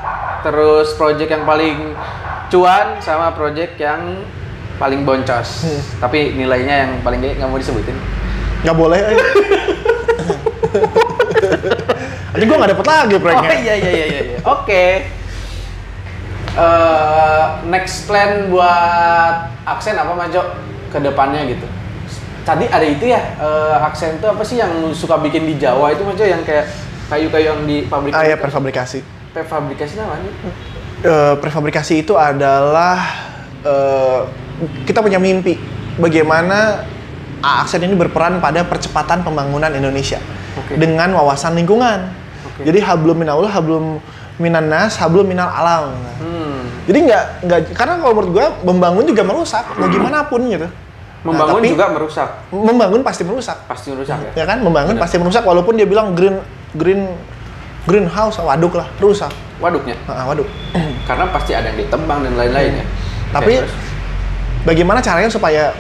terus 0.45 0.93
project 1.01 1.33
yang 1.33 1.49
paling 1.49 1.97
cuan 2.53 3.01
sama 3.01 3.33
project 3.33 3.81
yang 3.81 4.21
paling 4.77 5.09
boncos. 5.09 5.65
Hmm. 5.65 5.81
Tapi 6.05 6.37
nilainya 6.37 6.87
yang 6.87 6.93
paling 7.01 7.25
gede 7.25 7.41
nggak 7.41 7.49
mau 7.49 7.57
disebutin. 7.57 7.97
Nggak 8.63 8.77
boleh. 8.77 9.01
Eh. 9.01 9.17
Nanti 12.35 12.45
gue 12.45 12.57
nggak 12.59 12.73
dapet 12.75 12.87
lagi 12.87 13.15
Oh 13.15 13.23
proyeknya. 13.23 13.49
iya 13.57 13.75
iya 13.79 13.91
iya 13.91 14.07
iya. 14.07 14.21
iya. 14.37 14.39
Oke. 14.45 14.85
Eh, 16.55 17.45
next 17.67 18.07
plan 18.07 18.47
buat 18.47 19.51
aksen 19.67 19.99
apa 19.99 20.13
Mas 20.15 20.31
Jo 20.31 20.43
ke 20.93 21.03
depannya 21.03 21.43
gitu? 21.51 21.67
Tadi 22.45 22.69
ada 22.69 22.85
itu 22.85 23.09
ya, 23.11 23.35
eh, 23.41 23.75
aksen 23.83 24.21
itu 24.23 24.27
apa 24.29 24.45
sih 24.45 24.61
yang 24.63 24.71
suka 24.95 25.19
bikin 25.19 25.49
di 25.51 25.59
Jawa 25.59 25.91
itu 25.97 26.07
Mas 26.07 26.15
Jo 26.15 26.27
yang 26.29 26.47
kayak 26.47 26.71
kayu-kayu 27.11 27.47
yang 27.55 27.61
di 27.67 27.77
pabrik 27.91 28.15
Ah 28.15 28.23
ya 28.23 28.39
itu? 28.39 29.03
Prefabrikasi. 29.35 29.95
namanya? 29.99 30.31
Eh, 31.05 31.35
prefabrikasi 31.43 32.07
itu 32.07 32.15
adalah 32.15 32.97
eh, 33.67 34.21
kita 34.87 35.03
punya 35.03 35.19
mimpi 35.19 35.59
bagaimana 35.99 36.87
aksen 37.45 37.85
ini 37.85 37.93
berperan 37.93 38.41
pada 38.41 38.65
percepatan 38.65 39.21
pembangunan 39.21 39.69
Indonesia 39.69 40.17
Oke. 40.57 40.79
dengan 40.81 41.13
wawasan 41.13 41.59
lingkungan. 41.59 42.09
Oke. 42.49 42.63
Jadi 42.65 42.79
hablum 42.81 43.19
minallah, 43.21 43.51
hablum 43.53 43.99
minan 44.41 44.71
nas, 44.71 44.97
hablum 44.97 45.27
minal 45.29 45.51
alam. 45.51 45.93
Hmm. 46.23 46.65
Jadi 46.89 46.99
nggak 47.11 47.25
nggak 47.45 47.61
karena 47.77 48.01
kalau 48.01 48.15
menurut 48.17 48.31
gua 48.33 48.47
membangun 48.65 49.05
juga 49.05 49.23
merusak 49.27 49.65
mau 49.77 49.89
gimana 49.91 50.25
pun 50.25 50.41
gitu. 50.49 50.65
Nah, 51.25 51.33
Membangun 51.33 51.61
tapi 51.65 51.73
juga 51.73 51.87
merusak, 51.89 52.29
membangun 52.53 53.01
pasti 53.01 53.23
merusak. 53.25 53.57
pasti 53.65 53.89
merusak 53.97 54.19
ya. 54.21 54.31
Ya 54.37 54.45
kan 54.45 54.61
membangun 54.61 54.97
Benar. 54.97 55.05
pasti 55.09 55.17
merusak 55.17 55.41
walaupun 55.45 55.73
dia 55.73 55.89
bilang 55.89 56.13
green 56.13 56.37
green 56.77 57.09
greenhouse 57.85 58.39
waduk 58.39 58.75
lah 58.75 58.89
rusak. 58.99 59.31
Waduknya, 59.61 59.95
Ah, 60.05 60.27
waduk. 60.27 60.49
karena 61.09 61.25
pasti 61.31 61.53
ada 61.53 61.69
yang 61.69 61.79
ditebang 61.79 62.25
dan 62.25 62.35
lain-lain 62.35 62.81
ya. 62.81 62.87
Tapi 63.31 63.53
Oke, 63.55 63.63
terus? 63.65 63.75
bagaimana 64.65 64.99
caranya 64.99 65.29
supaya 65.29 65.73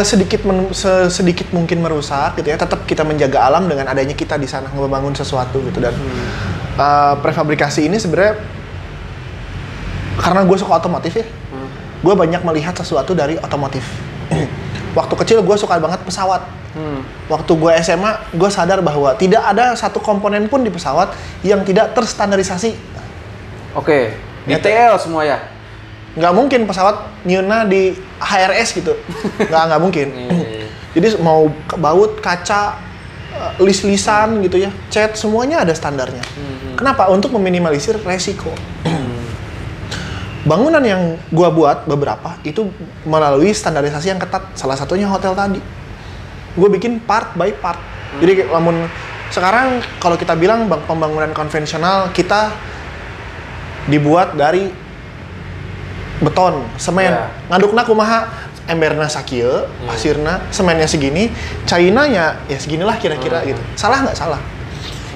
sedikit 0.00 0.48
men- 0.48 0.72
sedikit 1.10 1.44
mungkin 1.52 1.84
merusak 1.84 2.40
gitu 2.40 2.48
ya 2.48 2.56
tetap 2.56 2.88
kita 2.88 3.04
menjaga 3.04 3.44
alam 3.44 3.68
dengan 3.68 3.84
adanya 3.84 4.16
kita 4.16 4.40
di 4.40 4.48
sana 4.48 4.64
membangun 4.72 5.12
sesuatu 5.12 5.60
gitu 5.60 5.76
dan 5.76 5.92
uh, 6.80 7.12
prefabrikasi 7.20 7.84
ini 7.84 8.00
sebenarnya 8.00 8.40
karena 10.18 10.40
gue 10.44 10.56
suka 10.56 10.72
otomotif 10.74 11.14
ya 11.16 11.26
Hmm. 11.48 11.68
gue 12.00 12.14
banyak 12.14 12.40
melihat 12.44 12.76
sesuatu 12.76 13.12
dari 13.12 13.36
otomotif 13.36 13.84
waktu 14.98 15.14
kecil 15.16 15.40
gue 15.40 15.56
suka 15.56 15.76
banget 15.76 16.00
pesawat 16.00 16.44
Hmm. 16.78 17.02
waktu 17.26 17.58
gue 17.58 17.72
SMA 17.82 18.12
gue 18.30 18.46
sadar 18.46 18.78
bahwa 18.78 19.10
tidak 19.18 19.42
ada 19.42 19.74
satu 19.74 19.98
komponen 19.98 20.46
pun 20.46 20.62
di 20.62 20.70
pesawat 20.70 21.10
yang 21.42 21.66
tidak 21.66 21.90
terstandarisasi 21.90 22.78
Oke, 23.74 24.14
Ya, 24.46 24.56
detail 24.56 24.94
semua 24.96 25.26
ya. 25.26 25.42
nggak 26.14 26.32
mungkin 26.32 26.64
pesawat 26.64 27.02
nyuna 27.26 27.66
di 27.66 27.92
HRS 28.16 28.78
gitu 28.78 28.94
nggak 29.50 29.62
nggak 29.68 29.80
mungkin 29.82 30.06
Iya, 30.08 30.30
iya, 30.30 30.48
iya. 30.62 30.68
jadi 30.94 31.06
mau 31.18 31.50
baut 31.74 32.22
kaca 32.22 32.78
eh, 33.28 33.52
lis-lisan 33.58 34.38
gitu 34.40 34.62
ya 34.62 34.70
cat 34.88 35.18
semuanya 35.18 35.66
ada 35.66 35.74
standarnya 35.74 36.22
Hmm. 36.38 36.78
kenapa 36.78 37.10
untuk 37.10 37.34
meminimalisir 37.34 37.98
resiko 38.02 38.54
bangunan 40.48 40.80
yang 40.80 41.02
gua 41.28 41.50
buat 41.50 41.78
beberapa 41.84 42.38
itu 42.40 42.70
melalui 43.02 43.50
standarisasi 43.50 44.08
yang 44.08 44.20
ketat 44.22 44.46
salah 44.54 44.78
satunya 44.78 45.04
hotel 45.04 45.34
tadi 45.34 45.60
gue 46.58 46.68
bikin 46.68 46.98
part 47.00 47.32
by 47.32 47.54
part 47.54 47.78
jadi 48.18 48.42
kayak 48.42 48.50
lamun 48.50 48.90
sekarang 49.28 49.78
kalau 49.96 50.16
kita 50.16 50.34
bilang 50.34 50.66
bang- 50.66 50.82
pembangunan 50.82 51.30
konvensional 51.30 52.10
kita 52.10 52.50
dibuat 53.86 54.34
dari 54.34 54.68
beton, 56.18 56.66
semen, 56.74 57.14
Ya. 57.14 57.30
ngadukna 57.46 57.86
kumaha 57.86 58.26
emberna 58.66 59.06
sakieu, 59.06 59.64
pasirna, 59.86 60.42
semennya 60.50 60.84
segini, 60.84 61.30
cainanya 61.62 62.42
ya 62.44 62.58
seginilah 62.58 62.98
kira-kira 62.98 63.40
Hmm. 63.40 63.48
gitu. 63.48 63.62
Salah 63.72 64.02
nggak 64.02 64.18
salah? 64.18 64.40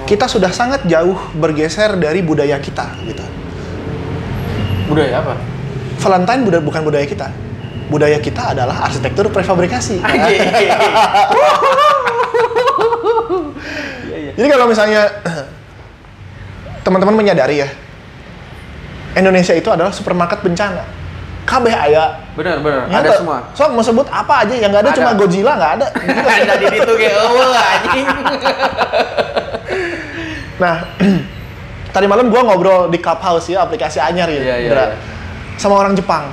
Kita 0.07 0.25
sudah 0.25 0.49
sangat 0.49 0.87
jauh 0.87 1.13
bergeser 1.35 1.99
dari 1.99 2.23
budaya 2.23 2.57
kita 2.57 2.87
gitu. 3.03 3.21
Budaya 4.87 5.19
apa? 5.19 5.35
Valentine 5.99 6.41
buda- 6.43 6.63
bukan 6.63 6.81
budaya 6.81 7.05
kita. 7.05 7.29
Budaya 7.93 8.17
kita 8.17 8.57
adalah 8.57 8.89
arsitektur 8.89 9.29
prefabrikasi. 9.29 10.01
Anjing. 10.01 10.41
Iya, 10.41 10.57
iya. 10.65 10.77
Jadi 14.33 14.47
kalau 14.49 14.65
misalnya 14.65 15.13
teman-teman 16.81 17.13
menyadari 17.13 17.61
ya, 17.61 17.69
Indonesia 19.13 19.53
itu 19.53 19.69
adalah 19.69 19.93
supermarket 19.93 20.41
bencana. 20.41 20.81
Kabeh 21.45 21.69
aya. 21.69 22.17
Benar, 22.33 22.65
benar. 22.65 22.89
Ya, 22.89 22.97
ada 23.03 23.13
semua. 23.13 23.45
So 23.53 23.69
mau 23.69 23.85
sebut 23.85 24.09
apa 24.09 24.41
aja 24.41 24.57
yang 24.57 24.73
nggak 24.73 24.89
ada, 24.89 24.91
Ada. 24.95 24.97
cuma 24.97 25.11
Godzilla 25.13 25.53
nggak 25.53 25.73
ada. 25.77 25.87
ada 26.33 26.53
di 26.57 26.65
situ 26.73 26.93
kayak 26.97 27.13
eueuh 27.13 27.53
anjing. 27.53 28.07
Nah, 30.53 30.85
tadi 31.93 32.05
malam 32.07 32.29
gua 32.29 32.45
ngobrol 32.45 32.87
di 32.87 33.01
Clubhouse 33.01 33.51
ya, 33.51 33.65
aplikasi 33.65 33.97
anyar 33.99 34.29
ya, 34.29 34.37
Iya, 34.39 34.55
iya, 34.61 34.69
Indra. 34.69 34.85
iya. 34.85 34.95
sama 35.59 35.75
orang 35.81 35.97
Jepang. 35.97 36.29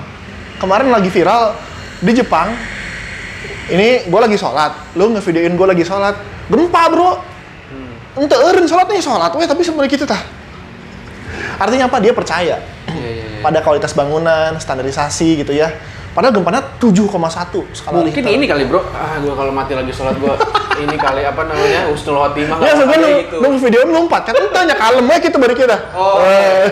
Kemarin 0.60 0.92
lagi 0.92 1.08
viral 1.08 1.56
di 1.98 2.12
Jepang. 2.12 2.52
Ini 3.70 4.10
gua 4.10 4.26
lagi 4.26 4.34
sholat, 4.34 4.92
lu 4.98 5.14
ngevideoin 5.14 5.54
gua 5.54 5.70
lagi 5.70 5.86
sholat, 5.86 6.18
gempa 6.50 6.82
bro. 6.90 7.10
Hmm. 7.70 8.18
Ente 8.18 8.34
eureun 8.34 8.66
sholatnya 8.66 8.98
sholat 8.98 9.30
we 9.32 9.46
tapi 9.46 9.62
sebenarnya 9.62 9.90
gitu 9.90 10.04
tah. 10.04 10.20
Artinya 11.56 11.86
apa? 11.86 11.96
Dia 12.02 12.10
percaya 12.10 12.56
Iya, 12.90 12.98
iya, 12.98 13.24
iya. 13.30 13.40
pada 13.40 13.62
kualitas 13.62 13.94
bangunan, 13.94 14.58
standarisasi 14.58 15.46
gitu 15.46 15.54
ya. 15.54 15.70
Padahal 16.10 16.34
gempanya 16.34 16.58
7,1 16.82 17.06
skala 17.70 18.02
Mungkin 18.02 18.10
Richter. 18.10 18.34
ini 18.34 18.50
kali 18.50 18.66
bro, 18.66 18.82
ah 18.90 19.14
gue 19.22 19.30
kalau 19.30 19.54
mati 19.54 19.78
lagi 19.78 19.94
sholat 19.94 20.18
gue 20.18 20.34
ini 20.82 20.98
kali 20.98 21.22
apa 21.22 21.46
namanya 21.46 21.86
husnul 21.86 22.18
khotimah 22.18 22.58
Ya 22.58 22.74
lu, 22.74 22.82
gitu. 22.90 23.36
lu 23.38 23.48
video 23.62 23.86
lompat 23.86 24.26
kan, 24.26 24.34
itu 24.34 24.50
hanya 24.58 24.74
kalem 24.74 25.06
aja 25.06 25.20
kita 25.22 25.38
balik 25.38 25.62
kita. 25.62 25.78
Oh. 25.94 26.18
Eh, 26.18 26.66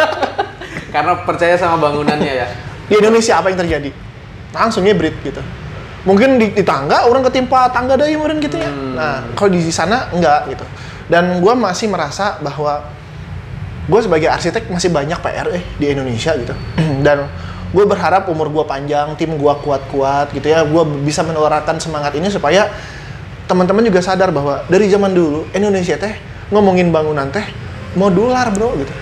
Karena 0.94 1.26
percaya 1.26 1.58
sama 1.58 1.82
bangunannya 1.82 2.34
ya. 2.38 2.46
di 2.88 2.94
Indonesia 2.98 3.38
apa 3.38 3.52
yang 3.52 3.58
terjadi? 3.60 3.90
Langsung 4.52 4.82
hybrid 4.86 5.14
gitu. 5.22 5.42
Mungkin 6.02 6.38
di, 6.38 6.50
di 6.50 6.62
tangga 6.66 7.06
orang 7.06 7.22
ketimpa 7.30 7.70
tangga 7.70 7.94
dari 7.94 8.18
meren 8.18 8.42
gitu 8.42 8.58
ya. 8.58 8.70
Hmm. 8.70 8.98
Nah, 8.98 9.16
kalau 9.38 9.54
di 9.54 9.62
sana 9.70 10.10
enggak 10.10 10.50
gitu. 10.50 10.66
Dan 11.06 11.38
gua 11.38 11.54
masih 11.54 11.86
merasa 11.92 12.38
bahwa 12.42 12.82
gue 13.82 14.00
sebagai 14.00 14.30
arsitek 14.30 14.70
masih 14.70 14.94
banyak 14.94 15.18
PR 15.18 15.48
eh 15.50 15.64
di 15.78 15.86
Indonesia 15.90 16.34
gitu. 16.38 16.54
Dan 17.06 17.26
gue 17.72 17.84
berharap 17.86 18.30
umur 18.30 18.50
gue 18.50 18.64
panjang, 18.66 19.14
tim 19.18 19.34
gue 19.34 19.54
kuat-kuat 19.62 20.34
gitu 20.34 20.46
ya. 20.50 20.62
Gue 20.66 20.82
bisa 21.02 21.22
menularkan 21.26 21.78
semangat 21.78 22.14
ini 22.18 22.30
supaya 22.30 22.70
teman-teman 23.50 23.82
juga 23.82 24.00
sadar 24.02 24.30
bahwa 24.30 24.62
dari 24.70 24.86
zaman 24.86 25.12
dulu 25.12 25.50
Indonesia 25.50 25.98
teh 25.98 26.14
ngomongin 26.54 26.94
bangunan 26.94 27.26
teh 27.30 27.42
modular 27.98 28.48
bro 28.54 28.74
gitu. 28.78 28.94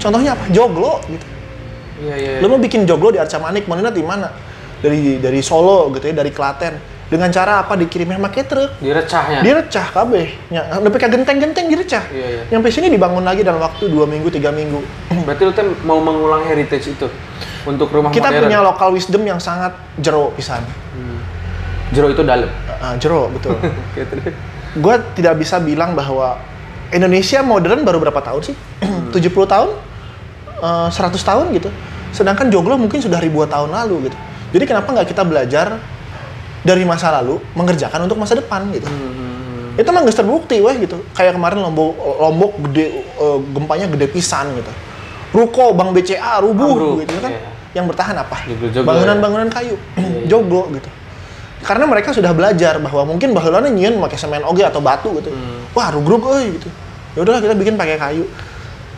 Contohnya 0.00 0.34
apa? 0.34 0.44
Joglo 0.50 0.98
gitu. 1.06 1.26
Iya 2.02 2.14
iya. 2.18 2.30
Lo 2.42 2.50
mau 2.50 2.58
bikin 2.58 2.82
joglo 2.82 3.14
di 3.14 3.18
Arca 3.22 3.38
Manik, 3.38 3.70
mau 3.70 3.78
di 3.78 4.02
mana? 4.02 4.28
Dari 4.82 5.22
dari 5.22 5.40
Solo 5.40 5.94
gitu 5.94 6.10
ya, 6.10 6.14
dari 6.18 6.34
Klaten. 6.34 6.74
Dengan 7.12 7.28
cara 7.28 7.60
apa? 7.60 7.76
Dikirimnya 7.76 8.16
pakai 8.16 8.42
truk. 8.48 8.80
Direcahnya. 8.80 9.44
Direcah 9.44 9.86
kabeh. 9.92 10.32
Ya, 10.48 10.80
nepi 10.80 10.96
ka 10.96 11.12
genteng-genteng 11.12 11.68
direcah. 11.68 12.08
Iya, 12.08 12.26
iya. 12.40 12.42
Nyampe 12.48 12.72
sini 12.72 12.88
dibangun 12.88 13.20
lagi 13.20 13.44
dalam 13.44 13.60
waktu 13.60 13.92
dua 13.92 14.08
minggu, 14.08 14.32
tiga 14.32 14.48
minggu. 14.48 14.80
Berarti 15.28 15.42
lu 15.44 15.52
mau 15.84 16.00
mengulang 16.00 16.48
heritage 16.48 16.96
itu 16.96 17.06
untuk 17.68 17.92
rumah 17.92 18.08
Kita 18.08 18.32
modern. 18.32 18.48
punya 18.48 18.58
local 18.64 18.96
wisdom 18.96 19.22
yang 19.28 19.36
sangat 19.36 19.76
jero 20.00 20.32
pisan. 20.32 20.64
Hmm. 20.96 21.20
Jero 21.92 22.08
itu 22.08 22.24
dalam. 22.24 22.48
Uh, 22.80 22.96
jero, 22.96 23.28
betul. 23.28 23.60
Oke, 23.92 24.08
terus. 24.08 24.32
Gue 24.72 24.94
tidak 25.12 25.36
bisa 25.36 25.60
bilang 25.60 25.92
bahwa 25.92 26.40
Indonesia 26.96 27.44
modern 27.44 27.84
baru 27.84 28.00
berapa 28.00 28.24
tahun 28.24 28.40
sih? 28.40 28.56
70 29.12 29.20
tahun? 29.52 29.68
Eh, 30.62 30.88
100 30.88 31.18
tahun 31.18 31.46
gitu. 31.58 31.68
Sedangkan 32.12 32.52
joglo 32.52 32.76
mungkin 32.76 33.00
sudah 33.00 33.18
ribuan 33.18 33.48
tahun 33.48 33.72
lalu 33.72 34.12
gitu. 34.12 34.16
Jadi 34.52 34.64
kenapa 34.68 34.92
nggak 34.92 35.08
kita 35.08 35.24
belajar 35.24 35.80
dari 36.62 36.84
masa 36.84 37.10
lalu 37.18 37.40
mengerjakan 37.56 38.04
untuk 38.04 38.20
masa 38.20 38.36
depan 38.36 38.68
gitu? 38.70 38.86
Hmm. 38.86 39.80
Itu 39.80 39.88
emang 39.88 40.04
nggak 40.04 40.20
terbukti 40.20 40.60
weh 40.60 40.76
gitu. 40.84 41.00
Kayak 41.16 41.40
kemarin 41.40 41.64
Lombok 41.64 41.96
Lombok 41.96 42.52
gede 42.68 43.02
eh, 43.02 43.38
gempanya 43.56 43.88
gede 43.88 44.06
pisan 44.12 44.52
gitu. 44.60 44.72
Ruko 45.32 45.72
Bank 45.72 45.96
BCA 45.96 46.44
rubuh 46.44 46.76
Ambruk, 46.76 47.08
gitu 47.08 47.16
kan. 47.24 47.32
iya. 47.32 47.50
Yang 47.72 47.96
bertahan 47.96 48.16
apa? 48.20 48.36
Bangunan-bangunan 48.84 49.48
kayu. 49.48 49.80
iya. 49.96 50.28
Joglo 50.28 50.68
gitu. 50.76 50.88
Karena 51.64 51.88
mereka 51.88 52.12
sudah 52.12 52.36
belajar 52.36 52.76
bahwa 52.82 53.16
mungkin 53.16 53.32
baheulana 53.32 53.72
nyieun 53.72 53.96
pakai 54.02 54.18
semen 54.20 54.44
oge 54.44 54.60
atau 54.60 54.84
batu 54.84 55.08
gitu. 55.16 55.32
Hmm. 55.32 55.64
Wah, 55.72 55.88
rugrug 55.88 56.20
euy 56.28 56.60
gitu. 56.60 56.68
Ya 57.16 57.24
udahlah 57.24 57.40
kita 57.40 57.56
bikin 57.56 57.80
pakai 57.80 57.96
kayu. 57.96 58.28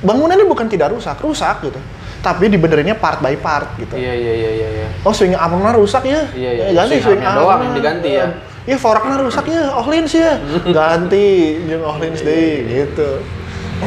Bangunannya 0.03 0.43
bukan 0.51 0.67
tidak 0.67 0.91
rusak, 0.91 1.15
rusak 1.23 1.63
gitu. 1.63 1.79
Tapi 2.25 2.49
dibenerinnya 2.49 2.97
part 2.97 3.21
by 3.21 3.37
part 3.37 3.77
gitu. 3.77 3.93
Iya 3.93 4.17
iya 4.17 4.33
iya 4.33 4.51
iya. 4.51 4.69
iya. 4.75 4.87
Oh 5.05 5.13
swing 5.13 5.37
armnya 5.37 5.77
rusak 5.77 6.09
ya? 6.09 6.25
Iya, 6.33 6.51
iya. 6.51 6.65
Ya, 6.67 6.81
ganti 6.81 6.97
Swing 6.97 7.05
swing 7.05 7.21
armnya 7.21 7.37
doang 7.39 7.61
yang 7.63 7.75
diganti 7.77 8.11
ya. 8.11 8.27
Iya 8.65 8.77
foraknya 8.81 9.21
rusak 9.21 9.45
ya, 9.45 9.63
Ohlins 9.77 10.09
ya. 10.11 10.41
ganti 10.81 11.27
jeung 11.69 11.85
Ohlins 11.85 12.19
Iya, 12.19 12.27
deh 12.27 12.55
gitu. 12.65 13.09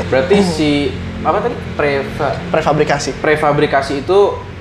Berarti 0.07 0.37
si 0.45 0.71
apa 1.19 1.41
tadi 1.41 1.57
preva 1.73 2.29
Prefabrikasi. 2.53 3.17
prefabrikasi 3.17 4.05
itu 4.05 4.19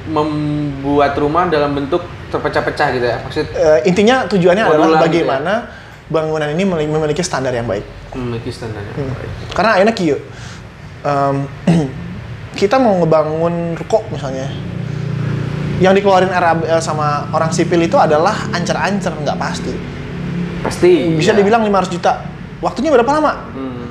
membuat 0.08 1.12
rumah 1.14 1.44
dalam 1.46 1.76
bentuk 1.76 2.00
terpecah-pecah 2.26 2.88
gitu 2.90 3.06
ya. 3.06 3.20
Maksud 3.20 3.44
Eh, 3.52 3.78
intinya 3.84 4.24
tujuannya 4.24 4.64
adalah 4.64 4.88
gitu 4.88 5.04
bagaimana 5.20 5.52
bangunan 6.06 6.48
ini 6.48 6.64
memiliki- 6.64 7.20
standar 7.20 7.52
yang 7.52 7.68
baik. 7.68 7.84
memiliki 8.16 8.48
standarnya. 8.48 8.96
Hmm. 8.96 9.12
Karena 9.52 9.70
akhirnya 9.76 9.92
kieu. 9.92 10.16
Em, 11.04 11.36
kita 12.56 12.80
mau 12.80 12.96
ngebangun 12.98 13.76
ruko 13.76 14.02
misalnya. 14.08 14.48
Yang 15.76 16.00
dikeluarin 16.00 16.32
RAB 16.32 16.64
eh, 16.64 16.80
sama 16.80 17.28
orang 17.30 17.52
sipil 17.52 17.84
itu 17.84 18.00
adalah 18.00 18.48
ancer-ancer, 18.50 19.12
nggak 19.12 19.36
pasti. 19.36 19.72
Pasti. 20.64 21.12
Bisa 21.14 21.36
iya. 21.36 21.38
dibilang 21.44 21.60
500 21.62 21.92
juta. 21.92 22.12
Waktunya 22.64 22.88
berapa 22.88 23.10
lama? 23.12 23.32
Hmm. 23.52 23.84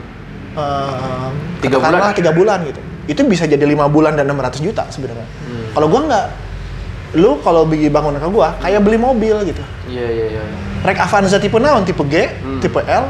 Eh, 0.57 1.30
Tiga 1.61 1.78
bulan. 1.78 2.11
tiga 2.18 2.32
bulan 2.34 2.57
gitu. 2.66 2.82
Itu 3.05 3.22
bisa 3.30 3.45
jadi 3.45 3.61
lima 3.61 3.86
bulan 3.86 4.18
dan 4.18 4.26
600 4.26 4.66
juta 4.66 4.84
sebenarnya. 4.89 5.30
Hmm. 5.45 5.66
Kalau 5.78 5.88
gua 5.88 6.01
nggak, 6.09 6.26
lu 7.22 7.38
kalau 7.45 7.70
beli 7.70 7.86
bangunan 7.88 8.18
ke 8.18 8.30
gua 8.34 8.57
kayak 8.59 8.82
beli 8.82 8.97
mobil 8.97 9.38
gitu. 9.45 9.61
Iya 9.86 10.07
iya 10.09 10.26
iya. 10.36 10.43
Rek 10.82 10.97
Avanza 10.97 11.38
tipe 11.38 11.61
naon? 11.61 11.86
Tipe 11.86 12.01
G, 12.09 12.13
Hmm. 12.41 12.57
tipe 12.57 12.82
L, 12.82 13.05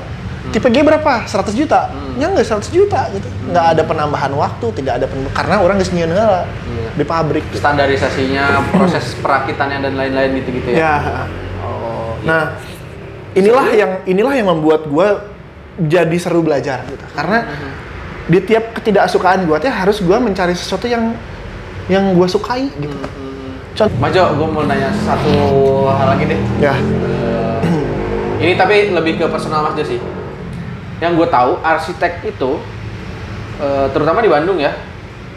tipe 0.55 0.71
G 0.71 0.77
berapa? 0.79 1.27
100 1.27 1.51
juta. 1.51 1.91
Hmm. 1.91 2.15
Ya 2.15 2.31
nggak 2.31 2.47
100 2.47 2.71
juta 2.71 3.11
gitu. 3.11 3.27
Nggak 3.51 3.65
ada 3.75 3.81
penambahan 3.83 4.31
waktu, 4.31 4.65
tidak 4.73 4.93
ada 4.97 5.05
pen- 5.05 5.27
karena 5.29 5.59
orang 5.59 5.75
geus 5.75 5.91
nyieun 5.91 6.09
heula 6.09 6.47
Iya. 6.47 6.89
di 6.95 7.03
pabrik. 7.03 7.43
Gitu. 7.51 7.59
Standarisasinya, 7.59 8.45
proses 8.71 9.19
perakitannya 9.19 9.83
dan 9.83 9.93
lain-lain 9.93 10.31
gitu-gitu 10.39 10.71
ya. 10.71 10.79
Ya. 10.79 10.95
Oh. 11.59 12.15
iya. 12.15 12.23
Nah, 12.23 12.43
inilah 13.33 13.65
yang 13.69 13.91
inilah 14.05 14.33
yang 14.33 14.47
membuat 14.47 14.87
gua 14.87 15.27
jadi 15.75 16.15
seru 16.15 16.39
belajar 16.39 16.87
gitu. 16.87 17.03
Karena 17.11 17.43
Hmm. 17.43 17.71
di 18.25 18.39
tiap 18.39 18.71
ketidaksukaan 18.73 19.43
gua 19.43 19.59
teh 19.59 19.67
harus 19.67 19.99
gua 19.99 20.17
mencari 20.17 20.55
sesuatu 20.55 20.87
yang 20.87 21.11
yang 21.85 22.15
gua 22.15 22.25
sukai 22.25 22.71
gitu. 22.71 22.95
Hmm. 22.95 23.59
Contoh 23.75 23.99
Majo, 23.99 24.23
gue 24.33 24.47
mau 24.47 24.63
nanya 24.63 24.87
satu 24.95 25.35
hal 25.91 26.15
lagi 26.15 26.31
deh. 26.31 26.39
ya. 26.57 26.71
Eh, 26.71 27.59
ini 28.39 28.55
tapi 28.55 28.87
lebih 28.89 29.19
ke 29.19 29.27
personal 29.27 29.67
Mas 29.67 29.75
Jo 29.75 29.83
sih. 29.83 29.99
Yang 31.03 31.11
gue 31.19 31.27
tahu 31.27 31.51
arsitek 31.59 32.13
itu, 32.23 32.51
eh, 33.59 33.87
terutama 33.91 34.23
di 34.23 34.31
Bandung 34.31 34.57
ya, 34.59 34.71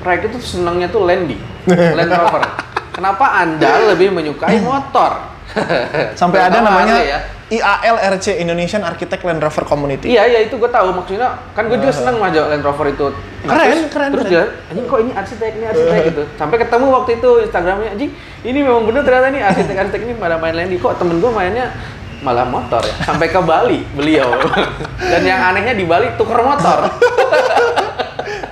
proyek 0.01 0.31
itu 0.31 0.39
senangnya 0.39 0.87
tuh 0.87 1.05
Landy, 1.07 1.39
Land 1.69 2.13
Rover. 2.15 2.43
Kenapa 2.99 3.43
anda 3.43 3.95
lebih 3.95 4.11
menyukai 4.11 4.59
motor? 4.59 5.39
Sampai 6.21 6.45
ada 6.45 6.61
namanya 6.61 6.99
ya. 7.01 7.19
IALRC 7.49 8.37
Indonesian 8.45 8.85
Architect 8.85 9.25
Land 9.25 9.41
Rover 9.41 9.65
Community. 9.65 10.13
Iya 10.13 10.29
iya 10.29 10.41
itu 10.45 10.61
gue 10.61 10.69
tahu 10.69 10.93
maksudnya 10.93 11.33
kan 11.57 11.65
gue 11.65 11.81
juga 11.81 11.95
seneng 11.97 12.21
Jo 12.29 12.45
Land 12.53 12.61
Rover 12.61 12.93
itu. 12.93 13.09
Nah, 13.49 13.57
Keren, 13.57 13.65
terus, 13.73 13.89
keren, 13.89 14.11
Terus 14.13 14.27
keren. 14.29 14.33
dia, 14.35 14.45
anjing 14.69 14.85
kok 14.85 14.99
ini 15.01 15.13
arsitek 15.17 15.53
ini 15.57 15.65
arsitek 15.65 16.01
gitu. 16.13 16.23
Sampai 16.37 16.57
ketemu 16.61 16.87
waktu 16.93 17.11
itu 17.17 17.31
Instagramnya 17.49 17.91
anjing 17.97 18.11
ini 18.45 18.59
memang 18.61 18.85
bener 18.85 19.01
ternyata 19.01 19.33
nih 19.33 19.41
arsitek-arsitek 19.41 20.01
ini 20.05 20.13
pada 20.21 20.37
main 20.37 20.53
Landy 20.53 20.77
kok 20.77 21.01
temen 21.01 21.17
gue 21.25 21.31
mainnya 21.33 21.73
malah 22.19 22.47
motor 22.47 22.83
ya 22.83 22.95
sampai 23.07 23.31
ke 23.31 23.39
Bali 23.39 23.87
beliau 23.95 24.35
dan 25.13 25.23
yang 25.23 25.39
anehnya 25.39 25.75
di 25.79 25.87
Bali 25.87 26.15
tuker 26.19 26.43
motor 26.43 26.79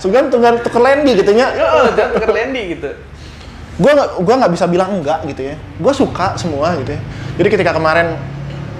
Sugan 0.01 0.29
tunggal 0.29 0.61
tuker 0.61 0.81
lendi 0.81 1.19
gitu 1.19 1.33
nya. 1.33 1.53
Dan 1.97 2.15
tuker 2.17 2.31
Landy 2.31 2.63
gitu 2.77 2.91
Gua 3.77 3.93
nggak 3.93 4.11
gua 4.25 4.35
nggak 4.41 4.53
bisa 4.57 4.65
bilang 4.73 4.89
enggak 4.89 5.21
gitu 5.29 5.53
ya. 5.53 5.57
Gua 5.77 5.93
suka 5.93 6.33
semua 6.41 6.73
gitu 6.81 6.97
ya. 6.97 7.01
Jadi 7.37 7.49
ketika 7.53 7.77
kemarin 7.77 8.17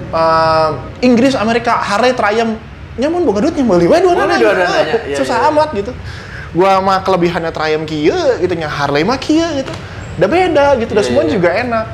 eh, 0.09 0.69
Inggris, 1.05 1.37
Amerika, 1.37 1.77
Harley, 1.77 2.17
Triumph 2.17 2.57
nyamun 2.97 3.29
boga 3.29 3.45
duit 3.45 3.53
yang 3.53 3.69
beli 3.69 3.85
wae 3.85 4.01
dua 4.01 4.17
dua-duanya, 4.17 5.05
iya, 5.05 5.13
Susah 5.13 5.37
iya. 5.37 5.53
amat 5.53 5.69
gitu. 5.77 5.93
Gua 6.57 6.81
mah 6.81 7.05
kelebihannya 7.05 7.53
Triumph 7.53 7.85
kieu 7.85 8.17
gitu 8.41 8.53
nya 8.57 8.65
Harley 8.65 9.05
mah 9.05 9.21
kieu 9.21 9.45
gitu. 9.61 9.69
Udah 10.17 10.29
beda 10.33 10.65
gitu, 10.81 10.97
dan 10.97 11.03
Iya, 11.05 11.09
semua 11.13 11.23
iya. 11.29 11.31
juga 11.37 11.49
enak. 11.53 11.85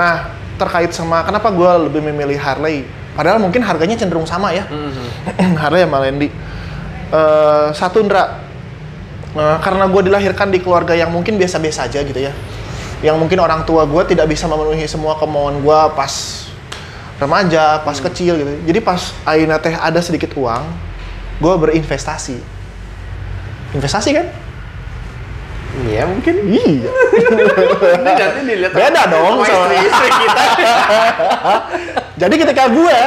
Nah, 0.00 0.14
terkait 0.58 0.90
sama 0.90 1.22
kenapa 1.22 1.48
gua 1.54 1.78
lebih 1.78 2.02
memilih 2.02 2.36
Harley? 2.36 2.84
Padahal 3.14 3.38
mungkin 3.38 3.62
harganya 3.62 3.94
cenderung 3.94 4.26
sama 4.26 4.50
ya. 4.50 4.66
Mhm. 4.66 5.54
Harley 5.62 5.86
sama 5.86 5.98
Lendi. 6.02 6.28
Eh, 7.08 7.68
satu 7.72 8.02
Ndra, 8.04 8.48
Eh, 9.38 9.58
karena 9.60 9.84
gue 9.84 10.02
dilahirkan 10.08 10.48
di 10.48 10.58
keluarga 10.58 10.96
yang 10.96 11.12
mungkin 11.12 11.36
biasa-biasa 11.36 11.84
aja 11.84 12.00
gitu 12.00 12.16
ya. 12.16 12.32
Yang 13.04 13.16
mungkin 13.20 13.38
orang 13.38 13.62
tua 13.68 13.84
gue 13.84 14.02
tidak 14.08 14.26
bisa 14.26 14.48
memenuhi 14.48 14.88
semua 14.88 15.20
kemauan 15.20 15.60
gue 15.60 15.80
pas 15.92 16.12
remaja, 17.20 17.84
pas 17.84 17.98
kecil 18.00 18.40
gitu. 18.40 18.52
Jadi 18.64 18.78
pas 18.80 19.12
Aina 19.28 19.60
teh 19.60 19.76
ada 19.76 20.00
sedikit 20.00 20.32
uang, 20.32 20.64
gue 21.38 21.54
berinvestasi. 21.54 22.40
Investasi 23.76 24.10
kan? 24.16 24.26
Iya 25.84 26.02
mungkin 26.04 26.34
Iya. 26.42 26.90
ini 26.90 28.12
nanti 28.18 28.40
dilihat 28.42 28.72
Beda 28.72 29.02
dong 29.06 29.42
sama 29.42 29.44
istri-istri 29.46 30.08
kita 30.20 30.44
Jadi 32.18 32.34
ketika 32.34 32.64
gue 32.68 32.98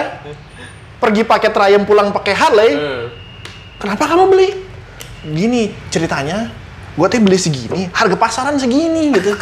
pergi 0.98 1.22
pakai 1.26 1.50
Triumph 1.50 1.84
pulang 1.84 2.14
pakai 2.14 2.32
Harley, 2.32 2.72
Eh. 2.72 3.06
kenapa 3.76 4.06
kamu 4.06 4.30
beli? 4.30 4.50
Gini 5.24 5.74
ceritanya, 5.90 6.54
gue 6.94 7.08
teh 7.10 7.18
beli 7.18 7.36
segini, 7.36 7.90
harga 7.90 8.16
pasaran 8.16 8.56
segini 8.56 9.10
gitu. 9.12 9.34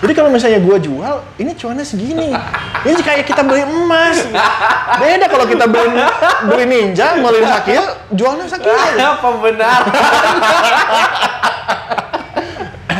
Jadi 0.00 0.12
kalau 0.12 0.28
misalnya 0.28 0.60
gue 0.60 0.76
jual, 0.78 1.24
ini 1.36 1.52
cuannya 1.52 1.82
segini. 1.82 2.32
Ini 2.80 3.00
kayak 3.00 3.24
kita 3.24 3.40
beli 3.42 3.64
emas. 3.64 4.28
Beda 4.96 5.26
kalau 5.26 5.44
kita 5.44 5.64
beli 5.64 5.88
beli 6.46 6.64
ninja, 6.64 7.16
ngelin 7.16 7.48
sakit, 7.48 7.84
jualnya 8.12 8.46
sakit. 8.46 9.00
apa 9.16 9.28
benar 9.40 9.80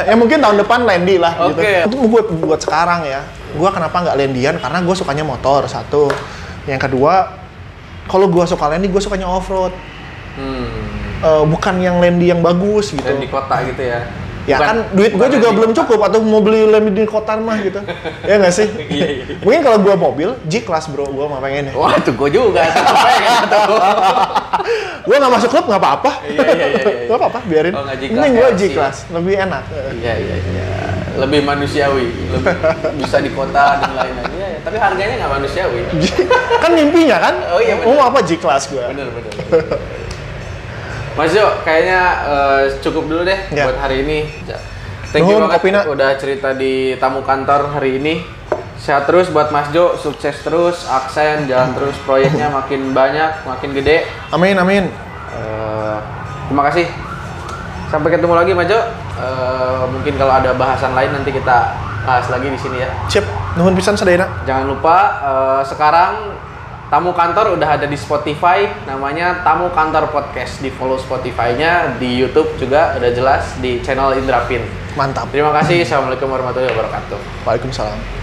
ya 0.07 0.15
mungkin 0.17 0.39
tahun 0.41 0.57
depan 0.63 0.87
Landy 0.87 1.17
lah 1.21 1.33
gitu. 1.51 1.61
Oke. 1.61 1.73
Itu 1.89 1.97
buat 2.09 2.27
buat 2.41 2.61
sekarang 2.61 3.05
ya. 3.07 3.25
Gua 3.57 3.75
kenapa 3.75 3.97
nggak 4.03 4.17
Landyan? 4.17 4.57
Karena 4.63 4.79
gue 4.81 4.95
sukanya 4.95 5.25
motor 5.27 5.67
satu. 5.67 6.07
Yang 6.69 6.87
kedua, 6.87 7.35
kalau 8.07 8.31
gua 8.31 8.47
suka 8.47 8.71
Landy, 8.71 8.87
gue 8.87 9.03
sukanya 9.03 9.27
off 9.27 9.51
road. 9.51 9.75
Hmm. 10.31 11.51
bukan 11.51 11.83
yang 11.85 12.01
Landy 12.01 12.33
yang 12.33 12.41
bagus 12.41 12.97
gitu. 12.97 13.05
Dan 13.05 13.21
di 13.21 13.29
kota 13.29 13.61
gitu 13.67 13.83
ya. 13.83 14.09
Ya 14.49 14.57
Bukan- 14.57 14.69
kan 14.69 14.79
duit 14.97 15.13
gue 15.13 15.29
juga 15.37 15.49
belum 15.53 15.71
cukup 15.77 16.01
atau 16.09 16.19
mau 16.25 16.41
beli 16.41 16.65
Landy 16.65 16.93
di 16.97 17.05
kota 17.05 17.37
mah 17.37 17.61
gitu. 17.61 17.81
ya 18.29 18.41
nggak 18.41 18.55
sih? 18.55 18.67
Iya, 18.89 19.07
iya. 19.21 19.25
Mungkin 19.45 19.61
kalau 19.61 19.79
gua 19.85 19.95
mobil 20.01 20.33
G 20.49 20.65
class 20.65 20.89
bro, 20.89 21.05
gua 21.13 21.29
mah 21.29 21.41
pengen. 21.45 21.69
Wah, 21.77 21.93
itu 21.97 22.13
gue 22.17 22.31
juga. 22.33 22.65
Gua 25.01 25.17
nggak 25.17 25.33
masuk 25.33 25.49
klub 25.51 25.65
nggak 25.67 25.81
apa-apa. 25.81 26.11
Iya, 26.29 26.41
iya, 26.45 26.55
iya, 26.55 26.67
iya. 26.77 27.07
Nggak 27.09 27.19
apa-apa, 27.19 27.41
biarin. 27.49 27.73
Oh, 27.75 27.85
Mending 27.85 28.33
gua 28.37 28.49
LC. 28.53 28.61
G 28.61 28.63
class, 28.77 28.97
lebih 29.11 29.35
enak. 29.43 29.65
Iya, 29.97 30.13
iya, 30.21 30.37
iya. 30.39 30.65
Lebih 31.19 31.41
manusiawi, 31.43 32.07
lebih 32.31 32.55
bisa 33.01 33.17
di 33.19 33.31
kota 33.35 33.81
dan 33.81 33.91
lain-lain. 33.97 34.31
Iya, 34.31 34.47
iya. 34.57 34.59
tapi 34.63 34.77
harganya 34.79 35.15
nggak 35.25 35.33
manusiawi. 35.41 35.81
kan 36.63 36.71
mimpinya 36.77 37.17
kan? 37.19 37.35
Oh, 37.51 37.61
iya, 37.61 37.75
Mau 37.81 37.99
apa 37.99 38.21
G 38.23 38.37
class 38.39 38.69
gua? 38.71 38.89
Bener, 38.93 39.09
bener. 39.11 39.33
bener. 39.51 40.00
Mas 41.21 41.37
Jo, 41.37 41.53
kayaknya 41.61 42.01
eh, 42.25 42.63
cukup 42.81 43.05
dulu 43.05 43.23
deh 43.23 43.37
Ya. 43.53 43.69
buat 43.69 43.77
hari 43.77 44.09
ini. 44.09 44.19
Thank 45.13 45.29
you 45.29 45.37
Nuhun, 45.37 45.53
banget 45.53 45.61
Kopina. 45.61 45.81
udah 45.85 46.11
cerita 46.17 46.57
di 46.57 46.97
tamu 46.97 47.21
kantor 47.21 47.77
hari 47.77 48.01
ini. 48.01 48.25
Sehat 48.81 49.05
terus 49.05 49.29
buat 49.29 49.53
Mas 49.53 49.69
Jo, 49.69 49.93
sukses 49.95 50.41
terus, 50.41 50.89
aksen, 50.89 51.45
jalan 51.45 51.77
terus, 51.77 51.93
proyeknya 52.01 52.49
makin 52.49 52.97
banyak, 52.97 53.45
makin 53.45 53.77
gede. 53.77 54.09
Amin, 54.33 54.57
amin. 54.57 54.89
Eh, 55.31 55.97
terima 56.49 56.65
kasih. 56.73 56.89
Sampai 57.87 58.17
ketemu 58.17 58.33
lagi 58.33 58.57
Mas 58.57 58.65
Jo. 58.65 58.81
Eh, 59.21 59.85
mungkin 59.93 60.17
kalau 60.17 60.33
ada 60.33 60.57
bahasan 60.57 60.97
lain 60.97 61.13
nanti 61.13 61.37
kita 61.37 61.77
bahas 62.01 62.25
lagi 62.33 62.49
di 62.49 62.57
sini 62.57 62.81
ya. 62.81 62.89
Sip, 63.13 63.29
nuhun 63.55 63.77
pisan 63.77 63.93
sadayana. 63.93 64.25
Jangan 64.49 64.65
lupa 64.65 64.97
eh, 65.21 65.63
sekarang 65.69 66.33
tamu 66.91 67.15
kantor 67.15 67.55
udah 67.55 67.79
ada 67.79 67.87
di 67.87 67.95
Spotify, 67.95 68.67
namanya 68.85 69.47
Tamu 69.47 69.71
Kantor 69.71 70.11
Podcast. 70.11 70.59
Di 70.59 70.75
follow 70.75 70.99
Spotify-nya, 70.99 71.97
di 72.03 72.19
YouTube 72.19 72.59
juga 72.59 72.99
udah 72.99 73.11
jelas 73.15 73.57
di 73.63 73.79
channel 73.81 74.19
Indrapin. 74.19 74.67
Mantap. 74.99 75.31
Terima 75.31 75.55
kasih. 75.55 75.87
Assalamualaikum 75.87 76.27
warahmatullahi 76.27 76.75
wabarakatuh. 76.75 77.47
Waalaikumsalam. 77.47 78.20